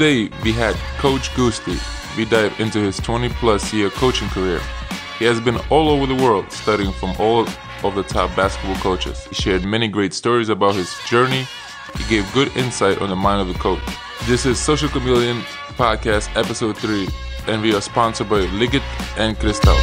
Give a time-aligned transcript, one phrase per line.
[0.00, 1.76] Today we had Coach Gusti.
[2.16, 4.58] We dive into his 20 plus year coaching career.
[5.18, 7.46] He has been all over the world studying from all
[7.84, 9.26] of the top basketball coaches.
[9.26, 11.46] He shared many great stories about his journey.
[11.98, 13.82] He gave good insight on the mind of the coach.
[14.24, 15.42] This is Social Chameleon
[15.76, 17.06] Podcast Episode 3,
[17.48, 18.82] and we are sponsored by Liggett
[19.18, 19.76] and Cristal.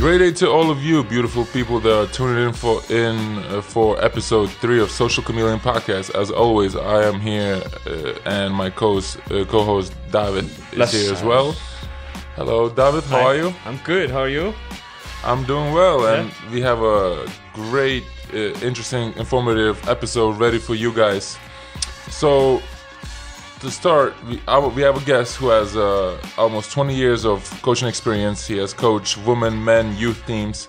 [0.00, 3.60] Great day to all of you, beautiful people that are tuning in for in uh,
[3.60, 6.14] for episode three of Social Chameleon Podcast.
[6.14, 11.22] As always, I am here, uh, and my co-host, uh, co-host David is here as
[11.22, 11.52] well.
[12.34, 13.04] Hello, David.
[13.04, 13.52] How are you?
[13.66, 14.10] I'm good.
[14.10, 14.54] How are you?
[15.22, 20.94] I'm doing well, and we have a great, uh, interesting, informative episode ready for you
[20.94, 21.36] guys.
[22.08, 22.62] So,
[23.60, 27.42] to start, we, our, we have a guest who has uh, almost 20 years of
[27.62, 28.46] coaching experience.
[28.46, 30.68] He has coached women, men, youth teams.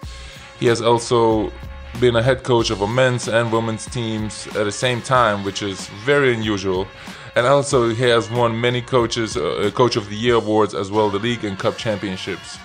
[0.60, 1.52] He has also
[2.00, 5.62] been a head coach of a men's and women's teams at the same time, which
[5.62, 6.88] is very unusual.
[7.36, 11.10] And also, he has won many coaches, uh, Coach of the Year awards, as well
[11.10, 12.58] the league and cup championships.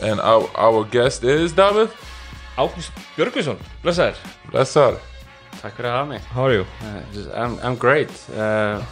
[0.00, 1.90] And our, our guest is David.
[2.56, 3.58] Ágúst Björgvinsson.
[3.82, 4.16] Blessaður.
[4.50, 4.94] Blessar.
[5.60, 6.20] Tack för att ha mig.
[6.30, 6.62] How are you?
[6.62, 8.08] Uh, just- I'm, I'm great.
[8.30, 8.82] Uh,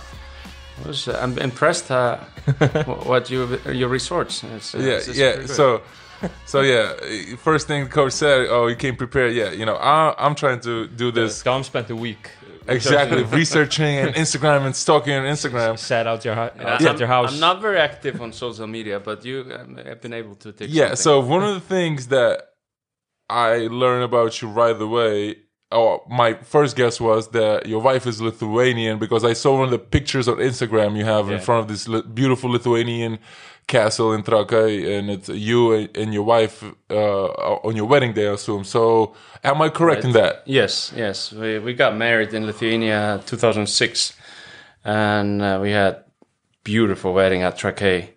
[0.85, 2.17] I was, I'm impressed uh,
[3.07, 4.45] what you your research.
[4.45, 5.47] It's, uh, yeah, it's- it's yeah.
[5.47, 5.83] So,
[6.47, 7.37] so yeah.
[7.37, 10.61] First thing the coach said, "Oh, you came prepared." Yeah, you know, I, I'm trying
[10.61, 12.31] to do this Dom spent a week.
[12.69, 15.77] exactly, researching and Instagram and stalking on Instagram.
[15.79, 17.33] Sat out your, hu- Uh, outside I'm, your house.
[17.33, 20.69] I'm not very active on social media, but you um, have been able to take.
[20.71, 20.95] Yeah.
[20.95, 20.97] something.
[20.97, 22.35] So one of the things that
[23.29, 25.37] I learned about you right away.
[25.73, 29.71] Oh, my first guess was that your wife is Lithuanian because I saw one of
[29.71, 33.19] the pictures on Instagram you have in front of this li- beautiful Lithuanian
[33.67, 37.27] castle in Trakai, and it's you and your wife uh,
[37.69, 38.65] on your wedding day, I assume.
[38.65, 40.43] So, am I correct in that?
[40.47, 41.33] Yes, yes.
[41.33, 44.15] We we got married in Lithuania 2006,
[44.85, 46.05] and uh, we had
[46.65, 48.09] beautiful wedding at Trakai.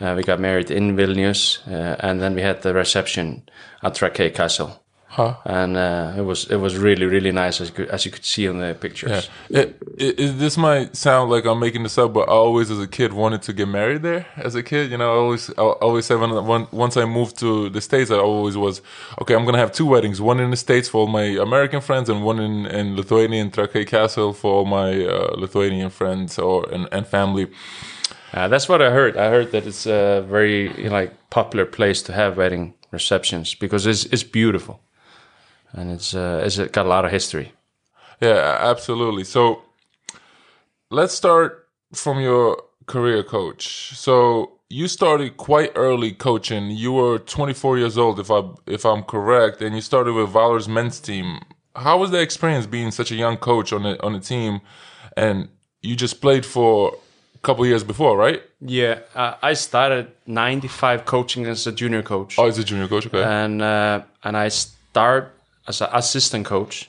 [0.00, 3.48] Uh, we got married in Vilnius, uh, and then we had the reception
[3.82, 4.82] at Trakai Castle.
[5.18, 5.34] Huh?
[5.44, 8.24] and uh, it was it was really really nice as you could, as you could
[8.24, 9.28] see on the pictures.
[9.50, 12.78] It, it, it, this might sound like I'm making this up, but I always, as
[12.78, 14.26] a kid, wanted to get married there.
[14.36, 17.36] As a kid, you know, I always, I always said when, when once I moved
[17.40, 18.80] to the states, I always was
[19.20, 19.34] okay.
[19.34, 22.24] I'm gonna have two weddings: one in the states for all my American friends, and
[22.24, 26.86] one in, in Lithuania in Trakai Castle for all my uh, Lithuanian friends or and,
[26.92, 27.48] and family.
[28.32, 29.16] Uh, that's what I heard.
[29.16, 33.56] I heard that it's a very you know, like popular place to have wedding receptions
[33.56, 34.80] because it's it's beautiful,
[35.72, 37.52] and it's uh, it's got a lot of history.
[38.20, 39.24] Yeah, absolutely.
[39.24, 39.62] So
[40.90, 43.94] let's start from your career coach.
[43.96, 46.70] So you started quite early coaching.
[46.70, 50.68] You were 24 years old, if I if I'm correct, and you started with Valur's
[50.68, 51.40] men's team.
[51.76, 54.60] How was the experience being such a young coach on the on the team,
[55.16, 55.48] and
[55.80, 56.92] you just played for
[57.36, 58.42] a couple years before, right?
[58.60, 63.06] Yeah, uh, I started '95 coaching as a junior coach, Oh, as a junior coach,
[63.06, 63.22] okay.
[63.22, 65.32] and uh, and I start
[65.68, 66.88] as an assistant coach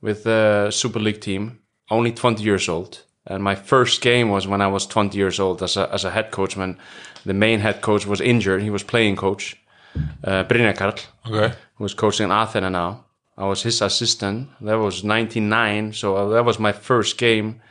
[0.00, 1.58] with the Super League team,
[1.90, 3.02] only 20 years old.
[3.26, 6.10] And my first game was when I was 20 years old as a, as a
[6.10, 6.78] head coach when
[7.24, 8.62] the main head coach was injured.
[8.62, 9.56] He was playing coach,
[10.24, 10.94] uh, Brynjar Karl,
[11.26, 11.54] okay.
[11.74, 13.04] who was coaching in Athena now.
[13.36, 14.50] I was his assistant.
[14.60, 17.62] That was 99, so uh, that was my first game.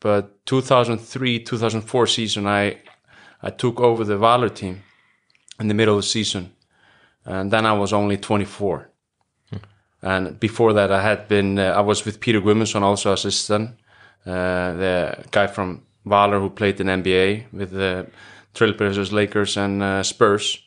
[0.00, 2.78] But 2003, 2004 season, I
[3.42, 4.82] I took over the Valur team
[5.60, 6.52] in the middle of the season,
[7.24, 8.90] and then I was only 24.
[10.02, 13.70] And before that, I had been uh, I was with Peter Gudmundsson, also assistant,
[14.26, 18.06] uh, the guy from Valur who played in NBA with the
[18.54, 20.62] Trailblazers, Lakers, and uh, Spurs.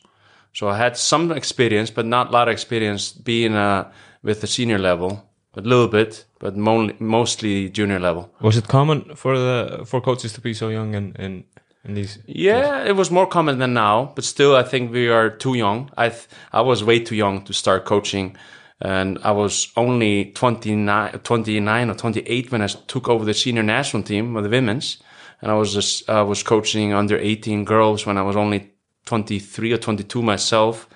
[0.52, 3.90] So I had some experience, but not a lot of experience being uh,
[4.22, 5.26] with the senior level.
[5.56, 8.30] A little bit, but mo- mostly junior level.
[8.40, 11.44] Was it common for the for coaches to be so young in in,
[11.84, 12.18] in these?
[12.26, 15.90] Yeah, it was more common than now, but still, I think we are too young.
[15.96, 18.36] I th- I was way too young to start coaching,
[18.80, 24.02] and I was only 29, 29 or 28 when I took over the senior national
[24.02, 24.98] team of the women's,
[25.42, 28.70] and I was just I was coaching under 18 girls when I was only
[29.06, 30.88] 23 or 22 myself.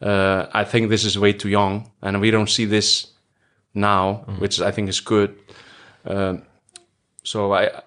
[0.00, 3.12] Uh, I think this is way too young, and we don't see this
[3.74, 5.34] now, which I think is good.
[6.04, 6.42] Um,
[7.22, 7.82] so I, I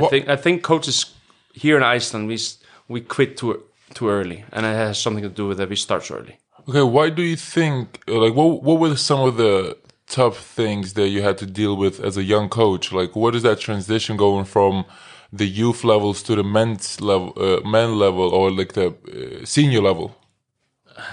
[0.00, 1.06] What- think I think coaches
[1.54, 2.38] here in Iceland we
[2.88, 3.62] we quit too
[3.94, 6.38] too early, and it has something to do with that we start early.
[6.66, 9.76] Okay, why do you think like what what were some of the
[10.06, 12.92] tough things that you had to deal with as a young coach?
[12.92, 14.84] Like what is that transition going from
[15.32, 19.82] the youth levels to the men's level, uh, men level, or like the uh, senior
[19.82, 20.16] level?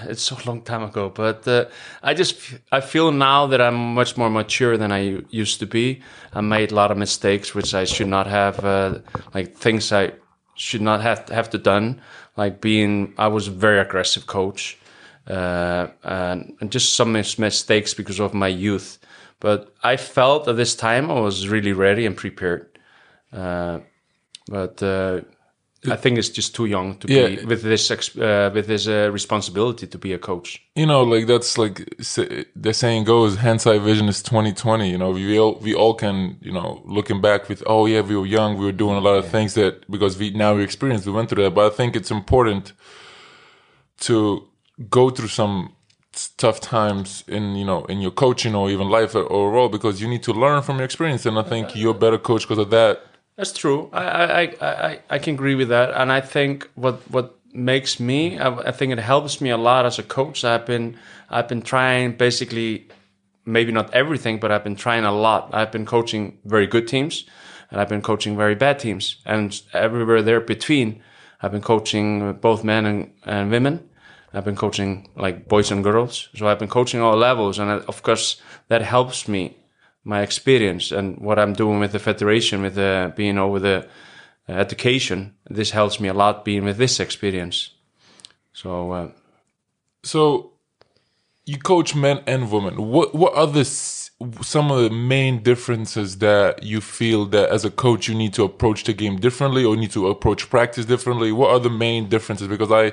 [0.04, 1.66] it's so long time ago, but uh,
[2.02, 2.36] I just
[2.70, 6.00] I feel now that I'm much more mature than I used to be.
[6.32, 8.98] I made a lot of mistakes which I should not have, uh,
[9.34, 10.12] like things I
[10.54, 12.00] should not have have to done,
[12.36, 14.78] like being I was a very aggressive coach,
[15.28, 18.98] uh, and, and just some mis- mistakes because of my youth.
[19.40, 22.66] But I felt at this time I was really ready and prepared.
[23.32, 23.80] Uh,
[24.48, 25.20] but uh,
[25.90, 27.28] I think it's just too young to Yeah.
[27.28, 30.60] be with this uh, with this uh, responsibility to be a coach.
[30.76, 31.76] you know, like that's like
[32.54, 34.90] the saying goes, hindsight vision is twenty twenty.
[34.90, 38.14] You know, we all we all can, you know, looking back with, oh yeah, we
[38.16, 41.06] were young, we were doing a lot of things that because we now we experienced,
[41.06, 41.54] we went through that.
[41.54, 42.72] But I think it's important
[44.00, 44.48] to
[44.90, 45.74] go through some
[46.36, 50.22] tough times in you know in your coaching or even life overall because you need
[50.22, 51.24] to learn from your experience.
[51.26, 53.02] And I think you're a better coach because of that.
[53.36, 53.88] That's true.
[53.92, 55.90] I, I, I, I, I can agree with that.
[55.94, 59.86] And I think what what makes me, I, I think it helps me a lot
[59.86, 60.44] as a coach.
[60.44, 60.98] I've been
[61.30, 62.88] I've been trying basically,
[63.44, 65.50] maybe not everything, but I've been trying a lot.
[65.52, 67.24] I've been coaching very good teams,
[67.70, 71.02] and I've been coaching very bad teams, and everywhere there between,
[71.40, 73.88] I've been coaching both men and, and women.
[74.34, 78.02] I've been coaching like boys and girls, so I've been coaching all levels, and of
[78.02, 79.56] course that helps me
[80.04, 83.88] my experience and what I'm doing with the federation, with the, being over the
[84.48, 85.34] uh, education.
[85.48, 87.70] This helps me a lot being with this experience.
[88.52, 89.08] So uh,
[90.02, 90.52] So,
[91.46, 92.76] you coach men and women.
[92.90, 97.70] What what are the some of the main differences that you feel that as a
[97.70, 101.32] coach you need to approach the game differently or need to approach practice differently?
[101.32, 102.48] What are the main differences?
[102.48, 102.92] Because I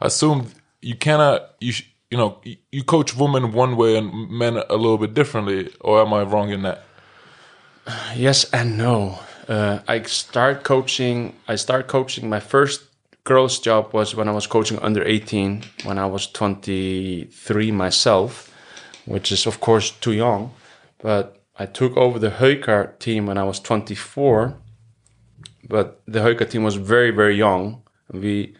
[0.00, 0.48] assume
[0.80, 2.40] you cannot you sh- you know
[2.70, 5.70] you- coach women one way and men a little bit differently.
[5.80, 6.84] Or am I wrong in that?
[8.14, 9.18] yes and no.
[9.48, 11.34] Uh, I start coaching.
[11.48, 12.28] I start coaching.
[12.28, 12.82] My first
[13.24, 18.50] girls' job was when I was coaching under 18, when I was 23 myself,
[19.06, 20.52] which is of course too young.
[20.98, 24.54] But I took over the Haukar team when I was 24.
[25.68, 27.82] But the Haukar team was very very young.
[28.12, 28.54] We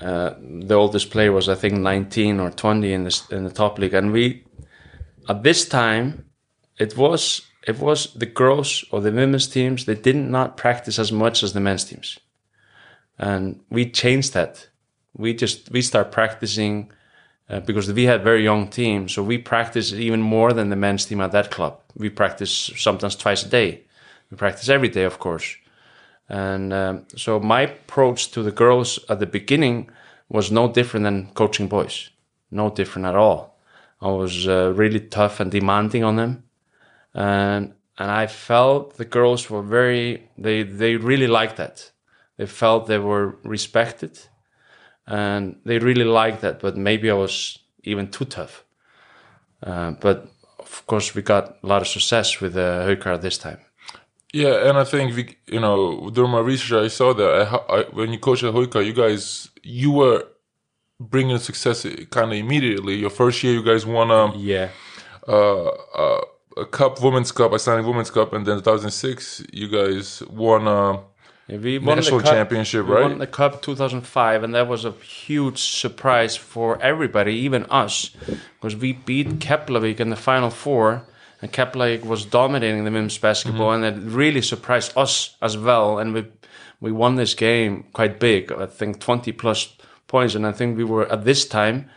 [0.00, 3.78] uh, the oldest player was I think 19 or 20 in the in the top
[3.78, 4.44] league, and we
[5.28, 6.26] at this time
[6.78, 11.12] it was it was the girls or the women's teams they did not practice as
[11.12, 12.18] much as the men's teams.
[13.18, 14.68] And we changed that.
[15.16, 16.92] We just we start practicing
[17.48, 21.06] uh, because we had very young teams so we practice even more than the men's
[21.06, 21.80] team at that club.
[21.96, 23.84] We practice sometimes twice a day.
[24.30, 25.56] We practice every day of course
[26.28, 29.88] and um, so my approach to the girls at the beginning
[30.28, 32.10] was no different than coaching boys
[32.50, 33.58] no different at all
[34.00, 36.42] i was uh, really tough and demanding on them
[37.14, 41.90] and and I felt the girls were very they they really liked that.
[42.36, 44.18] They felt they were respected,
[45.06, 46.60] and they really liked that.
[46.60, 48.64] But maybe I was even too tough.
[49.62, 50.28] Uh, but
[50.58, 53.65] of course, we got a lot of success with uh, Haukar this time.
[54.36, 57.30] Yeah, and I think you know, during my research, I saw that
[57.70, 60.24] I, I, when you coach at Haukar, you guys, you were
[61.00, 62.96] bringing success kind of immediately.
[62.96, 64.68] Your first year, you guys won um, Yeah,
[65.26, 66.20] uh, uh,
[66.58, 70.98] a cup, women's cup, a signing women's cup, and then 2006, you guys won uh,
[71.48, 73.02] we won national the cup, championship, we right?
[73.02, 78.10] won the cup 2005, and that was a huge surprise for everybody, even us,
[78.54, 81.06] because we beat Keflavik in the final four,
[81.42, 85.98] and Keflavik was dominating the women's basketball, and it really surprised us as well.
[85.98, 86.24] And we
[86.80, 89.74] we won this game quite big, I think 20 plus
[90.08, 91.88] points, and I think we were at this time.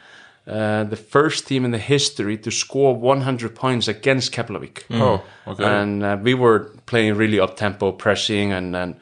[0.47, 5.63] Uh, the first team in the history to score 100 points against Keflavik oh, okay.
[5.63, 8.95] and uh, we were playing really up tempo, pressing and and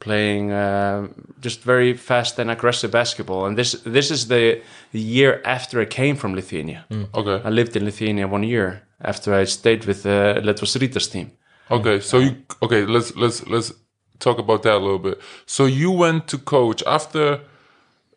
[0.00, 1.08] playing uh,
[1.40, 3.44] just very fast and aggressive basketball.
[3.46, 6.84] And this this is the, the year after I came from Lithuania.
[7.14, 7.42] okay.
[7.44, 11.32] I lived in Lithuania one year after I stayed with the Lietuvos Rytas team.
[11.70, 12.84] Okay, so you okay?
[12.84, 13.72] Let's let's let's
[14.18, 15.20] talk about that a little bit.
[15.46, 17.40] So you went to coach after.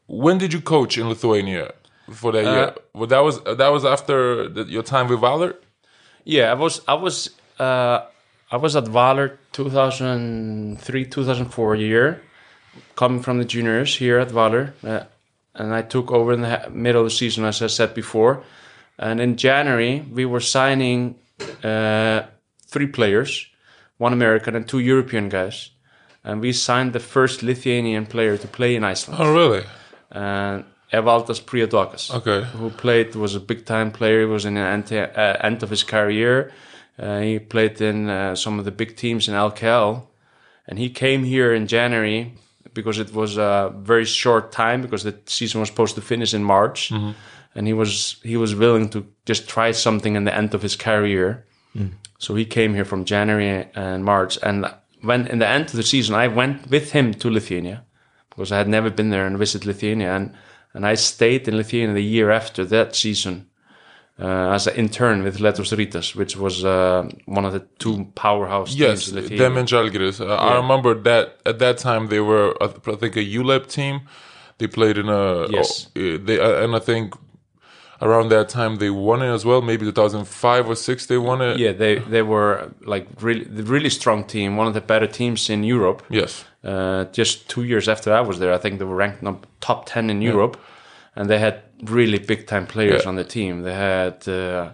[0.07, 1.73] When did you coach in Lithuania
[2.11, 2.75] for that year?
[2.93, 5.55] Well, that was that was after the, your time with Valur.
[6.23, 7.29] Yeah, I was I was
[7.59, 7.99] uh,
[8.51, 12.21] I was at Valur 2003 2004 year,
[12.95, 15.03] coming from the juniors here at Valur, uh,
[15.55, 18.43] and I took over in the middle of the season, as I said before.
[18.99, 21.15] And in January, we were signing
[21.63, 22.21] uh,
[22.67, 23.47] three players,
[23.99, 25.71] one American and two European guys,
[26.23, 29.63] and we signed the first Lithuanian player to play in Iceland, Oh, really?
[30.11, 32.43] and Evaldas Priadokas Okay.
[32.57, 34.19] who played was a big time player.
[34.21, 36.51] He was in the end, uh, end of his career.
[36.99, 40.01] Uh, he played in uh, some of the big teams in LKL,
[40.67, 42.33] and he came here in January
[42.73, 46.43] because it was a very short time because the season was supposed to finish in
[46.43, 46.91] March,
[47.57, 48.99] and he was he was willing to
[49.29, 51.43] just try something in the end of his career.
[52.19, 54.65] So he came here from January and March, and
[55.01, 57.83] when in the end of the season, I went with him to Lithuania
[58.29, 60.31] because I had never been there and visited Lithuania, and
[60.73, 63.45] and I stayed in Lithuania the year after that season
[64.19, 68.73] uh, as an intern with Lietuvos Rytas, which was uh, one of the two powerhouse
[68.75, 69.43] Yes, teams in Lithuania.
[69.49, 70.19] them and Žalgiris.
[70.19, 74.01] Uh, I remember that at that time they were, I think, a ULEB team.
[74.57, 75.87] They played in a Yes.
[75.95, 77.13] oh, they uh, and I think
[78.01, 79.61] around that time they won it as well.
[79.61, 81.57] Maybe 2005 or six they won it.
[81.59, 85.49] yeah, they they were like really the really strong team, one of the better teams
[85.49, 86.03] in Europe.
[86.09, 86.45] Yes.
[86.63, 89.85] Uh, just two years after I was there, I think they were ranked num- top
[89.85, 90.57] ten in Europe,
[91.15, 93.09] and they had really big time players Yeah.
[93.09, 93.61] on the team.
[93.63, 94.71] They had uh,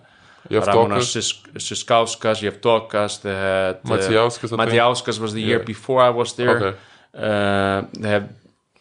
[0.50, 0.74] Javtokas.
[0.74, 6.34] Ramunas Sis- Siskauskas, Javtokas, they had uh, Macijauskas, I was the year before I was
[6.34, 6.58] there.
[6.58, 6.78] Okay.
[7.14, 8.24] Uh, they have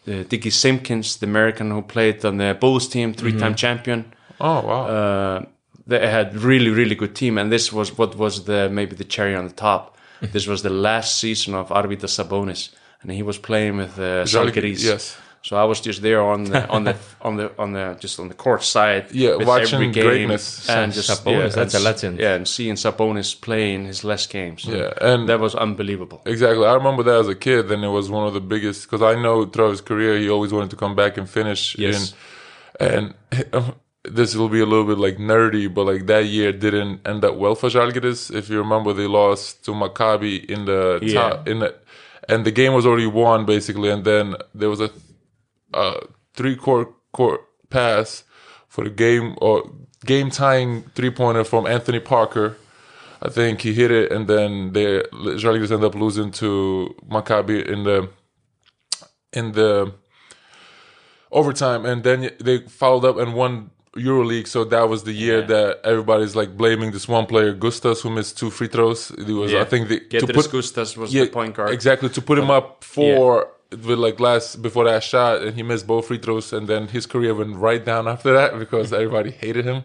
[0.07, 4.05] uh, Dickie Simpkins, the American who played on the Bulls team, three time champion.
[4.39, 4.85] Oh wow.
[4.85, 5.45] Uh,
[5.85, 9.35] they had really really good team, and this was what was the maybe the cherry
[9.35, 9.97] on the top.
[10.31, 12.69] this was the last season of Arvydas Sabonis,
[13.01, 14.83] and he was playing with uh, Žalgiris.
[14.83, 15.17] Yes.
[15.41, 18.29] So I was just there on the on the on the on the just on
[18.29, 19.11] the court side.
[19.11, 20.69] Yeah, with watching every game greatness.
[20.69, 22.19] and just Sabonis, yeah, that's a and- legend.
[22.19, 24.63] Yeah, and seeing Sabonis playing his last games.
[24.63, 26.21] Yeah, and that was unbelievable.
[26.25, 26.65] Exactly.
[26.65, 29.21] I remember that as a kid, and it was one of the biggest because I
[29.21, 31.77] know throughout his career he always wanted to come back and finish.
[31.77, 32.13] Yes.
[32.79, 33.73] In, and
[34.05, 37.35] this will be a little bit like nerdy, but like that year didn't end up
[37.35, 38.33] well for Žalgiris.
[38.35, 41.13] If you remember, they lost to Maccabi in the Yeah.
[41.29, 41.75] top, in the,
[42.27, 44.89] and the game was already won basically, and then there was a,
[45.73, 46.01] a
[46.33, 48.23] three court court pass
[48.67, 49.69] for the game or
[50.05, 52.57] game tying three pointer from Anthony Parker.
[53.21, 57.83] I think he hit it, and then they Žalgiris ended up losing to Maccabi in
[57.83, 58.09] the
[59.31, 59.93] in the
[61.31, 64.47] overtime, and then they followed up and won EuroLeague.
[64.47, 68.37] So that was the year that everybody's like blaming this one player, Gustas, who missed
[68.37, 69.11] two free throws.
[69.11, 71.71] It was, I think, the, Getris Gustas was the point guard.
[71.71, 75.87] exactly to put him up four with like last before that shot, and he missed
[75.87, 79.65] both free throws, and then his career went right down after that because everybody hated
[79.65, 79.83] him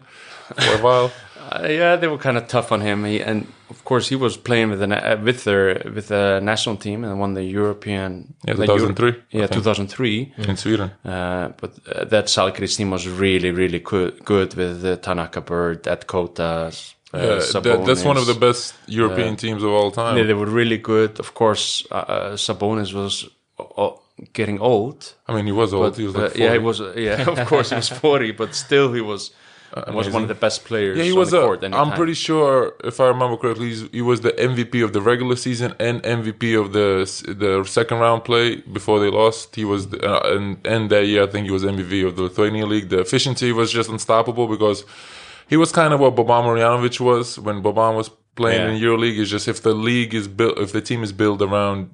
[0.55, 1.11] for a while.
[1.51, 3.03] Uh, yeah, they were kind of tough on him.
[3.05, 6.75] He, and of course, he was playing with the uh, with their with the national
[6.77, 8.35] team and won the European.
[8.45, 10.33] Yeah, the Euro- 2003, yeah, 2003.
[10.37, 10.91] in Sweden.
[11.03, 15.87] Uh, but uh, that Žalgiris team was really, really good, good with uh, Tanoka Beard,
[15.87, 16.93] at Kotas.
[17.13, 20.17] Uh, Yeah, that, that's one of the best European teams of all time.
[20.17, 21.19] Yeah, they were really good.
[21.19, 23.27] Of course, uh, uh, Sabonis was
[23.57, 23.89] uh,
[24.33, 25.15] getting old.
[25.27, 25.97] I mean, he was old.
[25.97, 26.43] he was Uh, like 40.
[26.43, 26.79] yeah, he was.
[26.79, 29.31] Uh, yeah, of course, he was forty, but still, he was
[29.93, 30.97] was one of the best players.
[30.97, 31.31] Yeah, he was.
[31.31, 34.83] the A, court I'm pretty sure, if I remember correctly, he's, he was the MVP
[34.83, 36.89] of the regular season and MVP of the
[37.43, 39.55] the second round play before they lost.
[39.55, 42.23] He was, the, uh, and and that year I think he was MVP of the
[42.23, 42.89] Lithuanian league.
[42.89, 44.83] The efficiency was just unstoppable because
[45.47, 48.71] he was kind of what Boban Marjanovic was when Boban was playing Yeah.
[48.75, 49.17] in EuroLeague.
[49.19, 51.89] Is just if the league is built, if the team is built around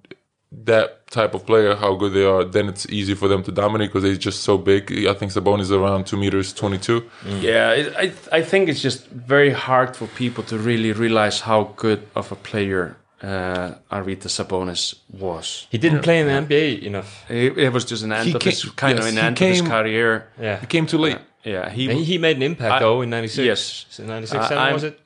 [0.51, 3.89] that type of player, how good they are, then it's easy for them to dominate
[3.89, 4.91] because they're just so big.
[5.07, 7.09] I think Sabonis is around two meters twenty two.
[7.25, 11.73] Yeah, it, I I think it's just very hard for people to really realize how
[11.75, 15.67] good of a player uh, Arvydas Sabonis was.
[15.71, 17.25] He didn't play in the NBA enough.
[17.29, 19.25] It, it was just an end He of came- his kind yes, of an he
[19.27, 20.27] end of his career.
[20.39, 20.59] Yeah.
[20.59, 21.17] He came too late.
[21.43, 23.45] Yeah, he, And he made an impact I- though in '96.
[23.45, 23.85] yes.
[23.89, 24.99] So '96, I- 7 I'm- was it?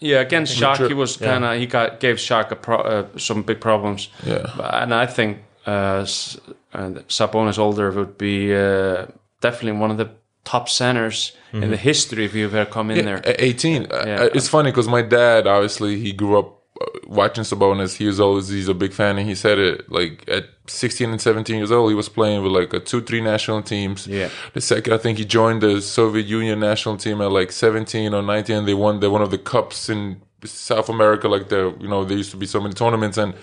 [0.00, 0.88] Yeah against Sure.
[0.88, 2.18] he was kind of he got gave
[2.62, 4.08] pro, uh, some big problems.
[4.24, 4.46] Yeah.
[4.82, 6.04] and I think uh,
[7.08, 9.06] Sabonis older would be uh,
[9.40, 10.10] definitely one of the
[10.44, 13.20] top centers in the history if you've ever come in there.
[13.24, 13.86] 18.
[13.90, 14.28] Uh, Yeah.
[14.34, 16.57] It's funny because my dad, obviously, he grew up
[17.08, 17.96] watching Sabonis.
[17.96, 19.18] He was always, he's a big fan.
[19.18, 22.52] And he said it like at 16 and 17 years old, he was playing with
[22.52, 24.06] like a two, three national teams.
[24.06, 24.28] Yeah.
[24.52, 28.22] The second, I think he joined the Soviet Union national team at like 17 or
[28.22, 28.56] 19.
[28.56, 31.28] And they won the, one of the cups in South America.
[31.28, 33.34] Like the, you know, there used to be so many tournaments and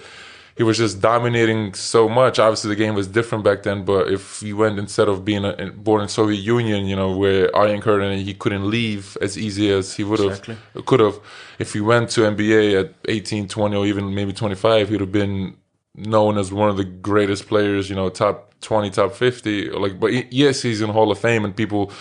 [0.55, 2.39] he was just dominating so much.
[2.39, 3.83] Obviously, the game was different back then.
[3.83, 7.53] But if he went instead of being a, born in Soviet Union, you know, where
[7.55, 10.57] Iron Curtain and he couldn't leave as easy as he would have Exactly.
[10.85, 11.19] could have.
[11.59, 15.11] If he went to NBA at 18, 20, or even maybe 25, he would have
[15.11, 15.57] been
[15.93, 17.89] known as one of the greatest players.
[17.89, 19.71] You know, top 20, top 50.
[19.71, 21.91] Like, but yes, he's in Hall of Fame, and people,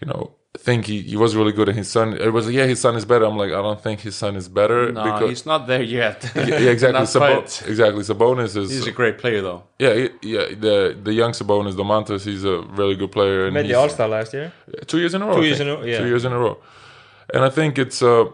[0.00, 0.35] you know.
[0.58, 2.14] Think he, he was really good, and his son.
[2.14, 3.24] It was like, yeah, his son is better.
[3.24, 6.30] I'm like, I don't think his son is better no, he's not there yet.
[6.36, 6.98] yeah, exactly.
[6.98, 7.62] Not Sabo- quite.
[7.66, 8.02] exactly.
[8.02, 9.62] Sabonis is He's a great player though.
[9.78, 10.46] yeah, he- yeah.
[10.58, 13.44] The the young Sabonis, Domantas, he's a really good player.
[13.46, 14.52] And Made the All Star last year.
[14.86, 15.36] two years in a row.
[15.36, 15.98] Two years in a row, yeah.
[15.98, 16.56] Two years in a row.
[17.34, 18.24] And I think it's uh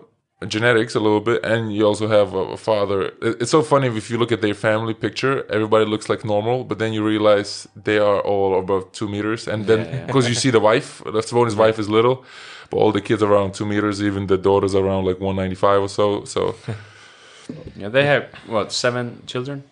[0.46, 3.12] genetics a little bit, and you also have a, a father.
[3.22, 6.78] It's so funny if you look at their family picture, everybody looks like normal, but
[6.78, 10.06] then you realize they are all above two meters, and then Yeah, yeah.
[10.06, 12.24] because you see the wife, the Savone's wife is little,
[12.70, 15.56] but all the kids are around two meters, even the daughter's around like one ninety
[15.56, 16.24] five or so.
[16.24, 16.54] So
[17.76, 19.64] Yeah, they have what seven children?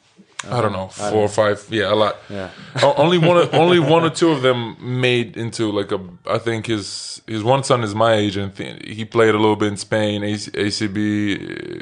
[0.49, 2.16] I don't know, four or five, yeah, a lot.
[2.30, 2.50] Yeah.
[2.82, 6.00] Only one, only one or two of them made into like a.
[6.26, 9.68] I think his his one son is my age, and he played a little bit
[9.68, 10.99] in Spain, AC, ACB,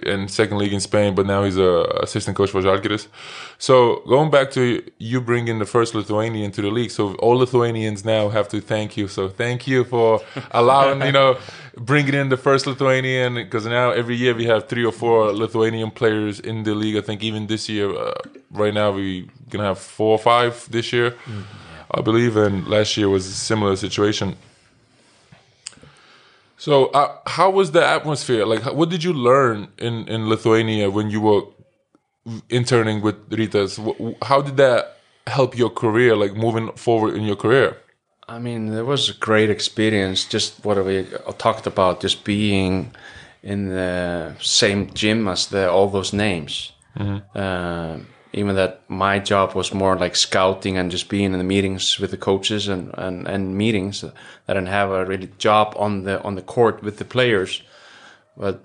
[0.07, 1.15] uh, and second league in Spain.
[1.15, 3.07] But now he's a assistant coach for Žalgiris.
[3.59, 8.05] So going back to you bringing the first Lithuanian to the league, so all Lithuanians
[8.05, 9.07] now have to thank you.
[9.07, 11.39] So thank you for allowing you know
[11.79, 15.91] bringing in the first Lithuanian because now every year we have three or four Lithuanian
[15.91, 16.97] players in the league.
[16.97, 18.15] I think even this year, uh,
[18.51, 21.15] right now we gonna have four or five this year,
[21.91, 24.37] I believe, and last year was a similar situation.
[26.57, 28.45] So, uh, how was the atmosphere?
[28.45, 31.43] Like, what did you learn in in Lithuania when you were
[32.51, 33.79] interning with Rytas?
[34.23, 37.77] How did that help your career, like moving forward in your career?
[38.29, 40.25] I mean, it was a great experience.
[40.25, 41.07] Just what we
[41.39, 42.95] talked about, just being
[43.43, 46.73] in the same gym as the all those names.
[47.35, 47.99] Uh,
[48.33, 52.11] even that my job was more like scouting and just being in the meetings with
[52.11, 54.05] the coaches and, and, and meetings.
[54.05, 54.11] I
[54.53, 57.63] didn't have a really job on the on the court with the players,
[58.37, 58.63] but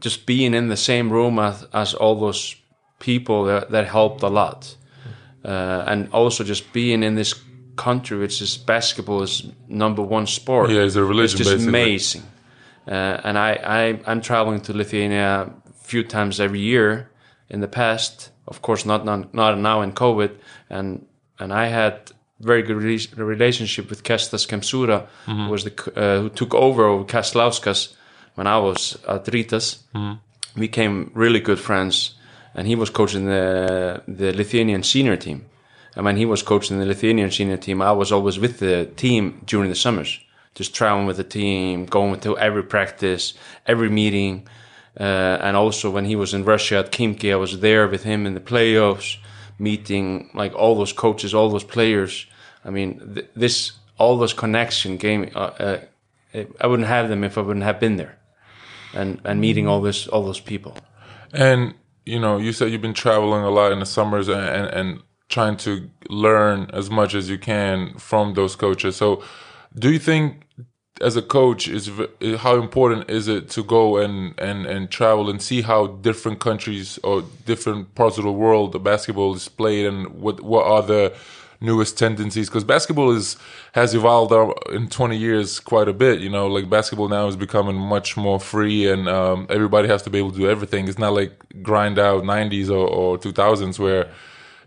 [0.00, 2.54] just being in the same room as, as all those
[2.98, 4.76] people that, that helped a lot
[5.44, 7.34] uh, and also just being in this
[7.84, 10.70] country, which is basketball is number one sport.
[10.70, 11.68] Yeah, it's a religion, It's just basically.
[11.82, 12.22] amazing.
[12.88, 17.10] Uh, and I, I, I'm traveling to Lithuania a few times every year
[17.48, 18.30] in the past.
[18.46, 20.30] Of course, not not, not now in COVID.
[20.68, 21.06] And
[21.38, 21.94] and I had
[22.38, 25.44] very good re- relationship with Kestas Kemzura, Mm-hmm.
[25.44, 27.94] who was the uh, who took over of Kazlauskas
[28.36, 29.78] when I was at Rytas.
[29.94, 30.12] Mm-hmm.
[30.56, 32.14] We became really good friends,
[32.54, 35.40] and he was coaching the the Lithuanian senior team.
[36.00, 39.68] When he was coaching the Lithuanian senior team, I was always with the team during
[39.68, 40.18] the summers,
[40.54, 43.34] just traveling with the team, going to every practice,
[43.66, 44.48] every meeting.
[44.98, 48.26] Uh, and also when he was in Russia at Khimki, I was there with him
[48.26, 49.18] in the playoffs,
[49.58, 52.26] meeting like all those coaches, all those players.
[52.64, 55.30] I mean, th- this all those connection game.
[55.34, 55.78] Uh, uh,
[56.60, 58.18] I wouldn't have them if I wouldn't have been there,
[58.94, 60.76] and and meeting all this all those people.
[61.32, 61.74] And
[62.06, 65.02] you know, you said you've been traveling a lot in the summers and, and, and
[65.30, 68.96] trying to learn as much as you can from those coaches.
[68.96, 69.22] So,
[69.78, 70.42] do you think,
[71.00, 71.88] as a coach, is
[72.38, 76.98] how important is it to go and, and, and travel and see how different countries
[77.04, 81.14] or different parts of the world the basketball is played and what what are the
[81.62, 83.36] newest tendencies because basketball is
[83.74, 84.32] has evolved
[84.72, 88.40] in 20 years quite a bit you know like basketball now is becoming much more
[88.40, 91.98] free and um, everybody has to be able to do everything it's not like grind
[91.98, 94.10] out 90s or, or 2000s where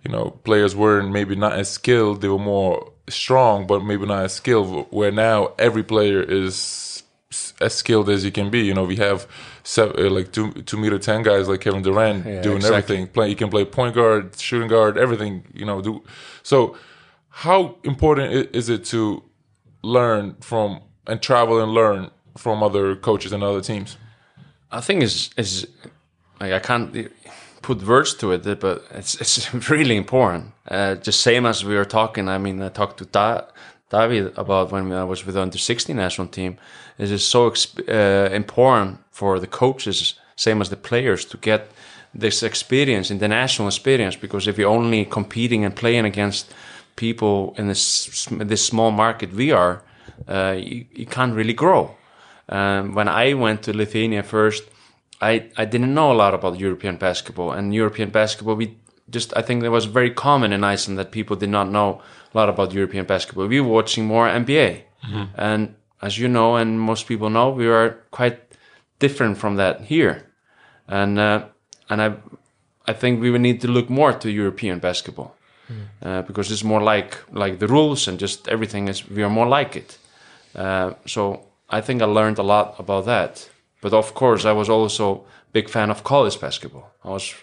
[0.04, 4.24] you know players weren't maybe not as skilled they were more strong but maybe not
[4.26, 7.04] as skilled where now every player is
[7.62, 8.60] as skilled as you can be.
[8.60, 9.28] You know we have
[9.64, 12.78] seven, uh, like two two meter ten guys like Kevin Durant Yeah, doing exactly.
[12.78, 13.08] everything.
[13.08, 16.04] Play you can play point guard shooting guard everything you know do.
[16.44, 16.78] So
[17.30, 19.24] how important is it to
[19.82, 23.98] learn from and travel and learn from other coaches and other teams?
[24.72, 25.68] I think is is
[26.40, 26.94] like I can't
[27.64, 30.52] put words to it, but it's it's really important.
[30.68, 32.30] Uh, just same as we were talking.
[32.30, 33.48] I mean, I talked to da-
[33.90, 36.58] David about when I was with the under sixteen national team.
[36.98, 41.62] It is so exp- uh, important for the coaches, same as the players, to get
[42.20, 44.20] this experience, international experience.
[44.20, 46.54] Because if you're only competing and playing against
[46.96, 49.82] people in this this small market we are,
[50.28, 51.96] uh, you, you can't really grow.
[52.50, 54.64] Um, when I went to Lithuania first,
[55.22, 57.52] I, I didn't know a lot about European basketball.
[57.52, 58.78] And European basketball, we
[59.10, 62.02] just, I think it was very common in Iceland that people did not know
[62.34, 63.48] a lot about European basketball.
[63.48, 64.84] We were watching more NBA.
[65.36, 68.40] And as you know, and most people know, we are quite
[69.00, 70.30] different from that here.
[70.88, 71.46] And, uh,
[71.90, 72.16] and I,
[72.88, 75.36] I think we would need to look more to European basketball.
[76.02, 79.48] Uh, because it's more like like the rules and just everything is we are more
[79.48, 79.98] like it.
[80.56, 83.50] Uh, so I think I learned a lot about that.
[83.84, 86.86] But of course, I was also big fan of college basketball.
[87.04, 87.36] I was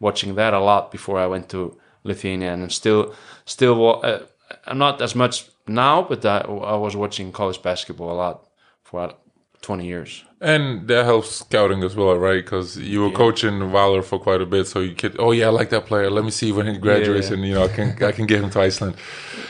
[0.00, 4.20] watching that a lot before I went to Lithuania, and still, still, uh,
[4.66, 5.34] I'm not as much
[5.66, 6.38] now, but I,
[6.74, 8.36] I was watching college basketball a lot
[8.84, 9.12] for uh,
[9.60, 10.24] 20 years.
[10.40, 12.44] And that helps scouting as well, right?
[12.44, 15.50] Because you were coaching Valur for quite a bit, so you could, oh yeah, I
[15.50, 16.10] like that player.
[16.10, 17.34] Let me see when he graduates, Yeah.
[17.34, 18.94] and you know, I can I can get him to Iceland.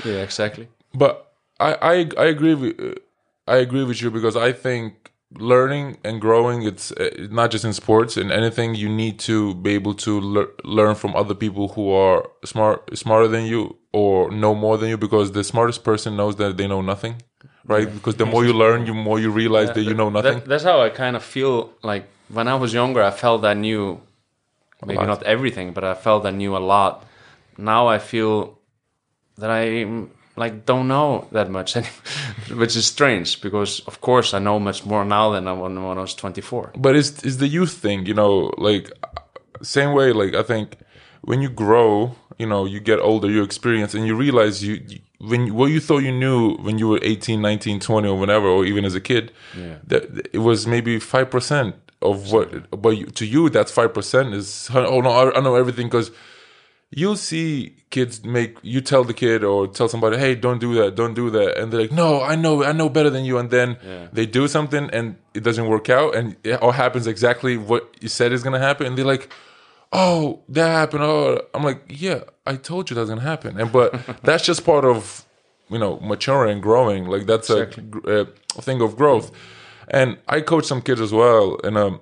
[0.05, 0.67] Yeah, exactly.
[0.95, 1.15] But
[1.61, 2.75] I I, I agree with
[3.47, 7.73] I agree with you because I think learning and growing it's uh, not just in
[7.73, 11.91] sports in anything you need to be able to lear- learn from other people who
[11.91, 16.37] are smart smarter than you or know more than you because the smartest person knows
[16.37, 17.21] that they know nothing
[17.69, 17.93] right?
[17.93, 20.41] Because the more you learn you more you realize that you know nothing.
[20.41, 23.55] That, that's how I kind of feel like when I was younger, I felt I
[23.55, 24.01] knew
[24.85, 27.05] maybe not everything, but I felt I knew a lot.
[27.57, 28.59] Now I feel
[29.37, 31.75] that I mm, like don't know that much,
[32.61, 35.99] which is strange because of course I know much more now than I when, when
[35.99, 36.73] I was 24.
[36.77, 38.91] but it's it's the youth thing you know like
[39.63, 40.67] same way like i think
[41.23, 44.99] when you grow you know you get older you experience and you realize you, you
[45.31, 48.65] when what you thought you knew when you were 18 19 20 or whenever or
[48.65, 49.33] even as a kid
[49.91, 55.11] that it was maybe 5% of what but to you that's 5% is oh no
[55.11, 56.11] i, I know everything because
[56.91, 60.95] you'll see kids make you tell the kid or tell somebody hey don't do that
[60.95, 61.59] don't do that.
[61.59, 63.39] And they're like no i know i know better than you.
[63.39, 63.77] And then
[64.13, 68.09] they do something and it doesn't work out and it all happens exactly what you
[68.09, 68.87] said is going to happen.
[68.87, 69.31] And they're like
[69.93, 71.41] oh that happened oh.
[71.55, 73.61] I'm like yeah i told you that's going to happen.
[73.61, 75.25] And but that's just part of
[75.69, 77.07] you know maturing and growing.
[77.07, 77.69] Like that's a,
[78.07, 78.27] a
[78.63, 79.31] thing of growth.
[79.89, 82.01] And i coach some kids as well and um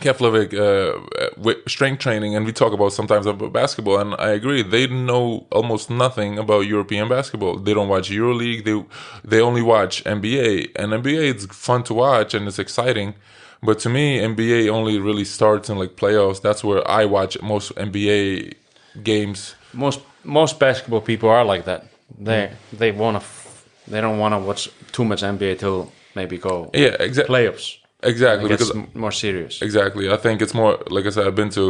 [0.00, 4.62] Keflavik uh, with strength training, and we talk about sometimes about basketball, and I agree
[4.62, 7.58] they know almost nothing about European basketball.
[7.58, 8.64] They don't watch EuroLeague.
[8.64, 8.84] They
[9.24, 13.14] they only watch NBA, and NBA it's fun to watch and it's exciting.
[13.62, 16.40] But to me, NBA only really starts in like playoffs.
[16.40, 18.54] That's where I watch most NBA
[19.02, 19.54] games.
[19.72, 21.86] Most most basketball people are like that.
[22.18, 23.28] They they want to
[23.90, 27.34] they don't want to watch too much NBA till maybe go Yeah, exactly.
[27.34, 27.78] playoffs.
[28.02, 28.46] Exactly.
[28.46, 29.60] It gets Because m- more serious.
[29.60, 30.10] Exactly.
[30.10, 31.26] I think it's more like I said.
[31.26, 31.64] I've been to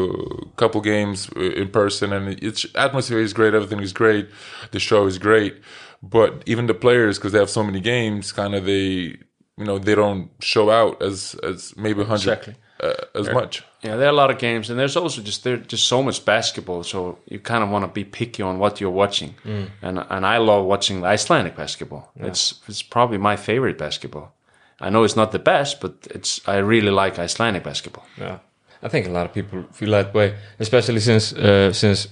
[0.53, 3.55] a couple games in person, and it's atmosphere is great.
[3.55, 4.29] Everything is great.
[4.73, 5.55] The show is great,
[6.03, 9.17] but even the players, because they have so many games, kind of they,
[9.57, 12.55] you know, they don't show out as as maybe hundred Exactly.
[12.83, 13.62] uh, as much.
[13.83, 16.25] Yeah, there are a lot of games, and there's also just there's just so much
[16.27, 16.83] basketball.
[16.85, 19.35] So you kind of want to be picky on what you're watching,
[19.83, 22.11] and and I love watching the Icelandic basketball.
[22.17, 24.35] It's it's probably my favorite basketball.
[24.81, 28.05] I know it's not the best, but it's I really like Icelandic basketball.
[28.21, 28.38] Yeah,
[28.83, 32.09] I think a lot of people feel that way, especially since uh, since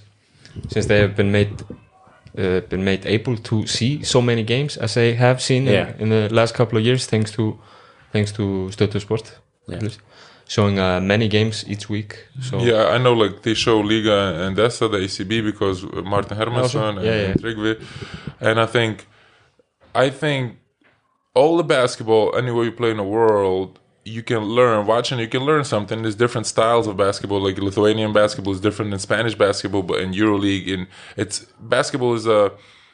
[0.69, 1.53] since they have been made
[2.39, 5.89] uh, been made able to see so many games as they have seen Yeah.
[5.99, 7.59] in, in the last couple of years, thanks to
[8.13, 9.85] thanks to Stöð 2 Sport, Yeah.
[9.85, 9.99] at
[10.49, 12.15] showing uh, many games each week.
[12.41, 13.13] So Yeah, I know.
[13.15, 17.31] Like they show Liga Endesa, the ACB, because Martin Hermannsson and, Yeah, yeah.
[17.31, 17.75] and Tryggvi,
[18.41, 19.07] and I think,
[19.95, 20.57] I think,
[21.37, 24.87] all the basketball anywhere you play in the world, you can learn.
[24.87, 26.03] Watching, you can learn something.
[26.03, 27.41] There's different styles of basketball.
[27.41, 32.27] Like Lithuanian basketball is different than Spanish basketball, but in EuroLeague, in it's basketball is
[32.27, 32.53] a.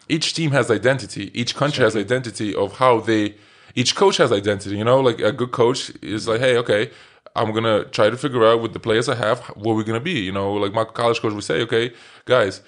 [0.09, 1.31] Each team has identity.
[1.33, 3.37] Each country has identity of how they.
[3.75, 4.77] Each coach has identity.
[4.77, 6.91] You know, like a good coach is like, hey, okay,
[7.35, 10.21] I'm gonna try to figure out with the players I have what we're gonna be.
[10.21, 11.93] You know, like my college coach would say, okay,
[12.25, 12.61] guys,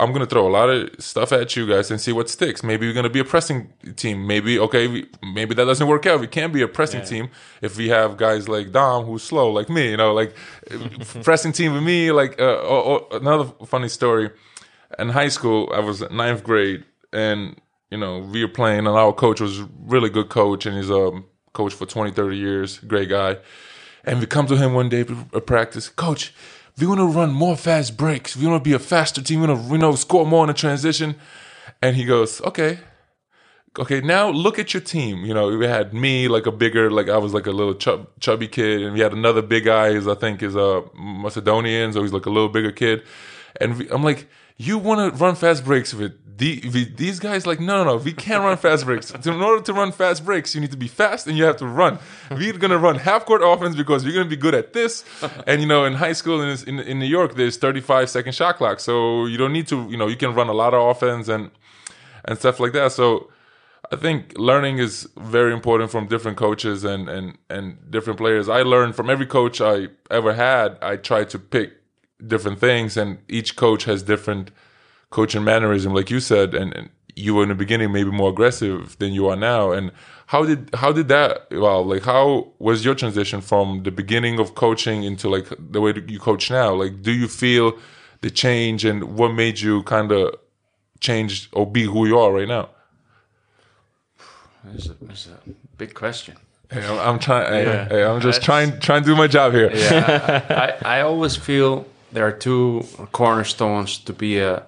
[0.00, 2.62] I'm gonna throw a lot of stuff at you guys and see what sticks.
[2.62, 4.26] Maybe we're gonna be a pressing team.
[4.26, 6.20] Maybe okay, we, maybe that doesn't work out.
[6.20, 7.28] We can't be a pressing team
[7.60, 9.90] if we have guys like Dom who's slow like me.
[9.90, 10.34] You know, like
[11.22, 12.10] pressing team with me.
[12.10, 14.30] Like uh, oh, oh, another funny story.
[14.98, 19.12] In high school, I was ninth grade, and you know we were playing, and our
[19.12, 23.38] coach was really good coach, and he's a coach for 20, 30 years, great guy.
[24.06, 26.32] And we come to him one day at practice, coach.
[26.78, 28.36] We want to run more fast breaks.
[28.36, 29.40] We want to be a faster team.
[29.40, 31.16] We want to, you know, score more in the transition.
[31.82, 32.78] And he goes, okay,
[33.78, 34.00] okay.
[34.00, 35.24] Now look at your team.
[35.24, 38.08] You know, we had me like a bigger, like I was like a little chub,
[38.20, 39.92] chubby kid, and we had another big guy.
[39.92, 43.02] Who's I think is a Macedonian, so he's like a little bigger kid.
[43.60, 47.46] And we, I'm like, you want to run fast breaks with the, with these guys?
[47.46, 49.10] Like, no, no, no, we can't run fast breaks.
[49.10, 51.66] In order to run fast breaks, you need to be fast and you have to
[51.66, 51.98] run.
[52.30, 55.04] We're gonna run half court offense because we're gonna be good at this.
[55.46, 58.56] And you know, in high school in, in in New York, there's 35 second shot
[58.56, 59.88] clock, so you don't need to.
[59.90, 61.50] You know, you can run a lot of offense and
[62.24, 62.92] and stuff like that.
[62.92, 63.30] So.
[63.92, 68.48] I think learning is very important from different coaches and, and, and different players.
[68.48, 70.76] I learned from every coach I ever had.
[70.82, 71.74] I try to pick
[72.24, 74.50] different things, and each coach has different
[75.10, 76.54] coaching mannerism, like you said.
[76.54, 79.72] And, and you were in the beginning maybe more aggressive than you are now.
[79.72, 79.90] And
[80.26, 81.46] how did how did that?
[81.50, 85.92] Well, like how was your transition from the beginning of coaching into like the way
[85.92, 86.74] that you coach now?
[86.74, 87.78] Like, do you feel
[88.22, 90.34] the change, and what made you kind of
[91.00, 92.70] change or be who you are right now?
[94.64, 95.38] That's a, that's a
[95.78, 96.36] big question.
[96.70, 97.64] Hey, I'm, I'm trying.
[97.64, 97.88] Yeah.
[97.88, 99.70] hey, I'm just That's- trying trying to do my job here.
[99.72, 104.62] Yeah, I, I always feel there are two cornerstones to be a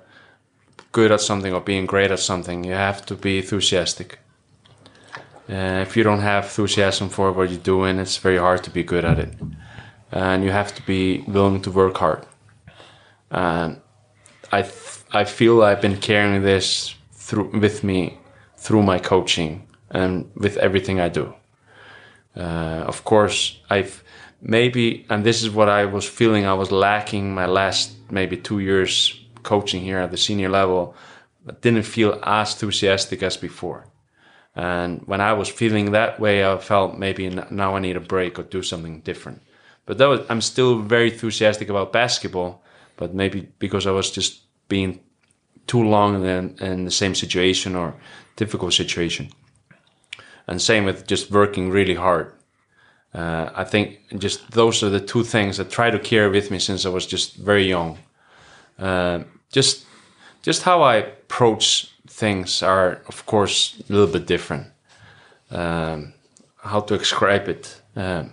[0.92, 2.62] good at something or being great at something.
[2.62, 4.18] You have to be enthusiastic,
[5.48, 8.82] Uh, if you don't have enthusiasm for what you're doing, it's very hard to be
[8.82, 9.32] good at it,
[10.12, 12.26] and you have to be willing to work hard.
[13.30, 13.80] And
[14.52, 14.60] I
[15.20, 18.18] I feel I've been carrying this through with me
[18.58, 21.32] through my coaching and with everything I do.
[22.36, 24.02] Uh, of course, I've
[24.40, 28.60] maybe, and this is what I was feeling I was lacking my last maybe two
[28.60, 30.94] years coaching here at the senior level.
[31.48, 33.86] I didn't feel as enthusiastic as before.
[34.54, 38.38] And when I was feeling that way, I felt maybe now I need a break
[38.38, 39.42] or do something different.
[39.86, 42.62] But that was, I'm still very enthusiastic about basketball,
[42.96, 45.00] but maybe because I was just being
[45.66, 47.94] too long in, in the same situation or
[48.36, 49.30] difficult situation.
[50.46, 52.32] And same with just working really hard.
[53.14, 56.58] Uh, I think just those are the two things that try to carry with me
[56.58, 57.98] since I was just very young.
[58.78, 59.86] Uh, just
[60.42, 64.66] just how I approach things are, of course, a little bit different.
[65.50, 66.14] Um,
[66.56, 67.80] how to describe it?
[67.96, 68.32] Um,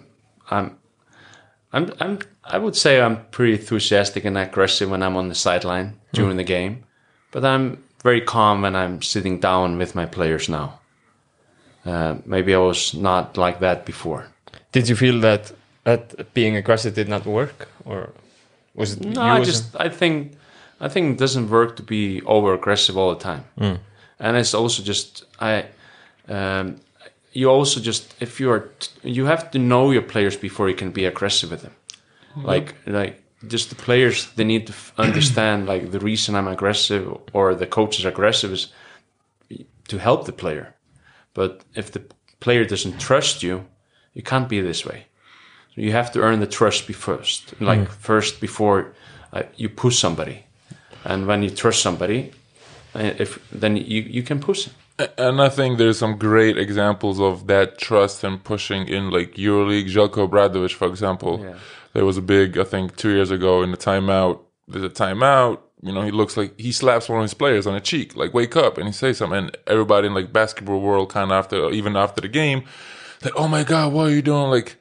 [0.49, 0.77] I'm,
[1.73, 5.99] I'm, I'm, I would say I'm pretty enthusiastic and aggressive when I'm on the sideline
[6.13, 6.83] during the game,
[7.31, 10.79] but I'm very calm when I'm sitting down with my players now.
[11.85, 14.27] Uh, maybe I was not like that before.
[14.75, 15.43] Did you feel that
[15.83, 18.09] that being aggressive did not work, or
[18.73, 18.99] was it?
[19.01, 20.17] No, you I just I think
[20.85, 23.43] I think it doesn't work to be over aggressive all the time,
[24.19, 25.65] and it's also just I.
[26.27, 26.75] Um,
[27.33, 30.75] you also just if you are t- you have to know your players before you
[30.75, 31.75] can be aggressive with them.
[32.35, 33.15] Like like
[33.47, 37.67] just the players they need to f- understand like the reason I'm aggressive or the
[37.67, 38.73] coach is aggressive is
[39.87, 40.65] to help the player.
[41.33, 42.01] But if the
[42.39, 43.65] player doesn't trust you,
[44.15, 44.99] you can't be this way.
[45.75, 48.93] So you have to earn the trust be first, like first before
[49.33, 50.37] uh, you push somebody.
[51.03, 52.31] And when you trust somebody,
[52.95, 54.73] uh, if then you you can push them.
[55.17, 59.89] And I think there's some great examples of that trust and pushing in like EuroLeague.
[59.95, 61.55] Zeljko Obradovic, for example, Yeah.
[61.93, 64.39] there was a big, I think, two years ago in the timeout.
[64.69, 65.57] There's a timeout.
[65.83, 68.33] You know, he looks like he slaps one of his players on the cheek, like
[68.33, 69.37] "wake up," and he says something.
[69.37, 72.63] And everybody in like basketball world, kind of after, even after the game,
[73.25, 74.77] like, "Oh my god, what are you doing?" Like,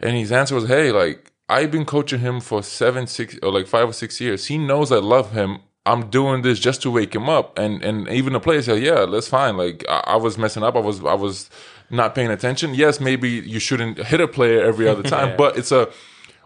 [0.00, 3.66] and his answer was, "Hey, like I've been coaching him for seven, six, or like
[3.66, 4.46] five or six years.
[4.46, 5.58] He knows I love him.
[5.84, 9.06] I'm doing this just to wake him up." And and even the players said, "Yeah,
[9.06, 9.56] that's fine.
[9.56, 10.76] Like I, I was messing up.
[10.76, 11.50] I was I was
[11.90, 12.74] not paying attention.
[12.74, 15.36] Yes, maybe you shouldn't hit a player every other time, Yeah.
[15.36, 15.88] but it's a."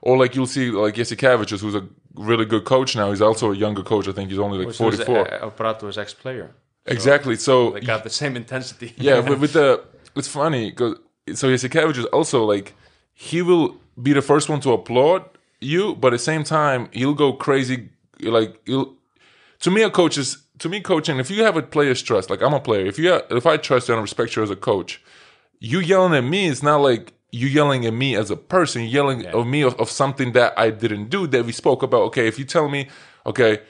[0.02, 3.10] Or like you'll see, like Jasikevicius, who's a really good coach now.
[3.10, 4.08] He's also a younger coach.
[4.08, 5.34] I think he's only like Which was 44.
[5.44, 6.54] uh, Operato's ex-player.
[6.86, 7.36] exactly.
[7.36, 8.94] So They got the same intensity.
[8.96, 9.84] yeah, with, with the
[10.16, 10.96] it's funny because
[11.35, 12.74] so Yasikevich is also like
[13.12, 15.24] he will be the first one to applaud
[15.61, 17.90] you, but at the same time he'll go crazy.
[18.20, 18.94] Like he'll
[19.61, 21.18] to me a coach is to me coaching.
[21.18, 23.56] If you have a player's trust, like I'm a player, if you have, if I
[23.56, 25.02] trust you and respect you as a coach,
[25.59, 28.83] you yelling at me is not like you yelling at me as a person.
[28.83, 32.02] You're yelling at me of, of something that I didn't do that we spoke about.
[32.02, 32.88] Okay, if you tell me,
[33.26, 33.61] okay,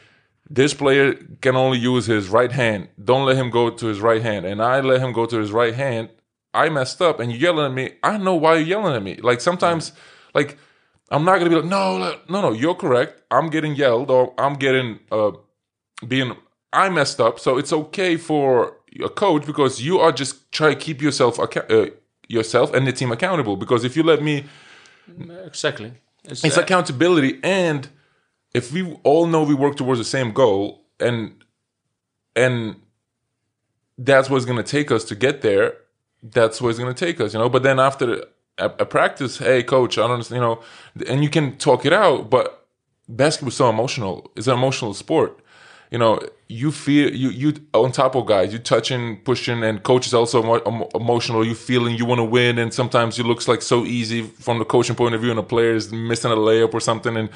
[0.48, 2.88] this player can only use his right hand.
[3.02, 4.46] Don't let him go to his right hand.
[4.46, 6.10] And I let him go to his right hand.
[6.52, 7.92] I messed up and you're yelling at me.
[8.02, 9.16] I know why you're yelling at me.
[9.16, 9.92] Like sometimes,
[10.34, 10.58] like,
[11.10, 13.22] I'm not gonna be like, no, no, no, you're correct.
[13.30, 15.32] I'm getting yelled or I'm getting uh
[16.06, 16.36] being
[16.72, 17.38] I messed up.
[17.40, 21.86] So it's okay for a coach because you are just trying to keep yourself uh,
[22.28, 23.56] yourself and the team accountable.
[23.56, 24.44] Because if you let me
[25.44, 25.92] exactly.
[26.24, 27.88] It's, it's uh, accountability and
[28.52, 31.44] if we all know we work towards the same goal and
[32.36, 32.76] and
[33.96, 35.76] that's what's going to take us to get there
[36.22, 37.48] that's where it's going to take us you know?
[37.48, 38.24] But then after
[38.58, 40.62] a, a practice hey coach i don't understand you know
[41.08, 42.60] and you can talk it out but
[43.16, 44.30] basketball's so emotional.
[44.36, 45.40] It's an emotional sport.
[45.90, 50.06] You know you feel you you on top of guys you touching pushing and coach
[50.06, 51.44] is also emo- emo- emotional.
[51.44, 54.64] You feeling you want to win and sometimes it looks like so easy from the
[54.64, 57.28] coaching point of view and the player is missing a layup or something and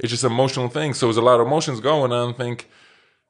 [0.00, 0.92] it's just emotional thing.
[0.92, 2.68] So there's a lot of emotions going on i think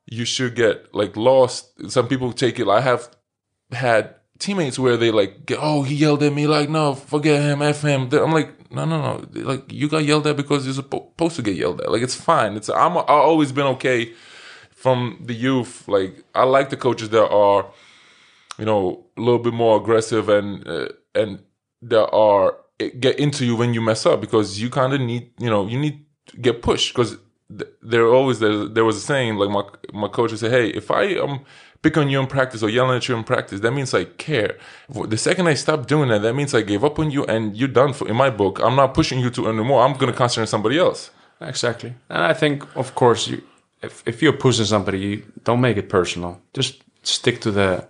[0.06, 1.90] you should get like lost.
[1.90, 3.10] Some people take it i have
[3.72, 7.62] had teammates where they like get, oh he yelled at me like no forget him
[7.62, 8.08] f him.
[8.12, 9.42] I'm like no no no.
[9.42, 11.90] Like you got yelled at because you're supposed to get yelled at.
[11.90, 12.56] Like it's fine.
[12.56, 14.12] It's i'm i've always been okay
[14.70, 15.86] from the youth.
[15.86, 17.66] Like i like the coaches that are
[18.58, 21.40] you know a little bit more aggressive and uh, and
[21.82, 22.56] that are
[22.98, 25.78] get into you when you mess up because you kind of need you know you
[25.78, 27.16] need to get pushed because
[27.56, 30.68] th- there always there, there was a saying like my my coach would say hey
[30.68, 31.40] if i um
[31.82, 34.56] pick on you in practice or yelling at you in practice that means i care
[35.08, 37.68] the second i stop doing that that means i gave up on you and you're
[37.68, 40.42] done for in my book i'm not pushing you to anymore i'm going to concentrate
[40.42, 41.10] on somebody else
[41.42, 41.94] Exactly.
[42.10, 43.42] And I think, of course, you,
[43.80, 46.38] if, if you're pushing somebody, you don't make it personal.
[46.52, 47.88] Just stick to the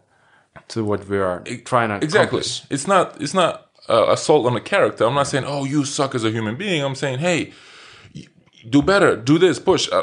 [0.68, 2.38] to what we are trying to Exactly.
[2.38, 2.62] accomplish.
[2.70, 3.20] It's not.
[3.20, 5.04] It's not uh, assault on a character.
[5.04, 7.52] I'm not saying, "Oh, you suck as a human being." I'm saying, "Hey,
[8.68, 9.16] do better.
[9.16, 9.58] Do this.
[9.58, 10.02] Push." Uh,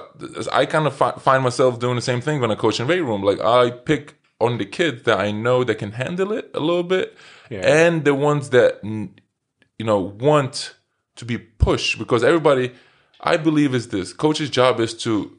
[0.52, 3.02] I kind of fi- find myself doing the same thing when I coach in weight
[3.02, 3.24] room.
[3.24, 6.84] Like I pick on the kids that I know that can handle it a little
[6.84, 7.17] bit,
[7.50, 10.76] and the ones that you know want
[11.15, 12.74] to be pushed because everybody.
[13.20, 15.38] I believe is this coach's job is to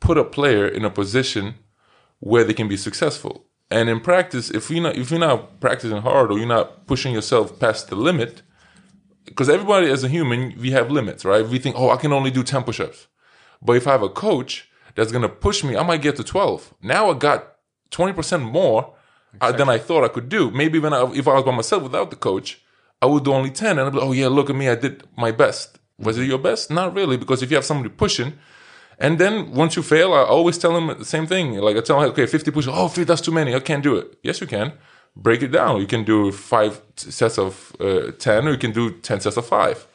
[0.00, 1.56] put a player in a position
[2.20, 3.44] where they can be successful.
[3.70, 7.14] And in practice, if you're not if you're not practicing hard or you're not pushing
[7.14, 8.42] yourself past the limit,
[9.30, 11.46] because everybody as a human, we have limits, right?
[11.46, 13.06] We think, oh, I can only do 10 push-ups.
[13.62, 16.74] But if I have a coach that's gonna push me, I might get to 12.
[16.82, 17.56] Now I got
[17.90, 18.94] 20% more
[19.40, 20.50] uh, than I thought I could do.
[20.50, 22.60] Maybe when I, if I was by myself without the coach,
[23.00, 24.74] I would do only 10 and I'd be like, oh yeah, look at me, I
[24.74, 25.78] did my best.
[25.98, 26.70] Was it your best?
[26.70, 28.34] Not really, because if you have somebody pushing,
[28.98, 31.54] and then once you fail, I always tell them the same thing.
[31.54, 33.54] Like I tell them, okay, 50 push, oh, 50, that's too many.
[33.54, 34.18] I can't do it.
[34.22, 34.72] Yes, you can.
[35.16, 35.80] Break it down.
[35.80, 39.46] You can do five sets of uh, 10 or you can do 10 sets of
[39.46, 39.86] five.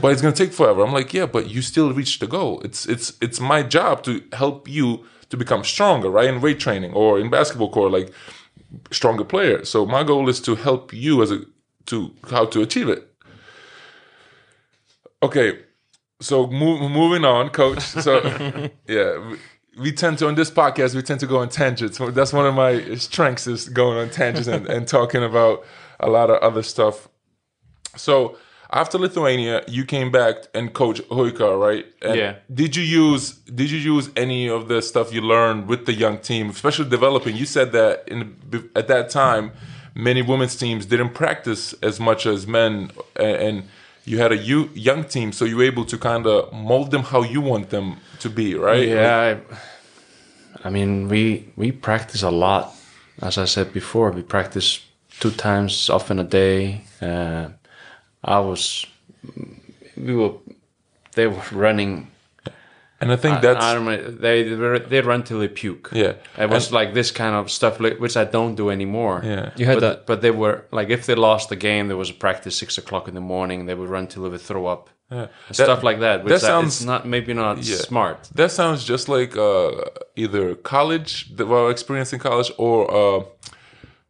[0.00, 0.82] But it's going to take forever.
[0.84, 2.60] I'm like, yeah, but you still reach the goal.
[2.62, 6.28] It's, it's, it's my job to help you to become stronger, right?
[6.28, 8.12] In weight training or in basketball court, like
[8.90, 9.64] stronger player.
[9.64, 11.42] So my goal is to help you as a,
[11.86, 13.06] to how to achieve it.
[15.22, 15.58] Okay,
[16.20, 17.82] so move, moving on, coach.
[17.82, 18.20] So
[18.88, 19.34] yeah,
[19.78, 21.98] we, tend to on this podcast we tend to go on tangents.
[21.98, 25.64] That's one of my strengths is going on tangents and, and talking about
[25.98, 27.08] a lot of other stuff.
[27.96, 28.36] So
[28.72, 31.86] after Lithuania, you came back and coach Haukar, right?
[32.02, 32.36] And Yeah.
[32.52, 36.18] Did you use Did you use any of the stuff you learned with the young
[36.18, 37.36] team, especially developing?
[37.36, 38.36] You said that in
[38.76, 39.52] at that time,
[39.94, 43.64] many women's teams didn't practice as much as men, and
[44.10, 47.02] you had a you, young team, so you were able to kind of mold them
[47.02, 48.88] how you want them to be, right?
[48.88, 49.38] Yeah,
[50.64, 52.74] I, I mean, we we practice a lot.
[53.22, 54.80] As I said before, we practice
[55.20, 56.82] two times, often a day.
[57.00, 57.50] Uh,
[58.24, 58.86] I was,
[59.96, 60.32] we were,
[61.14, 62.09] they were running.
[63.00, 64.42] And I think I, that's I don't know, they
[64.92, 65.90] they run till they puke.
[65.92, 66.14] Yeah.
[66.38, 69.22] it was like this kind of stuff, which I don't do anymore.
[69.24, 69.50] Yeah.
[69.56, 72.10] You had but, that- but they were like if they lost the game, there was
[72.10, 73.66] a practice six o'clock in the morning.
[73.66, 74.82] They would run till they would throw up.
[75.10, 75.26] yeah.
[75.50, 76.16] Stuff like that.
[76.24, 77.76] Which that sounds- not maybe not Yeah.
[77.90, 78.18] smart.
[78.34, 79.70] That sounds just like uh,
[80.22, 83.20] either college, the well, experience in college, or uh,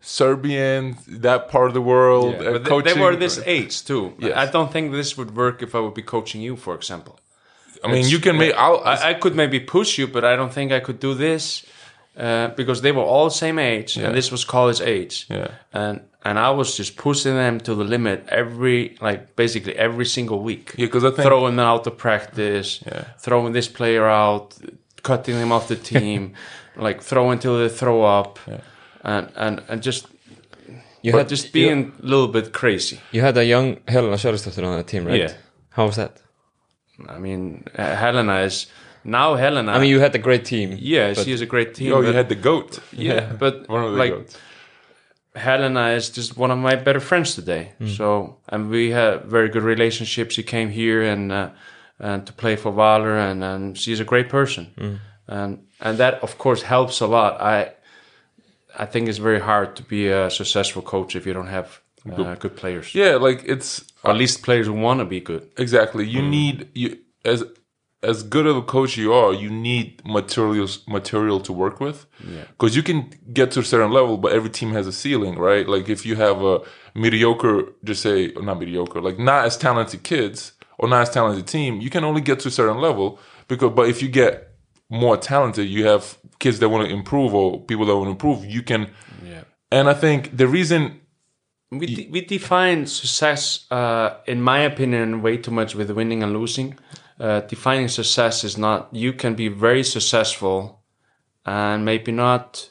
[0.01, 2.35] Serbian, that part of the world.
[2.37, 4.15] uh, but they, they were this age too.
[4.19, 4.37] Yes.
[4.37, 7.19] I don't think this would work if I would be coaching you, for example.
[7.85, 8.55] I mean, you can make.
[8.55, 11.65] I, I could maybe push you, but I don't think I could do this
[12.17, 14.07] uh, because they were all same age, Yeah.
[14.07, 15.27] and this was college age.
[15.31, 15.49] Yeah.
[15.73, 20.43] and and I was just pushing them to the limit every, like basically every single
[20.43, 20.75] week.
[20.77, 23.05] Yeah, because I think- throwing them out of practice, Yeah.
[23.19, 24.55] throwing this player out,
[25.03, 26.35] cutting them off the team,
[26.77, 28.39] like throwing until they throw up,
[29.03, 30.07] and and and just
[31.03, 32.99] You but had just being a little bit crazy.
[33.13, 35.21] You had a young Helena Sverrisdóttir on that team, right?
[35.23, 35.33] Yeah.
[35.71, 36.13] How was that?
[37.09, 38.67] I mean, Helena is
[39.05, 39.73] now Helena.
[39.73, 40.77] I mean, you had a great team.
[40.79, 41.93] yeah, she is a great team.
[41.93, 42.81] oh, you had the goat.
[42.93, 44.37] yeah, but One of the like goats.
[45.35, 47.73] Helena is just one of my better friends today.
[47.97, 50.31] So, and we have very good relationship.
[50.33, 51.51] She came here and uh,
[52.01, 56.37] and to play for Valur, and, and she's a great person, and and that of
[56.39, 57.41] course helps a lot.
[57.41, 57.73] I
[58.77, 62.35] I think it's very hard to be a successful coach if you don't have uh,
[62.35, 65.49] good players, Yeah, like it's or at least players who want to be good.
[65.57, 66.07] exactly.
[66.07, 66.31] You Mm.
[66.31, 67.45] need you as
[68.03, 69.31] as good of a coach you are.
[69.35, 72.07] You need materials material to work with.
[72.27, 72.45] Yeah.
[72.53, 75.69] because you can get to a certain level, but every team has a ceiling, right?
[75.69, 76.61] Like if you have a
[76.95, 81.81] mediocre, just say not mediocre, like not as talented kids or not as talented team,
[81.81, 83.19] you can only get to a certain level.
[83.49, 84.49] Because, but if you get
[84.89, 88.45] more talented, you have kids that want to improve or people that want to improve.
[88.47, 88.89] You can,
[89.25, 89.43] Yeah.
[89.71, 91.00] and I think the reason
[91.71, 96.33] We, de- we define success, uh, in my opinion, way too much with winning and
[96.33, 96.77] losing.
[97.19, 100.81] Uh, defining success is not, you can be very successful
[101.47, 102.69] and maybe not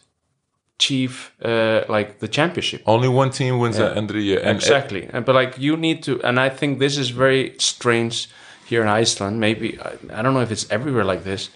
[0.76, 2.82] achieve uh, like the championship.
[2.86, 5.10] only one team wins at the end of the year, and exactly.
[5.12, 8.30] And, but like you need to, and I think this is very strange
[8.66, 9.40] here in Iceland.
[9.40, 11.50] Maybe, I, I don't know if it's everywhere like this.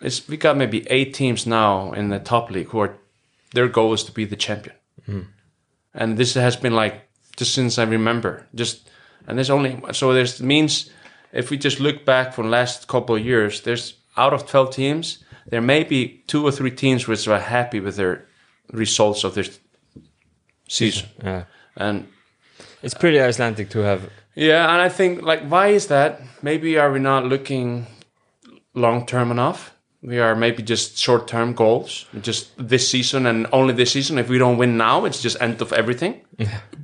[0.00, 2.96] It's, we got maybe eight teams now in the top league who are,
[3.52, 4.76] their goal is to be the champion
[5.94, 6.94] and this has been like
[7.36, 8.46] just since I remember.
[8.54, 8.88] Just
[9.26, 10.90] and there's only so there's means
[11.32, 15.24] if we just look back from last couple of years, there's out of twelve teams,
[15.50, 18.26] there may be two or three teams which are happy with their
[18.72, 19.58] results of this
[20.68, 21.08] season.
[21.22, 21.44] Yeah.
[21.76, 22.06] And
[22.82, 24.00] It's pretty Icelandic to have.
[24.34, 26.20] yeah, and I think like why is that?
[26.42, 27.86] Maybe are we not looking
[28.74, 29.70] long term enough?
[30.02, 34.18] We are maybe just short term goals, just this season and only this season.
[34.18, 36.14] If we don't win now, it's just end of everything.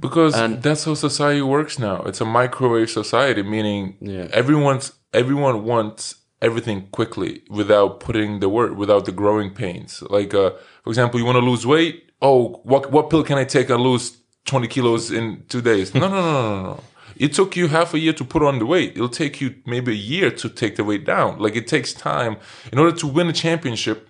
[0.01, 2.03] because And- that's how society works now.
[2.07, 4.29] It's a microwave society, meaning Yeah.
[4.33, 10.03] everyone's everyone wants everything quickly without putting the work, without the growing pains.
[10.11, 10.51] Like, uh,
[10.85, 11.95] for example, you want to lose weight.
[12.21, 14.05] Oh, what what pill can I take and lose
[14.45, 15.95] twenty kilos in two days?
[15.95, 16.81] No, no, no, no, no, no.
[17.19, 18.93] It took you half a year to put on the weight.
[18.93, 21.39] It'll take you maybe a year to take the weight down.
[21.39, 22.37] Like it takes time
[22.73, 24.09] in order to win a championship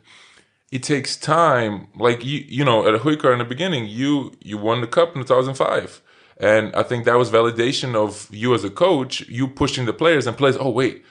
[0.71, 1.89] it takes time.
[1.97, 5.23] Like you, you know, at Haukar in the beginning, you you won the cup in
[5.23, 6.03] 2005,
[6.39, 9.27] and I think that was validation of you as a coach.
[9.29, 10.57] You pushing the players and players.
[10.61, 11.05] Oh wait,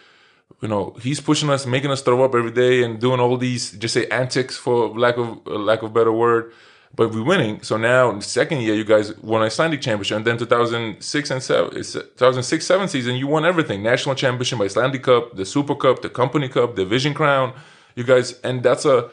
[0.61, 3.71] you know, he's pushing us, making us throw up every day, and doing all these
[3.71, 6.53] just say antics for lack of lack of better word.
[6.95, 7.61] But we're winning.
[7.61, 11.43] So now in the second year, you guys won Icelandic championship, and then 2006 and
[11.43, 16.01] seven, 2006 seven season, you won everything: national championship, by Icelandic Cup, the Super Cup,
[16.01, 17.53] the Company Cup, the Vision Crown.
[17.95, 19.09] You guys, and that's a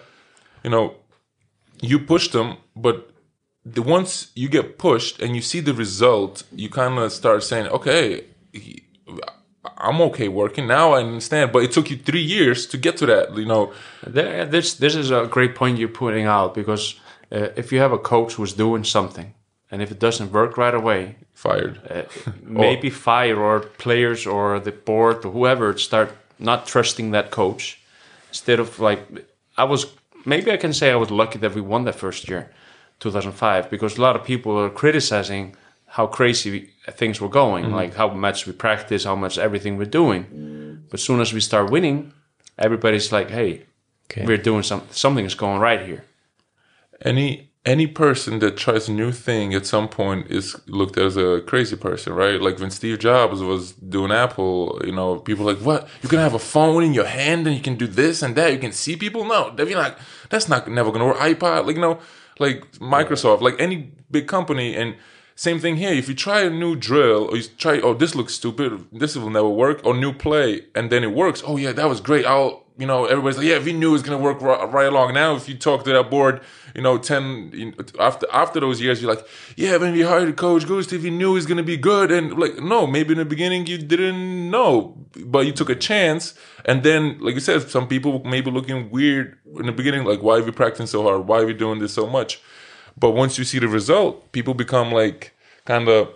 [0.65, 0.95] you know,
[1.81, 3.11] you push them, but
[3.65, 7.69] the once you get pushed and you see the result, you kind of start saying,
[7.69, 8.25] okay,
[9.79, 10.93] I'm okay working now.
[10.93, 13.37] I understand, but it took you three years to get to that.
[13.37, 13.73] You know,
[14.07, 16.99] There, this this is a great point you're putting out because
[17.33, 19.35] uh, if you have a coach who's doing something
[19.71, 21.81] and if it doesn't work right away, fired.
[21.91, 22.03] uh,
[22.43, 27.81] maybe fire or players or the board or whoever start not trusting that coach
[28.29, 29.01] instead of like
[29.57, 29.87] I was
[30.25, 32.51] maybe I can say I was lucky that we won that first year
[33.01, 35.55] 2005 because a lot of people are criticizing
[35.87, 40.83] how crazy things were going like how much we practice how much everything we're doing
[40.91, 42.13] but as soon as we start winning
[42.59, 43.63] everybody's like hey
[44.11, 44.27] Okay.
[44.27, 46.05] we're doing some something is going right here
[47.03, 51.41] any any person that tries a new thing at some point is looked as a
[51.47, 52.41] crazy person, right?
[52.41, 55.89] Like when Steve Jobs was doing Apple, you know, people like, what?
[56.03, 58.53] You can have a phone in your hand and you can do this and that.
[58.53, 59.25] You can see people.
[59.25, 59.97] No, that'd be like
[60.29, 61.19] that's not never gonna work.
[61.19, 62.01] iPod, like you know,
[62.39, 64.97] like Microsoft, like any big company, and
[65.35, 65.93] same thing here.
[65.93, 69.31] If you try a new drill or you try, oh, this looks stupid, this will
[69.31, 71.43] never work, or new play, and then it works.
[71.47, 72.27] Oh yeah, that was great.
[72.27, 75.15] I'll you know, everybody's like, yeah, we knew it was gonna work right, right along.
[75.15, 76.41] Now, if you talk to that board,
[76.75, 79.25] you know, ten you know, after after those years, you're like,
[79.57, 82.59] yeah, when we hired Coach Gustav, we knew he was gonna be good, and like,
[82.59, 87.19] no, maybe in the beginning you didn't know, but you took a chance, and then,
[87.21, 90.51] like you said, some people maybe looking weird in the beginning, like, why are we
[90.51, 91.29] practicing so hard?
[91.29, 92.41] Why are we doing this so much?
[92.99, 95.33] But once you see the result, people become like
[95.65, 96.09] kind of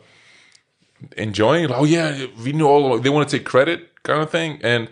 [1.16, 1.64] enjoying.
[1.64, 1.70] it.
[1.70, 2.98] oh yeah, we knew all.
[2.98, 4.88] They want to take credit, kind of thing, and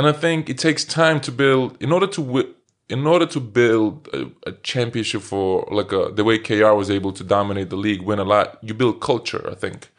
[0.00, 2.54] and I think it takes time to build in order to
[2.88, 7.12] in order to build a, a championship for like a, the way KR was able
[7.12, 8.56] to dominate the league, win a lot.
[8.62, 9.46] You build culture.
[9.46, 9.90] I think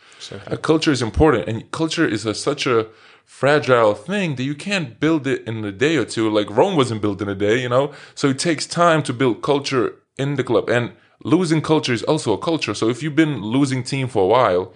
[0.47, 2.87] a culture is important, and culture is a, such a
[3.25, 6.31] fragile thing that you can't build it in a day or two.
[6.31, 7.93] Like Rome wasn't built in a day, you know.
[8.15, 10.93] So it takes time to build culture in the club, and
[11.23, 12.73] losing culture is also a culture.
[12.73, 14.73] So if you've been losing team for a while,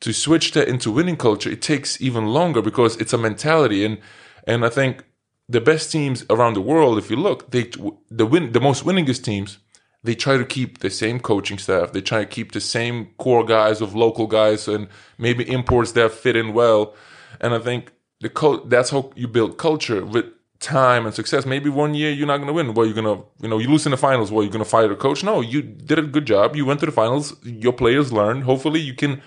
[0.00, 3.84] to switch that into winning culture, it takes even longer because it's a mentality.
[3.84, 3.98] And
[4.46, 5.04] and I think
[5.48, 7.70] the best teams around the world, if you look, they
[8.10, 9.58] the win the most winningest teams,
[10.02, 11.92] they try to keep the same coaching staff.
[11.92, 14.88] They try to keep the same core guys of local guys and
[15.18, 16.94] maybe imports that fit in well.
[17.40, 20.26] And I think the that's how you build culture with
[20.58, 21.44] time and success.
[21.44, 22.72] Maybe one year you're not going to win.
[22.74, 24.32] Well, you're going to, you know, you lose in the finals.
[24.32, 25.22] Well, you're going to fire the coach.
[25.22, 26.56] No, you did a good job.
[26.56, 27.36] You went to the finals.
[27.44, 28.44] Your players learned.
[28.44, 29.20] Hopefully, you can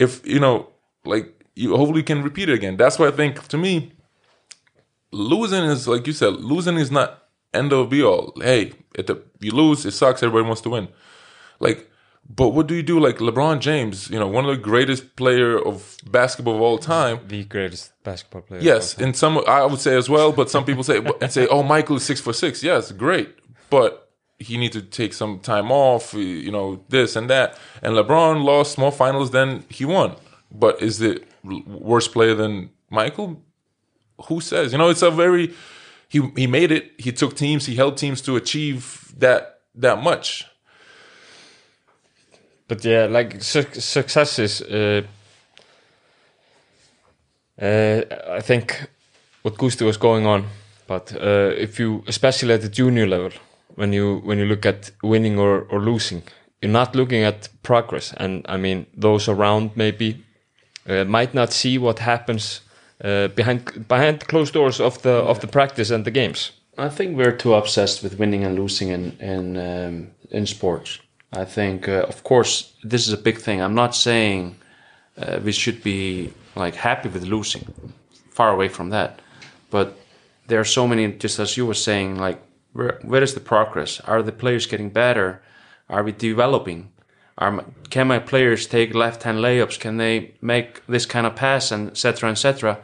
[0.00, 0.70] if you know,
[1.04, 2.76] like you hopefully can repeat it again.
[2.76, 3.92] That's why I think to me,
[5.12, 8.32] losing is like you said, losing is not end of be all.
[8.40, 10.22] Hey, if you lose, it sucks.
[10.22, 10.88] Everybody wants to win.
[11.58, 11.90] Like,
[12.28, 13.00] but what do you do?
[13.00, 17.20] Like LeBron James, you know, one of the greatest player of basketball of all time.
[17.26, 18.60] the greatest basketball player.
[18.60, 21.62] Yes, and some I would say as well, but some people say and say, "Oh,
[21.62, 22.62] Michael is six for six.
[22.62, 23.34] Yes, great,
[23.68, 26.14] but he needs to take some time off.
[26.14, 27.58] You know, this and that.
[27.82, 30.16] And LeBron lost more finals than he won.
[30.50, 33.42] But is it worse player than Michael?
[34.28, 34.72] Who says?
[34.72, 35.54] You know, it's a very
[36.08, 36.92] he he made it.
[36.98, 37.66] He took teams.
[37.66, 40.44] He helped teams to achieve that that much.
[42.68, 44.62] But yeah, like su- success is.
[44.62, 45.02] Uh,
[47.60, 48.88] uh, I think
[49.42, 50.46] what Gusti was going on,
[50.86, 53.32] but uh, if you, especially at the junior level,
[53.74, 56.22] when you when you look at winning or, or losing,
[56.60, 60.24] you're not looking at progress, and I mean those around maybe
[60.88, 62.62] uh, might not see what happens
[63.04, 66.52] uh, behind behind closed doors of the of the practice and the games.
[66.78, 71.00] I think we're too obsessed with winning and losing in in um, in sports.
[71.32, 73.62] I think, uh, of course, this is a big thing.
[73.62, 74.56] I'm not saying
[75.16, 77.64] uh, we should be like happy with losing,
[78.30, 79.20] far away from that.
[79.70, 79.96] But
[80.48, 81.12] there are so many.
[81.12, 82.40] Just as you were saying, like
[82.72, 84.00] where where is the progress?
[84.00, 85.42] Are the players getting better?
[85.88, 86.89] Are we developing?
[87.40, 89.80] Are can my players take left hand layups?
[89.80, 92.30] Can they make this kind of pass and etc.
[92.30, 92.78] etc.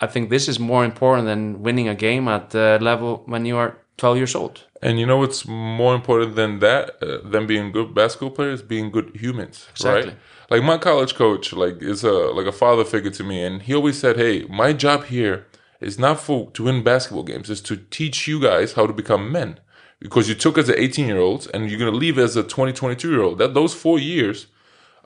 [0.00, 3.56] I think this is more important than winning a game at the level when you
[3.56, 4.64] are 12 years old.
[4.80, 8.92] And you know what's more important than that, uh, than being good basketball players, being
[8.92, 10.10] good humans, Exactly.
[10.12, 10.18] right?
[10.50, 13.74] Like my college coach, like is a like a father figure to me, and he
[13.74, 15.46] always said, "Hey, my job here
[15.80, 19.32] is not for to win basketball games; it's to teach you guys how to become
[19.32, 19.58] men,
[20.00, 22.72] because you took as an 18 year old and you're gonna leave as a 20,
[22.72, 23.38] 22 year old.
[23.38, 24.46] That those four years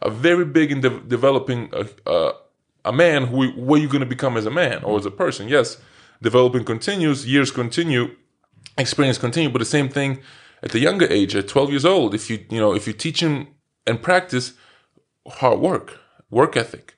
[0.01, 2.32] are very big in de- developing a, a
[2.84, 5.49] a man who what you're gonna become as a man or as a person.
[5.49, 5.78] Yes,
[6.20, 8.16] developing continues, years continue,
[8.78, 10.20] experience continue but the same thing
[10.62, 13.20] at the younger age at 12 years old if you you know if you teach
[13.20, 13.49] him
[13.86, 14.55] and practice
[15.28, 15.99] hard work
[16.30, 16.95] work ethic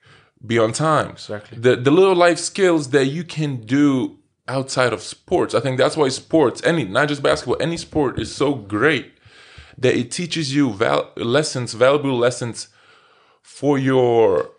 [0.46, 1.58] be on time Exactly.
[1.58, 4.18] the the little life skills that you can do
[4.48, 5.54] outside of sports.
[5.54, 9.12] I think that's why sports any not just basketball any sport is so great
[9.78, 12.68] that it teaches you val- lessons valuable lessons
[13.42, 14.50] for your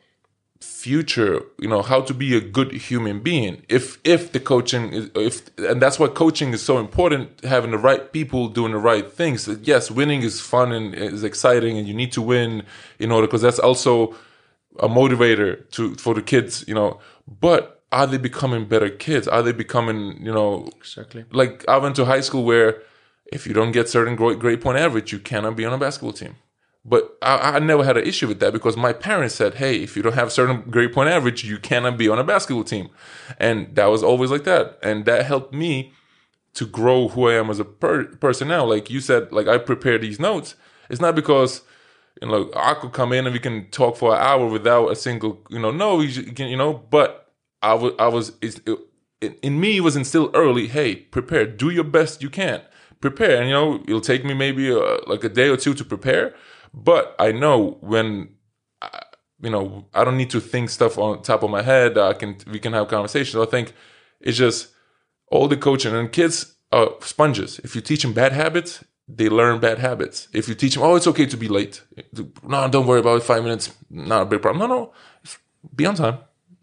[0.61, 3.61] future you know how to be a good human being.
[3.69, 7.77] If if the coaching is if and that's why coaching is so important having the
[7.77, 9.47] right people doing the right things.
[9.61, 12.63] Yes winning is fun and is exciting and you need to win
[12.99, 14.15] in order because that's also
[14.79, 16.99] a motivator to for the kids you know.
[17.27, 21.25] But are they becoming better kids are they becoming you know Exactly.
[21.31, 22.81] like I went to high school where
[23.31, 26.13] if you don't get certain grade, grade point average, you cannot be on a basketball
[26.13, 26.36] team.
[26.88, 29.97] But I, I never had an issue with that because my parents said, "Hey, if
[29.97, 32.89] you don't have certain grade point average, you cannot be on a basketball team,"
[33.39, 35.91] and that was always like that, and that helped me
[36.53, 38.63] to grow who I am as a per- person now.
[38.63, 40.53] Like you said, like I prepare these notes.
[40.91, 41.63] It's not because
[42.21, 44.95] you know I could come in and we can talk for an hour without a
[44.95, 47.24] single you know no you can you know but
[47.66, 48.59] I was I was it's,
[49.22, 50.68] it, in me it was instilled early.
[50.68, 51.45] Hey, prepare.
[51.47, 52.61] Do your best you can.
[53.01, 55.84] Prepare, and you know it'll take me maybe uh like a day or two to
[55.84, 56.36] prepare.
[56.74, 58.30] But I know when
[58.82, 59.01] I,
[59.41, 61.97] you know I don't need to think stuff on top of my head.
[61.97, 63.41] I can we can have conversations.
[63.41, 63.74] I think
[64.22, 64.70] it's just
[65.32, 67.59] all the coaching and kids are sponges.
[67.63, 70.28] If you teach them bad habits, they learn bad habits.
[70.34, 71.82] If you teach them, oh, it's okay to be late.
[72.43, 73.24] No, don't worry about it.
[73.24, 74.70] Five minutes, not a big problem.
[74.70, 74.93] No, no,
[75.76, 76.20] be on time.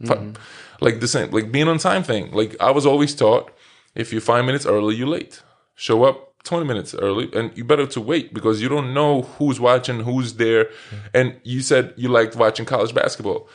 [0.07, 0.33] Fi- mm-hmm.
[0.81, 2.33] Like the same, like being on time thing.
[2.33, 3.53] Like I was always taught,
[3.95, 5.43] if you're five minutes early, you're late.
[5.75, 9.61] Show up 20 minutes early, and you better to wait because you don't know who's
[9.61, 10.65] watching, who's there.
[10.65, 10.97] Mm-hmm.
[11.15, 13.49] And you said you liked watching college basketball.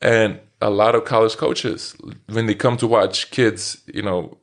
[0.00, 4.38] And a lot of college coaches, when they come to watch kids, you know,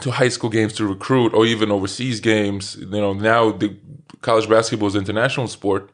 [0.00, 3.76] to high school games to recruit or even overseas games, you know, now the
[4.20, 5.90] college basketball is an international sport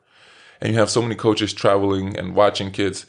[0.60, 3.06] and you have so many coaches traveling and watching kids.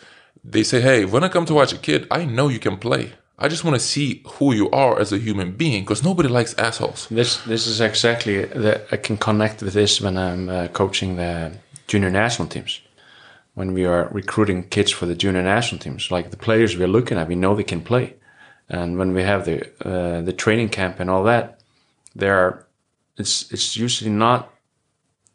[0.48, 3.14] They say, Hey, when I come to watch a kid, I know you can play.
[3.38, 6.54] I just want to see who you are as a human being because nobody likes
[6.58, 7.08] assholes.
[7.12, 11.52] This this is exactly the I can connect with this when I'm uh, coaching the
[11.88, 12.82] junior national teams.
[13.54, 17.18] When we are recruiting kids for the junior national teams, like the players we're looking
[17.18, 18.16] at, we know they can play,
[18.70, 21.60] and when we have the uh, the training camp and all that,
[22.16, 22.68] there are
[23.18, 24.54] it's it's usually not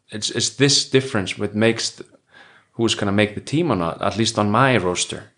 [0.09, 2.01] it's it's this difference what makes
[2.73, 4.01] who's going to make the team or not.
[4.01, 5.31] At least on my roster,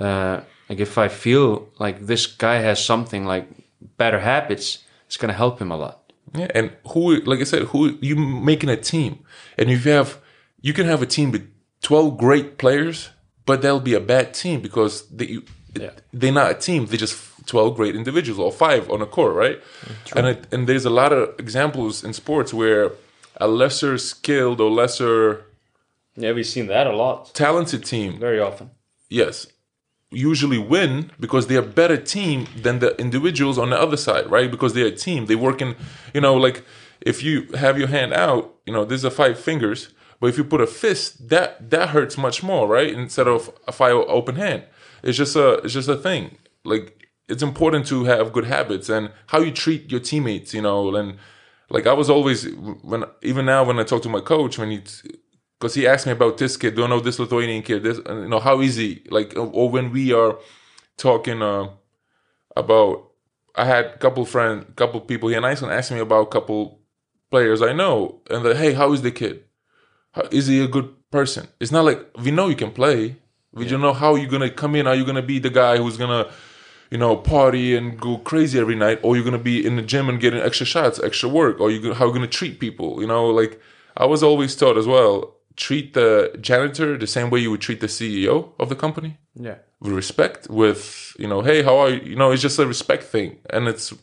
[0.00, 3.48] uh, like if I feel like this guy has something like
[3.96, 6.12] better habits, it's going to help him a lot.
[6.34, 9.20] Yeah, and who, like I said, who you making a team,
[9.56, 10.18] and if you have,
[10.60, 11.48] you can have a team with
[11.82, 13.10] twelve great players,
[13.46, 15.38] but that'll be a bad team because they
[15.78, 15.90] Yeah.
[16.12, 19.60] they're not a team; they're just twelve great individuals or five on a court, right?
[20.16, 22.90] And it, and there's a lot of examples in sports where
[23.40, 25.45] a lesser skilled or lesser
[26.16, 28.70] Yeah, we've seen that a lot, talented team, very often.
[29.08, 29.46] yes,
[30.10, 34.50] usually win because they're a better team than the individuals on the other side, right?
[34.50, 35.26] Because they're a team.
[35.26, 35.76] They work in,
[36.14, 36.64] you know, like
[37.00, 39.88] if you have your hand out, you know, these are five fingers,
[40.20, 42.92] but if you put a fist, that that hurts much more, right?
[42.92, 44.64] Instead of a five open hand.
[45.02, 46.38] It's just a it's just a thing.
[46.64, 50.94] Like it's important to have good habits and how you treat your teammates, you know,
[50.94, 51.18] and
[51.68, 52.44] like I was always
[52.82, 54.82] when even now when I talk to my coach when he
[55.58, 58.40] because he asked me about this kid, don't know this Lithuanian kid, this you know
[58.40, 59.02] how is he?
[59.10, 60.38] like or when we are
[60.96, 61.68] talking uh,
[62.56, 63.10] about
[63.54, 66.80] I had a couple friends, couple people here in Iceland asked me about a couple
[67.30, 69.44] players I know, and like, hey, how is the kid?
[70.12, 71.48] How, is he a good person?
[71.60, 73.16] It's not like we know you can play.
[73.52, 74.86] We don't know how you're gonna come in.
[74.86, 76.30] Are you gonna be the guy who's gonna,
[76.90, 80.10] you know, party and go crazy every night, or you're gonna be in the gym
[80.10, 83.00] and getting extra shots, extra work, or you how you gonna treat people?
[83.00, 83.58] You know, like
[83.96, 87.80] I was always taught as well treat the janitor the same way you would treat
[87.80, 89.56] the CEO of the company Yeah.
[89.80, 93.04] with respect with you know hey how are you you know it's just a respect
[93.04, 93.94] thing and it's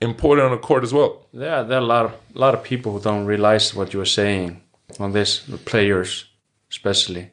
[0.00, 2.62] important on the court as well Yeah, there are a lot of a lot of
[2.62, 4.60] people who don't realize what you're saying
[4.98, 5.44] on this.
[5.46, 6.24] The players,
[6.70, 7.30] especially,